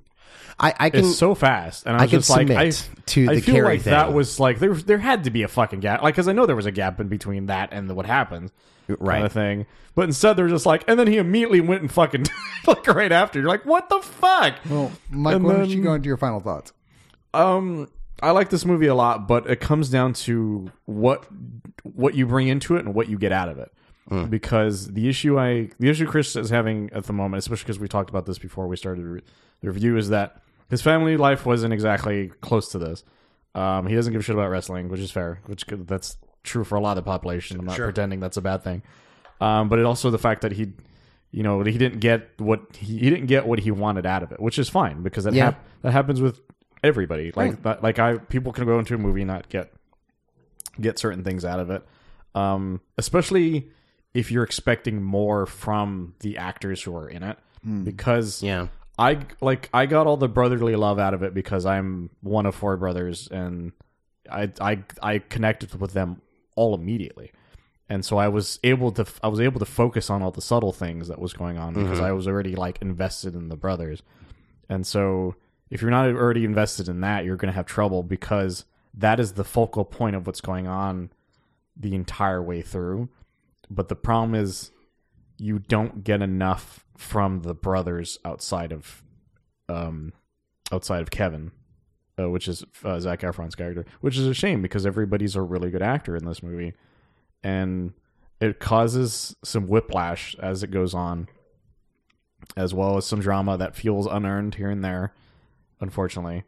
I, 0.59 0.73
I 0.79 0.89
can 0.89 1.01
is 1.05 1.17
so 1.17 1.35
fast, 1.35 1.85
and 1.85 1.95
I 1.95 1.99
I 1.99 2.01
was 2.03 2.11
can 2.11 2.19
just 2.19 2.29
like, 2.29 2.49
I, 2.51 2.69
submit 2.69 3.05
to 3.07 3.29
I 3.29 3.35
the 3.35 3.41
feel 3.41 3.55
Kerry 3.55 3.67
like 3.67 3.83
that 3.83 4.13
was 4.13 4.39
like 4.39 4.59
there 4.59 4.73
there 4.73 4.97
had 4.97 5.25
to 5.25 5.29
be 5.31 5.43
a 5.43 5.47
fucking 5.47 5.79
gap, 5.81 6.01
like 6.01 6.15
because 6.15 6.27
I 6.27 6.33
know 6.33 6.45
there 6.45 6.55
was 6.55 6.65
a 6.65 6.71
gap 6.71 6.99
in 6.99 7.07
between 7.07 7.47
that 7.47 7.69
and 7.71 7.89
the, 7.89 7.93
what 7.95 8.05
happened, 8.05 8.51
Right. 8.87 9.15
kind 9.15 9.25
of 9.25 9.31
thing. 9.31 9.65
But 9.95 10.03
instead, 10.03 10.33
they're 10.35 10.47
just 10.49 10.65
like, 10.65 10.83
and 10.87 10.99
then 10.99 11.07
he 11.07 11.17
immediately 11.17 11.61
went 11.61 11.81
and 11.81 11.91
fucking 11.91 12.25
like 12.67 12.85
right 12.87 13.11
after. 13.11 13.39
You're 13.39 13.47
like, 13.47 13.65
what 13.65 13.87
the 13.89 13.99
fuck? 14.01 14.55
well, 14.69 14.91
Mike, 15.09 15.35
And 15.35 15.45
why 15.45 15.53
don't 15.53 15.69
you 15.69 15.81
go 15.81 15.93
into 15.93 16.07
your 16.07 16.17
final 16.17 16.39
thoughts? 16.39 16.73
Um, 17.33 17.89
I 18.21 18.31
like 18.31 18.49
this 18.49 18.65
movie 18.65 18.87
a 18.87 18.95
lot, 18.95 19.27
but 19.27 19.49
it 19.49 19.59
comes 19.59 19.89
down 19.89 20.13
to 20.13 20.71
what 20.85 21.25
what 21.83 22.15
you 22.15 22.25
bring 22.25 22.47
into 22.47 22.75
it 22.77 22.85
and 22.85 22.93
what 22.95 23.09
you 23.09 23.17
get 23.17 23.31
out 23.31 23.49
of 23.49 23.57
it. 23.59 23.71
Because 24.29 24.87
the 24.93 25.09
issue 25.09 25.39
I 25.39 25.69
the 25.79 25.89
issue 25.89 26.05
Chris 26.05 26.35
is 26.35 26.49
having 26.51 26.89
at 26.93 27.05
the 27.05 27.13
moment, 27.13 27.39
especially 27.39 27.63
because 27.63 27.79
we 27.79 27.87
talked 27.87 28.09
about 28.09 28.25
this 28.27 28.37
before 28.37 28.67
we 28.67 28.75
started 28.77 29.03
re- 29.03 29.21
the 29.61 29.67
review, 29.67 29.97
is 29.97 30.09
that 30.09 30.41
his 30.69 30.81
family 30.81 31.17
life 31.17 31.45
wasn't 31.45 31.73
exactly 31.73 32.27
close 32.41 32.69
to 32.69 32.77
this. 32.79 33.03
Um, 33.55 33.87
he 33.87 33.95
doesn't 33.95 34.11
give 34.13 34.19
a 34.19 34.23
shit 34.23 34.35
about 34.35 34.49
wrestling, 34.49 34.89
which 34.89 34.99
is 34.99 35.09
fair. 35.11 35.41
Which 35.47 35.65
could- 35.65 35.87
that's 35.87 36.17
true 36.43 36.63
for 36.63 36.75
a 36.75 36.79
lot 36.81 36.97
of 36.97 37.03
the 37.03 37.09
population. 37.09 37.57
I'm 37.59 37.65
not 37.65 37.75
pretending 37.85 38.19
that's 38.19 38.37
a 38.37 38.41
bad 38.41 38.63
thing. 38.63 38.83
Um, 39.41 39.69
but 39.69 39.79
it 39.79 39.85
also 39.85 40.11
the 40.11 40.19
fact 40.19 40.41
that 40.41 40.51
he, 40.51 40.73
you 41.31 41.41
know, 41.41 41.63
he 41.63 41.77
didn't 41.77 41.99
get 41.99 42.29
what 42.39 42.61
he, 42.75 42.99
he 42.99 43.09
didn't 43.09 43.25
get 43.25 43.47
what 43.47 43.59
he 43.59 43.71
wanted 43.71 44.05
out 44.05 44.21
of 44.21 44.31
it, 44.31 44.39
which 44.39 44.59
is 44.59 44.69
fine 44.69 45.01
because 45.01 45.23
that 45.23 45.33
Yeah. 45.33 45.45
hap- 45.45 45.65
that 45.81 45.91
happens 45.93 46.21
with 46.21 46.41
everybody. 46.83 47.31
Like 47.35 47.63
that, 47.63 47.81
like 47.81 47.97
I 47.97 48.17
people 48.17 48.51
can 48.53 48.65
go 48.65 48.77
into 48.77 48.93
a 48.93 48.97
movie 48.99 49.21
and 49.21 49.29
not 49.29 49.49
get 49.49 49.73
get 50.79 50.99
certain 50.99 51.23
things 51.23 51.43
out 51.43 51.59
of 51.59 51.69
it. 51.71 51.83
Um, 52.35 52.81
especially 52.97 53.69
if 54.15 54.31
you're 54.31 54.43
expecting 54.43 55.03
more 55.03 55.45
from 55.45 56.15
the 56.21 56.37
actors 56.37 56.81
who 56.81 56.95
are 56.95 57.09
in 57.09 57.21
it, 57.21 57.37
hmm. 57.63 57.83
because 57.83 58.41
Yeah. 58.41 58.67
I 58.97 59.19
like 59.41 59.69
I 59.73 59.87
got 59.87 60.07
all 60.07 60.15
the 60.15 60.29
brotherly 60.29 60.77
love 60.77 60.99
out 60.99 61.13
of 61.13 61.21
it 61.21 61.33
because 61.33 61.65
I'm 61.65 62.09
one 62.21 62.45
of 62.45 62.55
four 62.55 62.77
brothers 62.77 63.27
and 63.27 63.73
I 64.31 64.49
I 64.61 64.83
I 65.03 65.19
connected 65.19 65.79
with 65.79 65.91
them 65.91 66.21
all 66.55 66.73
immediately. 66.73 67.33
And 67.89 68.05
so 68.05 68.17
I 68.17 68.29
was 68.29 68.57
able 68.63 68.93
to 68.93 69.05
I 69.21 69.27
was 69.27 69.41
able 69.41 69.59
to 69.59 69.65
focus 69.65 70.09
on 70.09 70.23
all 70.23 70.31
the 70.31 70.41
subtle 70.41 70.71
things 70.71 71.09
that 71.09 71.19
was 71.19 71.33
going 71.33 71.57
on 71.57 71.73
because 71.73 71.97
mm-hmm. 71.97 72.05
I 72.05 72.13
was 72.13 72.25
already 72.25 72.55
like 72.55 72.81
invested 72.81 73.35
in 73.35 73.49
the 73.49 73.57
brothers. 73.57 74.01
And 74.69 74.87
so 74.87 75.35
if 75.69 75.81
you're 75.81 75.91
not 75.91 76.07
already 76.07 76.45
invested 76.45 76.87
in 76.87 77.01
that, 77.01 77.25
you're 77.25 77.35
going 77.35 77.51
to 77.51 77.55
have 77.55 77.65
trouble 77.65 78.01
because 78.01 78.63
that 78.93 79.19
is 79.19 79.33
the 79.33 79.43
focal 79.43 79.83
point 79.83 80.15
of 80.15 80.25
what's 80.25 80.41
going 80.41 80.67
on 80.67 81.09
the 81.75 81.93
entire 81.93 82.41
way 82.41 82.61
through. 82.61 83.09
But 83.69 83.89
the 83.89 83.95
problem 83.95 84.35
is 84.35 84.71
you 85.37 85.59
don't 85.59 86.03
get 86.03 86.21
enough 86.21 86.85
from 86.97 87.41
the 87.41 87.53
brothers 87.53 88.17
outside 88.23 88.71
of 88.71 89.03
um 89.67 90.13
outside 90.71 91.01
of 91.01 91.11
Kevin, 91.11 91.51
uh, 92.19 92.29
which 92.29 92.47
is 92.47 92.63
uh, 92.83 92.99
Zac 92.99 93.21
Efron's 93.21 93.55
character, 93.55 93.85
which 94.01 94.17
is 94.17 94.27
a 94.27 94.33
shame 94.33 94.61
because 94.61 94.85
everybody's 94.85 95.35
a 95.35 95.41
really 95.41 95.69
good 95.69 95.81
actor 95.81 96.15
in 96.15 96.25
this 96.25 96.41
movie, 96.41 96.73
and 97.43 97.93
it 98.39 98.59
causes 98.59 99.35
some 99.43 99.67
whiplash 99.67 100.35
as 100.39 100.63
it 100.63 100.71
goes 100.71 100.93
on, 100.93 101.27
as 102.57 102.73
well 102.73 102.97
as 102.97 103.05
some 103.05 103.19
drama 103.19 103.57
that 103.57 103.75
feels 103.75 104.07
unearned 104.07 104.55
here 104.55 104.69
and 104.69 104.83
there, 104.83 105.13
unfortunately. 105.79 106.43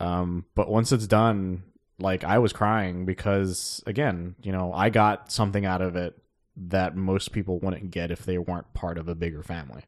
Um, 0.00 0.44
but 0.54 0.68
once 0.68 0.92
it's 0.92 1.06
done, 1.06 1.62
like 1.98 2.24
I 2.24 2.38
was 2.38 2.52
crying 2.52 3.06
because 3.06 3.82
again, 3.86 4.36
you 4.42 4.52
know, 4.52 4.72
I 4.72 4.90
got 4.90 5.32
something 5.32 5.64
out 5.64 5.80
of 5.82 5.96
it 5.96 6.14
that 6.56 6.96
most 6.96 7.32
people 7.32 7.58
wouldn't 7.58 7.90
get 7.90 8.10
if 8.10 8.24
they 8.24 8.38
weren't 8.38 8.72
part 8.74 8.98
of 8.98 9.08
a 9.08 9.14
bigger 9.14 9.42
family. 9.42 9.84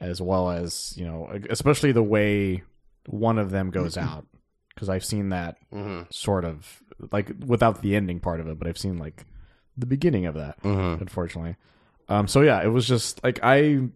As 0.00 0.20
well 0.20 0.50
as, 0.50 0.92
you 0.96 1.04
know, 1.04 1.30
especially 1.48 1.92
the 1.92 2.02
way 2.02 2.62
one 3.06 3.38
of 3.38 3.50
them 3.50 3.70
goes 3.70 3.94
mm-hmm. 3.94 4.08
out 4.08 4.26
because 4.74 4.88
I've 4.88 5.04
seen 5.04 5.28
that 5.28 5.56
mm-hmm. 5.72 6.02
sort 6.10 6.44
of 6.44 6.82
like 7.12 7.30
without 7.46 7.80
the 7.80 7.94
ending 7.94 8.20
part 8.20 8.40
of 8.40 8.48
it, 8.48 8.58
but 8.58 8.66
I've 8.66 8.78
seen 8.78 8.98
like 8.98 9.24
the 9.76 9.86
beginning 9.86 10.26
of 10.26 10.34
that, 10.34 10.60
mm-hmm. 10.62 11.00
unfortunately. 11.00 11.56
Um, 12.08 12.28
so 12.28 12.42
yeah, 12.42 12.62
it 12.62 12.68
was 12.68 12.86
just 12.86 13.22
like 13.22 13.38
I, 13.42 13.88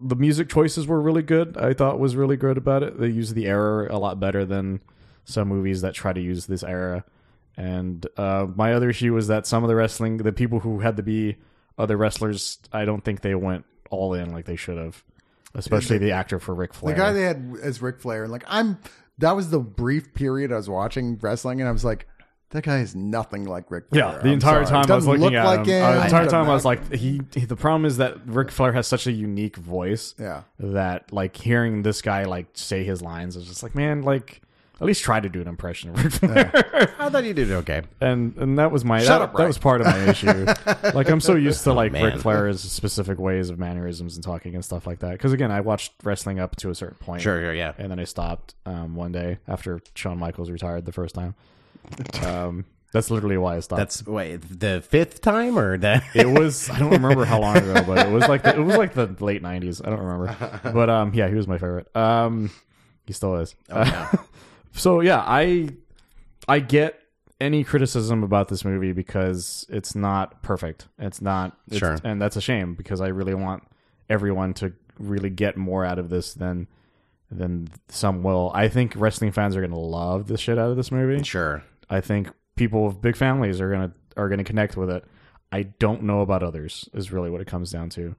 the 0.00 0.16
music 0.16 0.48
choices 0.48 0.86
were 0.86 1.00
really 1.00 1.22
good. 1.22 1.56
I 1.56 1.74
thought 1.74 1.98
was 1.98 2.16
really 2.16 2.36
good 2.36 2.58
about 2.58 2.82
it. 2.82 2.98
They 2.98 3.08
used 3.08 3.34
the 3.34 3.46
error 3.46 3.86
a 3.86 3.98
lot 3.98 4.20
better 4.20 4.44
than 4.44 4.80
some 5.24 5.48
movies 5.48 5.82
that 5.82 5.94
try 5.94 6.12
to 6.12 6.20
use 6.20 6.46
this 6.46 6.64
era. 6.64 7.04
And 7.56 8.06
uh, 8.16 8.46
my 8.54 8.72
other 8.72 8.90
issue 8.90 9.12
was 9.12 9.28
that 9.28 9.46
some 9.46 9.64
of 9.64 9.68
the 9.68 9.76
wrestling, 9.76 10.18
the 10.18 10.32
people 10.32 10.60
who 10.60 10.80
had 10.80 10.96
to 10.96 11.02
be 11.02 11.36
other 11.76 11.96
wrestlers, 11.96 12.58
I 12.72 12.84
don't 12.84 13.04
think 13.04 13.20
they 13.20 13.34
went 13.34 13.64
all 13.90 14.14
in 14.14 14.32
like 14.32 14.46
they 14.46 14.56
should 14.56 14.78
have. 14.78 15.02
Especially 15.54 15.98
the 15.98 16.12
actor 16.12 16.38
for 16.38 16.54
Ric 16.54 16.72
Flair. 16.72 16.94
The 16.94 17.00
guy 17.00 17.12
they 17.12 17.22
had 17.22 17.56
as 17.60 17.82
Ric 17.82 17.98
Flair, 18.00 18.22
and 18.22 18.32
like 18.32 18.44
I'm. 18.46 18.78
That 19.18 19.36
was 19.36 19.50
the 19.50 19.58
brief 19.58 20.14
period 20.14 20.52
I 20.52 20.56
was 20.56 20.70
watching 20.70 21.18
wrestling, 21.18 21.60
and 21.60 21.68
I 21.68 21.72
was 21.72 21.84
like, 21.84 22.06
that 22.50 22.64
guy 22.64 22.78
is 22.78 22.96
nothing 22.96 23.44
like 23.44 23.70
Ric 23.70 23.88
Flair. 23.88 24.04
Yeah, 24.04 24.18
the 24.18 24.28
I'm 24.28 24.34
entire 24.34 24.64
sorry. 24.64 24.84
time 24.84 24.92
I 24.92 24.94
was 24.94 25.06
looking 25.06 25.22
look 25.22 25.32
at 25.34 25.44
like 25.44 25.66
him. 25.66 25.84
uh, 25.84 25.92
the 25.94 26.04
entire 26.04 26.26
time 26.26 26.48
I 26.48 26.54
was 26.54 26.64
like, 26.64 26.92
he, 26.92 27.20
he. 27.32 27.44
The 27.44 27.56
problem 27.56 27.84
is 27.84 27.98
that 27.98 28.26
Ric 28.26 28.50
Flair 28.50 28.72
has 28.72 28.86
such 28.86 29.06
a 29.06 29.12
unique 29.12 29.56
voice. 29.56 30.14
Yeah. 30.18 30.42
That 30.58 31.12
like 31.12 31.36
hearing 31.36 31.82
this 31.82 32.02
guy 32.02 32.24
like 32.24 32.46
say 32.54 32.82
his 32.82 33.02
lines 33.02 33.36
is 33.36 33.46
just 33.46 33.62
like, 33.62 33.74
man, 33.74 34.02
like 34.02 34.42
at 34.80 34.86
least 34.86 35.02
try 35.02 35.20
to 35.20 35.28
do 35.28 35.40
an 35.40 35.48
impression 35.48 35.90
of 35.90 36.02
Ric 36.02 36.12
Flair. 36.12 36.94
I 36.98 37.10
thought 37.10 37.24
you 37.24 37.34
did 37.34 37.50
okay. 37.50 37.82
and 38.00 38.36
and 38.38 38.58
that 38.58 38.72
was 38.72 38.84
my 38.84 39.00
Shut 39.00 39.08
that, 39.08 39.22
up, 39.22 39.36
that 39.36 39.46
was 39.46 39.58
part 39.58 39.80
of 39.82 39.86
my 39.86 40.08
issue. 40.08 40.46
like 40.94 41.10
I'm 41.10 41.20
so 41.20 41.34
used 41.34 41.64
to 41.64 41.72
like 41.72 41.92
man. 41.92 42.04
Ric 42.04 42.18
Flair's 42.18 42.60
specific 42.60 43.18
ways 43.18 43.50
of 43.50 43.58
mannerisms 43.58 44.16
and 44.16 44.24
talking 44.24 44.54
and 44.54 44.64
stuff 44.64 44.86
like 44.86 45.00
that. 45.00 45.12
Because 45.12 45.32
again, 45.32 45.50
I 45.50 45.60
watched 45.60 45.92
wrestling 46.02 46.40
up 46.40 46.56
to 46.56 46.70
a 46.70 46.74
certain 46.74 46.96
point. 46.96 47.20
Sure, 47.20 47.40
sure, 47.40 47.54
yeah. 47.54 47.74
and 47.76 47.90
then 47.90 47.98
I 47.98 48.04
stopped 48.04 48.54
um, 48.64 48.94
one 48.94 49.12
day 49.12 49.38
after 49.46 49.80
Shawn 49.94 50.18
Michaels 50.18 50.50
retired 50.50 50.86
the 50.86 50.92
first 50.92 51.14
time. 51.14 51.34
Um, 52.22 52.64
that's 52.92 53.10
literally 53.10 53.36
why 53.36 53.56
I 53.56 53.60
stopped. 53.60 53.78
That's 53.78 54.06
wait 54.06 54.38
the 54.60 54.82
fifth 54.86 55.20
time 55.20 55.58
or 55.58 55.76
that 55.78 56.04
it 56.14 56.26
was 56.26 56.70
I 56.70 56.78
don't 56.78 56.90
remember 56.90 57.26
how 57.26 57.40
long 57.40 57.58
ago, 57.58 57.84
but 57.86 58.06
it 58.06 58.10
was 58.10 58.26
like 58.28 58.42
the, 58.42 58.56
it 58.56 58.62
was 58.62 58.76
like 58.76 58.94
the 58.94 59.14
late 59.20 59.42
'90s. 59.42 59.86
I 59.86 59.90
don't 59.90 60.00
remember, 60.00 60.60
but 60.72 60.88
um, 60.88 61.12
yeah, 61.14 61.28
he 61.28 61.34
was 61.34 61.46
my 61.46 61.58
favorite. 61.58 61.94
Um, 61.94 62.50
he 63.06 63.12
still 63.12 63.36
is. 63.36 63.54
So 64.80 65.00
yeah, 65.00 65.22
I 65.26 65.68
I 66.48 66.60
get 66.60 66.98
any 67.40 67.64
criticism 67.64 68.22
about 68.22 68.48
this 68.48 68.64
movie 68.64 68.92
because 68.92 69.66
it's 69.68 69.94
not 69.94 70.42
perfect. 70.42 70.88
It's 70.98 71.20
not 71.22 71.56
it's, 71.68 71.78
Sure. 71.78 71.96
and 72.04 72.20
that's 72.20 72.36
a 72.36 72.40
shame 72.40 72.74
because 72.74 73.00
I 73.00 73.08
really 73.08 73.34
want 73.34 73.62
everyone 74.08 74.54
to 74.54 74.72
really 74.98 75.30
get 75.30 75.56
more 75.56 75.84
out 75.84 75.98
of 75.98 76.08
this 76.10 76.34
than 76.34 76.66
than 77.30 77.68
some 77.88 78.22
will. 78.22 78.50
I 78.54 78.68
think 78.68 78.94
wrestling 78.96 79.32
fans 79.32 79.56
are 79.56 79.60
going 79.60 79.70
to 79.70 79.78
love 79.78 80.26
the 80.26 80.36
shit 80.36 80.58
out 80.58 80.70
of 80.70 80.76
this 80.76 80.90
movie. 80.90 81.22
sure. 81.22 81.62
I 81.88 82.00
think 82.00 82.28
people 82.56 82.86
with 82.86 83.00
big 83.00 83.16
families 83.16 83.60
are 83.60 83.70
gonna 83.70 83.92
are 84.16 84.28
gonna 84.28 84.44
connect 84.44 84.76
with 84.76 84.90
it. 84.90 85.04
I 85.52 85.62
don't 85.62 86.02
know 86.04 86.20
about 86.20 86.42
others 86.42 86.88
is 86.92 87.10
really 87.10 87.30
what 87.30 87.40
it 87.40 87.46
comes 87.46 87.70
down 87.72 87.88
to, 87.90 88.14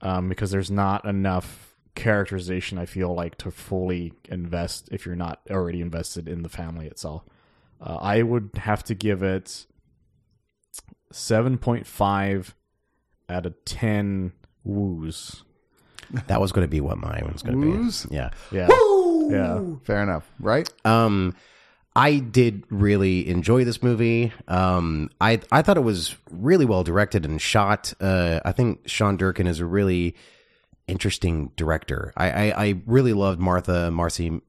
um, 0.00 0.28
because 0.28 0.50
there's 0.50 0.70
not 0.70 1.04
enough 1.04 1.69
characterization. 1.94 2.78
I 2.78 2.86
feel 2.86 3.14
like 3.14 3.36
to 3.38 3.50
fully 3.50 4.12
invest 4.28 4.88
if 4.92 5.04
you're 5.06 5.16
not 5.16 5.40
already 5.50 5.80
invested 5.80 6.28
in 6.28 6.42
the 6.42 6.48
family 6.48 6.86
itself. 6.86 7.24
Uh, 7.80 7.96
I 8.00 8.22
would 8.22 8.50
have 8.56 8.84
to 8.84 8.94
give 8.94 9.22
it 9.22 9.66
seven 11.12 11.58
point 11.58 11.86
five 11.86 12.54
out 13.28 13.46
of 13.46 13.54
ten 13.64 14.32
woos. 14.64 15.42
That 16.26 16.40
was 16.40 16.50
going 16.52 16.64
to 16.64 16.68
be 16.70 16.80
what 16.80 16.98
mine 16.98 17.28
was 17.32 17.42
going 17.42 17.60
to 17.60 17.66
Woos? 17.68 18.04
be. 18.06 18.16
Yeah. 18.16 18.30
Yeah, 18.50 18.68
yeah. 19.28 19.60
Fair 19.84 20.02
enough, 20.02 20.28
right? 20.40 20.68
Um, 20.84 21.36
I 21.94 22.18
did 22.18 22.64
really 22.68 23.28
enjoy 23.28 23.64
this 23.64 23.80
movie. 23.82 24.32
Um, 24.48 25.10
I 25.20 25.40
I 25.52 25.62
thought 25.62 25.76
it 25.76 25.82
was 25.84 26.16
really 26.30 26.64
well 26.64 26.82
directed 26.82 27.24
and 27.24 27.40
shot. 27.40 27.94
Uh, 28.00 28.40
I 28.44 28.52
think 28.52 28.88
Sean 28.88 29.16
Durkin 29.16 29.46
is 29.46 29.60
a 29.60 29.66
really 29.66 30.16
interesting 30.90 31.52
director. 31.56 32.12
I 32.16 32.30
I, 32.30 32.64
I 32.66 32.82
really 32.86 33.12
loved 33.12 33.40
Martha 33.40 33.90
Marcy 33.90 34.40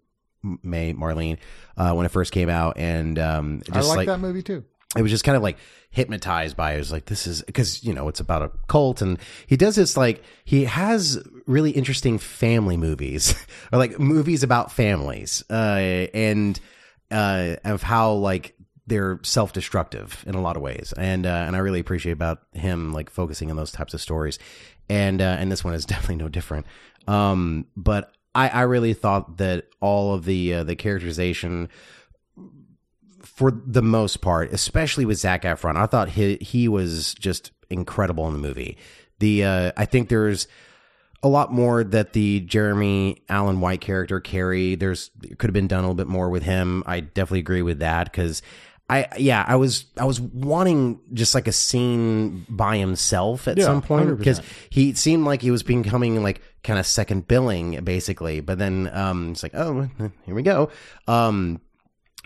May 0.44 0.94
Marlene 0.94 1.38
uh, 1.78 1.94
when 1.94 2.06
it 2.06 2.10
first 2.10 2.32
came 2.32 2.50
out, 2.50 2.78
and 2.78 3.18
um, 3.20 3.62
I 3.70 3.76
just 3.76 3.90
like, 3.90 3.98
like 3.98 4.08
that 4.08 4.20
movie 4.20 4.42
too. 4.42 4.64
it 4.98 5.02
was 5.02 5.12
just 5.12 5.24
kind 5.24 5.36
of 5.36 5.44
like 5.44 5.58
hypnotized 5.92 6.58
by 6.58 6.72
it. 6.72 6.76
It 6.76 6.80
was 6.80 6.92
like 6.92 7.06
this 7.06 7.28
is 7.28 7.44
because 7.44 7.84
you 7.84 7.94
know 7.94 8.08
it's 8.08 8.20
about 8.20 8.42
a 8.42 8.52
cult, 8.68 9.02
and 9.02 9.20
he 9.48 9.58
does 9.58 9.76
this 9.76 9.96
like 9.96 10.24
he 10.44 10.66
has 10.66 11.22
really 11.46 11.72
interesting 11.72 12.18
family 12.18 12.78
movies 12.78 13.36
or 13.72 13.80
like 13.80 14.00
movies 14.00 14.44
about 14.44 14.72
families, 14.72 15.44
uh, 15.50 16.08
and 16.14 16.60
uh, 17.12 17.56
of 17.64 17.84
how 17.84 18.14
like 18.14 18.56
they're 18.88 19.20
self-destructive 19.24 20.24
in 20.28 20.36
a 20.36 20.42
lot 20.42 20.56
of 20.56 20.62
ways, 20.62 20.94
and 20.98 21.26
uh, 21.26 21.44
and 21.48 21.56
I 21.56 21.60
really 21.60 21.80
appreciate 21.80 22.14
about 22.14 22.40
him 22.54 22.94
like 22.94 23.10
focusing 23.10 23.50
on 23.50 23.58
those 23.58 23.72
types 23.72 23.94
of 23.94 24.02
stories, 24.02 24.40
and 24.90 25.22
uh, 25.22 25.38
and 25.40 25.52
this 25.52 25.64
one 25.64 25.74
is 25.74 25.86
definitely 25.88 26.18
no 26.18 26.30
different. 26.30 26.66
Um, 27.08 27.68
but 27.76 28.14
I, 28.34 28.50
I 28.50 28.62
really 28.62 28.94
thought 28.94 29.38
that 29.38 29.68
all 29.80 30.14
of 30.14 30.26
the 30.26 30.56
uh, 30.56 30.64
the 30.64 30.76
characterization 30.76 31.70
for 33.22 33.52
the 33.52 33.82
most 33.82 34.22
part, 34.22 34.52
especially 34.52 35.06
with 35.06 35.18
Zac 35.18 35.44
Efron, 35.44 35.76
I 35.76 35.86
thought 35.86 36.10
he 36.10 36.38
he 36.42 36.68
was 36.68 37.14
just 37.14 37.52
incredible 37.70 38.28
in 38.28 38.34
the 38.34 38.40
movie. 38.40 38.78
The 39.20 39.44
uh, 39.44 39.72
I 39.78 39.86
think 39.86 40.10
there's 40.10 40.48
a 41.24 41.28
lot 41.28 41.54
more 41.54 41.84
that 41.84 42.14
the 42.14 42.40
Jeremy 42.42 43.22
Allen 43.30 43.62
White 43.62 43.82
character 43.82 44.20
carried. 44.20 44.80
There's 44.80 45.12
could 45.38 45.50
have 45.50 45.54
been 45.54 45.68
done 45.68 45.80
a 45.80 45.88
little 45.88 45.96
bit 45.96 46.08
more 46.08 46.30
with 46.30 46.44
him. 46.44 46.84
I 46.86 47.02
definitely 47.02 47.40
agree 47.40 47.62
with 47.62 47.80
that 47.80 48.06
because 48.12 48.42
I 48.92 49.08
yeah 49.18 49.46
I 49.48 49.56
was 49.56 49.86
I 49.98 50.04
was 50.04 50.20
wanting 50.20 51.00
just 51.14 51.34
like 51.34 51.48
a 51.48 51.52
scene 51.54 52.46
by 52.50 52.78
himself 52.78 53.48
at 53.48 53.58
Yeah, 53.58 53.66
some 53.66 53.82
point 53.82 54.18
because 54.18 54.42
he 54.70 54.94
seemed 54.94 55.24
like 55.26 55.42
he 55.42 55.50
was 55.52 55.64
becoming 55.64 56.22
like 56.22 56.42
kind 56.64 56.78
of 56.78 56.86
second 56.86 57.28
billing 57.28 57.82
basically. 57.86 58.42
But 58.42 58.58
then 58.60 58.90
um 58.94 59.32
it's 59.32 59.44
like 59.44 59.56
oh 59.56 59.90
here 60.26 60.36
we 60.36 60.44
go. 60.44 60.70
Um 61.08 61.62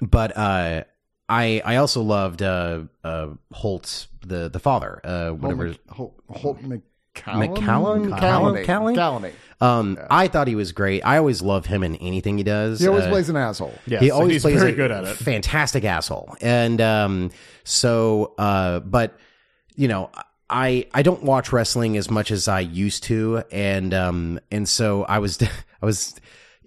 but 0.02 0.36
uh 0.36 0.84
I 1.30 1.62
I 1.64 1.76
also 1.78 2.02
loved 2.02 2.42
uh 2.42 2.84
uh 3.04 3.28
Holt 3.52 4.08
the 4.26 4.50
the 4.50 4.60
father 4.60 5.02
uh 5.04 5.30
whatever 5.32 5.76
Holt, 5.90 6.14
Holt 6.30 6.60
McCallum. 7.16 7.56
McCallum? 7.56 8.20
Callany. 8.20 8.66
Callany? 8.66 8.96
Callany. 8.96 9.32
um 9.62 9.98
I 10.10 10.28
thought 10.28 10.48
he 10.48 10.56
was 10.56 10.72
great 10.74 11.02
I 11.06 11.18
always 11.18 11.42
love 11.42 11.66
him 11.66 11.84
in 11.84 11.96
anything 11.98 12.38
he 12.38 12.44
does 12.44 12.80
He 12.80 12.88
always 12.88 13.06
Uh, 13.06 13.10
plays 13.10 13.30
an 13.30 13.38
asshole. 13.38 13.74
Yes, 13.88 14.02
he 14.02 14.12
always 14.12 14.34
he's 14.34 14.42
plays 14.44 14.60
very 14.60 14.72
a 14.74 14.76
good 14.76 14.92
at 14.92 15.06
it. 15.06 15.16
fantastic 15.16 15.84
asshole 15.86 16.36
and 16.42 16.80
um 16.82 17.32
so 17.64 18.34
uh 18.38 18.80
but 18.82 19.18
you 19.76 19.88
know 19.88 20.10
I 20.50 20.88
I 20.94 21.02
don't 21.02 21.24
watch 21.24 21.52
wrestling 21.52 21.98
as 21.98 22.10
much 22.12 22.30
as 22.32 22.48
I 22.48 22.60
used 22.60 23.04
to 23.06 23.44
and 23.52 23.94
um 23.94 24.40
and 24.52 24.68
so 24.70 25.04
I 25.06 25.20
was 25.20 25.42
I 25.82 25.86
was 25.86 26.16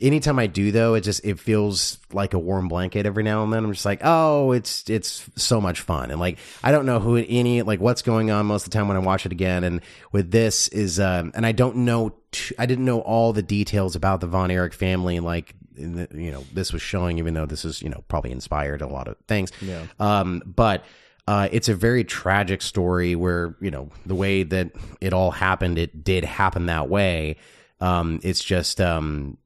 anytime 0.00 0.38
I 0.38 0.46
do 0.46 0.70
though 0.72 0.94
it 0.94 1.02
just 1.02 1.24
it 1.24 1.38
feels 1.38 1.98
like 2.12 2.34
a 2.34 2.38
warm 2.38 2.68
blanket 2.68 3.06
every 3.06 3.22
now 3.22 3.42
and 3.42 3.52
then. 3.52 3.64
I'm 3.64 3.72
just 3.72 3.84
like 3.84 4.00
oh 4.02 4.52
it's 4.52 4.88
it's 4.88 5.28
so 5.36 5.60
much 5.60 5.80
fun. 5.80 6.10
And 6.10 6.20
like 6.20 6.38
I 6.62 6.72
don't 6.72 6.86
know 6.86 7.00
who 7.00 7.16
any 7.16 7.62
like 7.62 7.80
what's 7.80 8.02
going 8.02 8.30
on 8.30 8.46
most 8.46 8.66
of 8.66 8.70
the 8.70 8.78
time 8.78 8.88
when 8.88 8.96
I 8.96 9.00
watch 9.00 9.26
it 9.26 9.32
again. 9.32 9.64
And 9.64 9.80
with 10.12 10.30
this 10.30 10.68
is 10.68 11.00
um 11.00 11.32
and 11.34 11.44
I 11.44 11.52
don't 11.52 11.76
know 11.76 12.14
t- 12.32 12.54
I 12.58 12.66
didn't 12.66 12.84
know 12.84 13.00
all 13.00 13.32
the 13.32 13.42
details 13.42 13.96
about 13.96 14.20
the 14.20 14.26
Von 14.26 14.50
Erich 14.50 14.74
family 14.74 15.20
like 15.20 15.54
in 15.76 15.94
the, 15.94 16.08
you 16.12 16.30
know 16.30 16.44
this 16.52 16.72
was 16.72 16.82
showing 16.82 17.18
even 17.18 17.34
though 17.34 17.46
this 17.46 17.64
is 17.64 17.82
you 17.82 17.88
know 17.88 18.04
probably 18.08 18.30
inspired 18.32 18.82
a 18.82 18.88
lot 18.88 19.08
of 19.08 19.16
things. 19.26 19.52
Yeah. 19.60 19.86
Um 19.98 20.42
but 20.44 20.84
uh, 21.26 21.46
it's 21.52 21.68
a 21.68 21.74
very 21.74 22.04
tragic 22.04 22.62
story 22.62 23.14
where 23.14 23.54
you 23.60 23.70
know 23.70 23.90
the 24.06 24.14
way 24.14 24.44
that 24.44 24.70
it 25.02 25.12
all 25.12 25.30
happened 25.30 25.76
it 25.76 26.02
did 26.02 26.24
happen 26.24 26.66
that 26.66 26.88
way. 26.88 27.36
Um 27.80 28.20
it's 28.22 28.42
just 28.42 28.80
um 28.80 29.36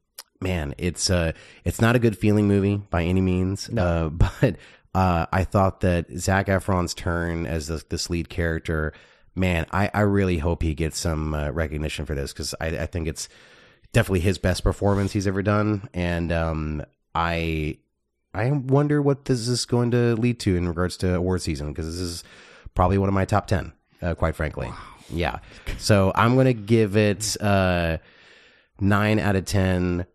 man 0.43 0.75
it's 0.79 1.11
uh 1.11 1.33
it's 1.65 1.81
not 1.81 1.97
a 1.97 1.99
good 1.99 2.17
feeling 2.17 2.49
movie 2.49 2.77
by 2.91 3.03
any 3.03 3.21
means 3.21 3.69
uh 3.77 4.09
but 4.41 4.57
uh 4.95 5.27
i 5.33 5.45
thought 5.45 5.81
that 5.81 6.07
Zac 6.17 6.47
Efron's 6.47 6.95
turn 6.95 7.47
as 7.47 7.69
this, 7.69 7.83
this 7.85 8.11
lead 8.11 8.29
character 8.29 8.93
man 9.35 9.67
i 9.71 9.91
i 9.95 10.01
really 10.01 10.39
hope 10.39 10.63
he 10.63 10.75
gets 10.75 10.99
some 10.99 11.35
uh, 11.35 11.51
recognition 11.51 12.05
for 12.05 12.15
this 12.15 12.33
because 12.33 12.55
i 12.61 12.67
i 12.67 12.87
think 12.87 13.09
it's 13.09 13.29
definitely 13.93 14.21
his 14.21 14.39
best 14.39 14.65
performance 14.65 15.13
he's 15.13 15.27
ever 15.27 15.43
done. 15.43 15.89
And 15.95 16.33
um 16.33 16.83
i 17.15 17.77
i 18.35 18.51
wonder 18.51 19.03
what 19.03 19.27
this 19.27 19.47
is 19.47 19.65
going 19.65 19.91
to 19.91 20.15
lead 20.17 20.41
to 20.41 20.57
in 20.57 20.67
regards 20.67 20.97
to 20.99 21.15
award 21.15 21.43
season 21.43 21.69
because 21.69 21.87
this 21.87 22.01
is 22.01 22.25
probably 22.75 22.99
one 22.99 23.09
of 23.09 23.15
my 23.15 23.25
top 23.25 23.47
10 23.47 23.73
uh, 24.01 24.15
quite 24.15 24.35
frankly. 24.35 24.71
Yeah. 25.11 25.39
So 25.79 26.13
i'm 26.15 26.37
gonna 26.37 26.55
give 26.55 26.97
it 26.97 27.37
uh 27.41 27.99
9 28.81 29.19
out 29.19 29.37
of 29.37 29.45
10 29.45 29.99
woo 29.99 30.07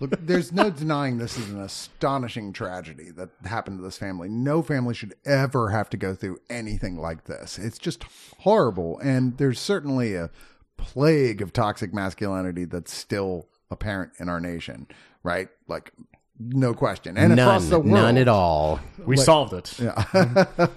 Look, 0.00 0.26
there's 0.26 0.52
no 0.52 0.70
denying 0.70 1.18
this 1.18 1.38
is 1.38 1.50
an 1.50 1.60
astonishing 1.60 2.52
tragedy 2.52 3.10
that 3.12 3.30
happened 3.44 3.78
to 3.78 3.84
this 3.84 3.98
family. 3.98 4.28
No 4.28 4.62
family 4.62 4.94
should 4.94 5.14
ever 5.24 5.70
have 5.70 5.88
to 5.90 5.96
go 5.96 6.14
through 6.14 6.38
anything 6.50 6.98
like 6.98 7.24
this. 7.24 7.58
It's 7.58 7.78
just 7.78 8.04
horrible. 8.40 8.98
And 9.00 9.36
there's 9.38 9.60
certainly 9.60 10.14
a 10.14 10.30
plague 10.76 11.40
of 11.40 11.52
toxic 11.52 11.94
masculinity 11.94 12.64
that's 12.64 12.92
still 12.92 13.48
apparent 13.70 14.12
in 14.18 14.28
our 14.28 14.40
nation, 14.40 14.86
right? 15.22 15.48
Like, 15.68 15.92
no 16.38 16.74
question. 16.74 17.16
And 17.16 17.32
across 17.32 17.62
none 17.62 17.70
the 17.70 17.78
world. 17.78 17.92
none 17.92 18.16
at 18.16 18.28
all 18.28 18.80
We 19.04 19.16
solved 19.16 19.52
it. 19.52 19.78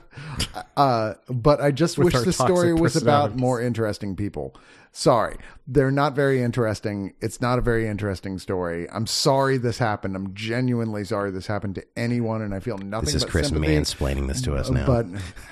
Uh, 0.76 1.16
but 1.30 1.60
I 1.60 1.72
just 1.72 1.98
wish 1.98 2.14
the 2.14 2.32
story 2.32 2.74
was 2.74 2.96
about 2.96 3.36
more 3.36 3.60
interesting 3.62 4.16
people. 4.16 4.56
Sorry, 5.00 5.38
they're 5.68 5.92
not 5.92 6.16
very 6.16 6.42
interesting. 6.42 7.14
It's 7.22 7.40
not 7.40 7.60
a 7.60 7.62
very 7.62 7.88
interesting 7.88 8.40
story. 8.40 8.90
I'm 8.90 9.06
sorry 9.06 9.60
this 9.60 9.78
happened. 9.78 10.16
I'm 10.16 10.34
genuinely 10.34 11.04
sorry 11.04 11.30
this 11.30 11.46
happened 11.46 11.76
to 11.76 11.84
anyone, 11.96 12.42
and 12.42 12.52
I 12.52 12.60
feel 12.60 12.80
nothing. 12.80 13.06
this 13.06 13.14
is 13.14 13.24
but 13.24 13.30
chris 13.32 13.50
sympathy. 13.50 13.76
mansplaining 13.76 14.28
this 14.28 14.42
to 14.42 14.56
us 14.56 14.72
uh, 14.72 14.74
now 14.74 14.88
But 14.88 15.06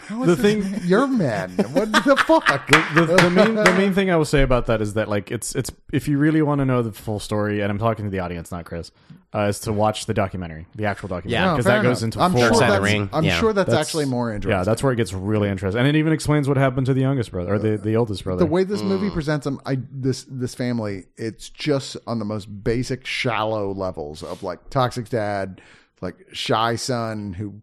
how 0.08 0.24
is 0.24 0.30
The 0.30 0.36
this- 0.36 0.66
thing- 0.72 0.82
you're 0.90 1.06
men. 1.06 1.52
What 1.74 1.92
the 1.92 2.16
fuck? 2.26 2.68
the, 2.96 3.06
the 3.06 3.30
main 3.30 3.54
the 3.54 3.74
main 3.78 3.94
thing 3.94 4.10
I 4.10 4.16
will 4.16 4.26
say 4.26 4.42
about 4.42 4.66
that 4.66 4.82
is 4.82 4.96
that 4.96 5.10
like 5.10 5.30
it's 5.30 5.54
it's 5.54 5.70
if 5.94 6.08
you 6.08 6.18
really 6.18 6.42
want 6.42 6.58
to 6.58 6.66
know 6.66 6.82
the 6.82 6.92
full 6.92 7.20
story, 7.20 7.62
and 7.62 7.70
I'm 7.70 7.78
talking 7.78 8.06
to 8.06 8.10
the 8.12 8.20
audience, 8.22 8.52
not 8.52 8.66
Chris, 8.66 8.90
uh, 9.36 9.48
is 9.50 9.60
to 9.60 9.74
watch 9.74 10.06
the 10.06 10.14
documentary, 10.14 10.66
the 10.76 10.86
actual 10.86 11.10
documentary, 11.10 11.34
Yeah. 11.34 11.46
No, 11.46 11.52
because 11.54 11.66
fair 11.66 11.78
that 11.82 11.84
goes 11.84 12.02
enough. 12.02 12.08
into 12.16 12.20
I'm 12.22 12.32
full. 12.32 12.42
sure 12.42 12.50
Dark 12.52 12.60
Side 12.60 12.66
of 12.78 12.82
that's, 12.84 12.94
Ring. 12.94 13.10
I'm 13.12 13.24
Yeah. 13.26 13.40
sure 13.40 13.54
that's, 13.54 13.70
That's- 13.70 13.88
actually 13.88 14.06
more 14.06 14.32
interesting. 14.34 14.58
Yeah, 14.58 14.64
that's 14.64 14.82
where 14.82 14.94
it 14.94 14.96
gets 14.96 15.12
really 15.14 15.50
interesting, 15.50 15.80
and 15.80 15.88
it 15.88 15.96
even 15.98 16.14
explains 16.14 16.48
what 16.48 16.58
happened 16.58 16.86
to 16.88 16.94
the 16.94 17.02
youngest 17.02 17.32
brother 17.32 17.54
or 17.56 17.60
the, 17.60 17.78
the 17.78 17.96
oldest 17.98 18.24
brother. 18.24 18.40
the 18.40 18.46
way 18.46 18.64
this 18.64 18.82
movie 18.82 19.10
presents 19.10 19.44
them, 19.44 19.60
I 19.66 19.78
this 19.92 20.26
this 20.30 20.56
family, 20.56 21.06
it's 21.18 21.50
just 21.50 21.98
on 22.08 22.20
the 22.20 22.26
most 22.26 22.46
basic, 22.64 23.06
shallow 23.06 23.74
levels 23.74 24.24
of 24.24 24.42
like 24.44 24.70
toxic 24.70 25.10
dad, 25.10 25.60
like 26.02 26.16
shy 26.32 26.76
son 26.76 27.34
who 27.34 27.62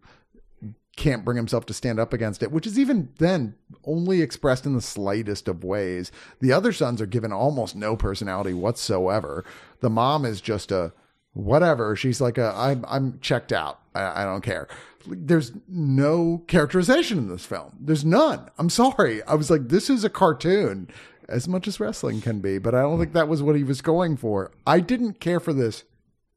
can't 0.95 1.25
bring 1.25 1.37
himself 1.37 1.65
to 1.65 1.73
stand 1.73 1.99
up 1.99 2.13
against 2.13 2.43
it, 2.43 2.51
which 2.51 2.67
is 2.67 2.77
even 2.77 3.09
then 3.17 3.55
only 3.83 4.21
expressed 4.21 4.65
in 4.67 4.75
the 4.75 4.81
slightest 4.81 5.47
of 5.47 5.63
ways. 5.63 6.11
The 6.39 6.51
other 6.53 6.71
sons 6.71 7.01
are 7.01 7.07
given 7.07 7.31
almost 7.33 7.75
no 7.75 7.95
personality 7.95 8.53
whatsoever. 8.53 9.43
The 9.79 9.89
mom 9.89 10.23
is 10.23 10.39
just 10.39 10.71
a 10.71 10.93
whatever. 11.33 11.95
She's 11.95 12.21
like 12.21 12.37
a 12.37 12.53
I'm 12.55 12.85
I'm 12.87 13.19
checked 13.19 13.51
out. 13.51 13.79
I, 13.93 14.21
I 14.21 14.25
don't 14.25 14.41
care. 14.41 14.67
There's 15.05 15.51
no 15.67 16.43
characterization 16.47 17.17
in 17.17 17.27
this 17.27 17.45
film. 17.45 17.77
There's 17.79 18.05
none. 18.05 18.49
I'm 18.57 18.69
sorry. 18.69 19.21
I 19.23 19.35
was 19.35 19.49
like, 19.49 19.67
this 19.67 19.89
is 19.89 20.03
a 20.03 20.09
cartoon 20.09 20.89
as 21.27 21.47
much 21.47 21.67
as 21.67 21.79
wrestling 21.79 22.21
can 22.21 22.39
be, 22.39 22.57
but 22.57 22.73
I 22.73 22.81
don't 22.81 22.99
think 22.99 23.13
that 23.13 23.27
was 23.27 23.43
what 23.43 23.55
he 23.55 23.63
was 23.63 23.81
going 23.81 24.15
for. 24.17 24.51
I 24.65 24.79
didn't 24.79 25.19
care 25.19 25.39
for 25.39 25.51
this 25.53 25.83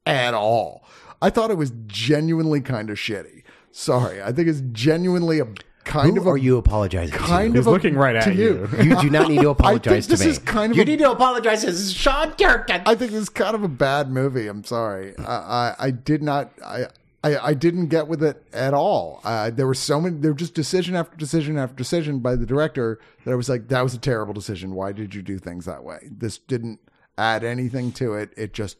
at 0.05 0.33
all. 0.33 0.83
I 1.21 1.29
thought 1.29 1.51
it 1.51 1.57
was 1.57 1.71
genuinely 1.87 2.61
kind 2.61 2.89
of 2.89 2.97
shitty. 2.97 3.43
Sorry. 3.71 4.21
I 4.21 4.31
think 4.31 4.47
it's 4.47 4.63
genuinely 4.71 5.39
a 5.39 5.47
kind 5.87 6.13
Who 6.15 6.21
of 6.21 6.27
a 6.27 6.29
are 6.31 6.37
you 6.37 6.57
apologizing 6.57 7.15
kind 7.17 7.53
to? 7.53 7.59
of 7.59 7.65
He's 7.65 7.67
a, 7.67 7.71
looking 7.71 7.95
right 7.95 8.13
to 8.13 8.29
at 8.29 8.35
you. 8.35 8.67
You 8.83 8.99
do 9.01 9.09
not 9.09 9.29
need 9.29 9.41
to 9.41 9.49
apologize 9.49 10.07
this 10.07 10.19
to 10.19 10.25
me. 10.25 10.31
is 10.31 10.39
kind 10.39 10.71
of 10.71 10.77
you 10.77 10.83
a- 10.83 10.85
need 10.85 10.99
to 10.99 11.09
apologize 11.11 11.61
to 11.61 11.67
this 11.67 11.79
is 11.79 11.93
Sean 11.93 12.33
Durkin. 12.37 12.81
I 12.85 12.95
think 12.95 13.11
this 13.11 13.21
is 13.23 13.29
kind 13.29 13.55
of 13.55 13.63
a 13.63 13.67
bad 13.67 14.09
movie. 14.11 14.47
I'm 14.47 14.63
sorry. 14.63 15.17
I, 15.17 15.23
I, 15.23 15.75
I 15.79 15.91
did 15.91 16.21
not. 16.21 16.51
I, 16.63 16.85
I, 17.23 17.37
I 17.49 17.53
didn't 17.55 17.87
get 17.87 18.07
with 18.07 18.21
it 18.23 18.43
at 18.53 18.73
all. 18.75 19.21
Uh, 19.23 19.49
there 19.49 19.65
were 19.65 19.73
so 19.73 19.99
many. 19.99 20.17
There 20.17 20.31
were 20.31 20.37
just 20.37 20.53
decision 20.53 20.95
after 20.95 21.17
decision 21.17 21.57
after 21.57 21.75
decision 21.75 22.19
by 22.19 22.35
the 22.35 22.45
director 22.45 22.99
that 23.25 23.31
I 23.31 23.35
was 23.35 23.49
like, 23.49 23.69
that 23.69 23.81
was 23.81 23.93
a 23.95 23.97
terrible 23.99 24.33
decision. 24.33 24.75
Why 24.75 24.91
did 24.91 25.15
you 25.15 25.21
do 25.23 25.39
things 25.39 25.65
that 25.65 25.83
way? 25.83 25.97
This 26.11 26.37
didn't 26.37 26.79
add 27.17 27.43
anything 27.43 27.91
to 27.93 28.13
it. 28.13 28.29
It 28.37 28.53
just, 28.53 28.77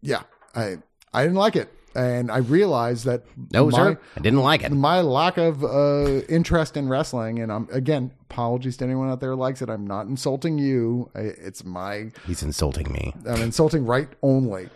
yeah, 0.00 0.22
I, 0.56 0.78
I 1.14 1.22
didn't 1.22 1.36
like 1.36 1.54
it, 1.54 1.72
and 1.94 2.30
I 2.30 2.38
realized 2.38 3.04
that 3.04 3.24
No, 3.52 3.68
my, 3.70 3.76
sir. 3.76 4.00
I 4.16 4.20
didn't 4.20 4.40
like 4.40 4.62
it. 4.62 4.72
my 4.72 5.00
lack 5.00 5.36
of 5.36 5.62
uh, 5.64 6.20
interest 6.28 6.76
in 6.76 6.88
wrestling, 6.88 7.38
and 7.40 7.52
I'm 7.52 7.68
again 7.72 8.12
apologies 8.30 8.76
to 8.78 8.84
anyone 8.84 9.10
out 9.10 9.20
there 9.20 9.30
who 9.30 9.36
likes 9.36 9.60
it. 9.62 9.68
I'm 9.68 9.86
not 9.86 10.06
insulting 10.06 10.58
you. 10.58 11.10
I, 11.14 11.20
it's 11.20 11.64
my 11.64 12.10
He's 12.26 12.42
insulting 12.42 12.90
me. 12.92 13.14
I'm 13.28 13.42
insulting 13.42 13.84
right 13.84 14.08
only. 14.22 14.68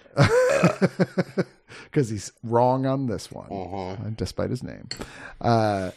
because 1.84 2.08
he's 2.08 2.32
wrong 2.42 2.86
on 2.86 3.06
this 3.06 3.30
one, 3.30 3.50
uh, 3.50 4.10
despite 4.16 4.50
his 4.50 4.62
name. 4.62 4.88
Uh, 5.40 5.90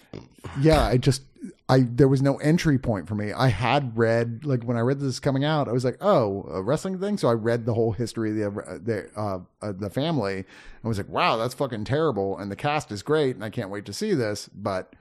yeah, 0.60 0.84
I 0.84 0.98
just 0.98 1.24
I 1.68 1.82
there 1.82 2.08
was 2.08 2.22
no 2.22 2.38
entry 2.38 2.78
point 2.78 3.08
for 3.08 3.16
me. 3.16 3.32
I 3.32 3.48
had 3.48 3.98
read 3.98 4.42
like 4.44 4.64
when 4.64 4.78
I 4.78 4.82
read 4.82 5.00
this 5.00 5.20
coming 5.20 5.44
out, 5.44 5.68
I 5.68 5.72
was 5.72 5.86
like, 5.86 5.98
oh, 6.02 6.44
a 6.50 6.62
wrestling 6.62 7.00
thing. 7.00 7.18
So 7.18 7.28
I 7.28 7.34
read 7.34 7.66
the 7.66 7.74
whole 7.74 7.92
history 7.92 8.42
of 8.42 8.56
the 8.56 8.80
the 8.84 9.10
uh, 9.20 9.40
uh, 9.62 9.72
the 9.72 9.90
family. 9.90 10.38
and 10.38 10.46
I 10.84 10.88
was 10.88 10.98
like, 10.98 11.10
wow, 11.10 11.38
that's 11.38 11.54
fucking 11.54 11.86
terrible, 11.86 12.38
and 12.38 12.52
the 12.52 12.56
cast 12.56 12.92
is 12.92 13.04
great, 13.04 13.36
and 13.36 13.44
I 13.44 13.50
can't 13.50 13.70
wait 13.70 13.86
to 13.86 13.94
see 13.94 14.14
this. 14.14 14.50
But 14.54 14.96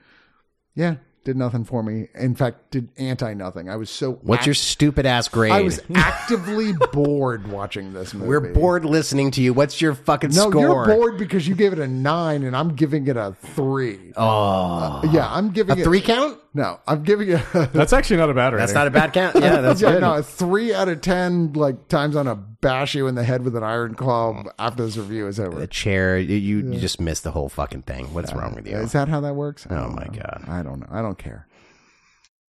yeah, 0.75 0.95
did 1.29 1.37
nothing 1.37 1.63
for 1.63 1.83
me. 1.83 2.07
In 2.15 2.33
fact, 2.33 2.71
did 2.71 2.89
anti 2.97 3.35
nothing. 3.35 3.69
I 3.69 3.75
was 3.75 3.91
so 3.91 4.13
What's 4.23 4.47
your 4.47 4.55
stupid 4.55 5.05
ass 5.05 5.27
grade? 5.27 5.51
I 5.51 5.61
was 5.61 5.79
actively 5.93 6.73
bored 6.91 7.45
watching 7.51 7.93
this 7.93 8.15
movie. 8.15 8.27
We're 8.27 8.51
bored 8.51 8.83
listening 8.83 9.29
to 9.31 9.41
you. 9.43 9.53
What's 9.53 9.79
your 9.79 9.93
fucking 9.93 10.31
No, 10.31 10.49
score? 10.49 10.61
you're 10.61 10.85
bored 10.87 11.19
because 11.19 11.47
you 11.47 11.53
gave 11.53 11.71
it 11.71 11.77
a 11.77 11.87
nine, 11.87 12.41
and 12.41 12.55
I'm 12.55 12.73
giving 12.75 13.05
it 13.05 13.15
a 13.15 13.35
three. 13.53 14.11
Oh, 14.17 15.01
yeah, 15.13 15.31
I'm 15.31 15.51
giving 15.51 15.73
it 15.75 15.79
a 15.79 15.81
it 15.81 15.83
three 15.83 16.01
count? 16.01 16.39
No, 16.53 16.79
I'm 16.87 17.03
giving 17.03 17.27
you. 17.29 17.39
That's 17.53 17.93
actually 17.93 18.17
not 18.17 18.29
a 18.29 18.33
bad 18.33 18.53
rating. 18.53 18.59
That's 18.59 18.73
not 18.73 18.87
a 18.87 18.91
bad 18.91 19.13
count. 19.13 19.35
Yeah, 19.35 19.61
that's 19.61 19.81
yeah, 19.81 19.91
good. 19.93 20.01
no, 20.01 20.21
three 20.23 20.73
out 20.73 20.89
of 20.89 21.01
ten. 21.01 21.53
Like 21.53 21.87
times 21.89 22.15
on 22.15 22.27
a 22.27 22.35
bash 22.35 22.95
you 22.95 23.05
in 23.07 23.13
the 23.15 23.23
head 23.23 23.43
with 23.43 23.55
an 23.55 23.63
iron 23.63 23.93
club 23.93 24.47
after 24.57 24.83
this 24.83 24.97
review 24.97 25.27
is 25.27 25.39
over. 25.39 25.59
The 25.59 25.67
chair, 25.67 26.17
you, 26.17 26.35
you, 26.35 26.71
you 26.71 26.79
just 26.79 26.99
missed 26.99 27.23
the 27.23 27.31
whole 27.31 27.49
fucking 27.49 27.83
thing. 27.83 28.13
What's 28.15 28.33
wrong 28.33 28.55
with 28.55 28.67
you? 28.67 28.77
Is 28.77 28.93
that 28.93 29.07
how 29.07 29.21
that 29.21 29.35
works? 29.35 29.67
I 29.69 29.75
Oh 29.75 29.89
my 29.89 30.05
know. 30.05 30.13
God. 30.21 30.43
I 30.47 30.63
don't 30.63 30.79
know. 30.79 30.87
I 30.89 31.03
don't 31.03 31.17
care. 31.19 31.47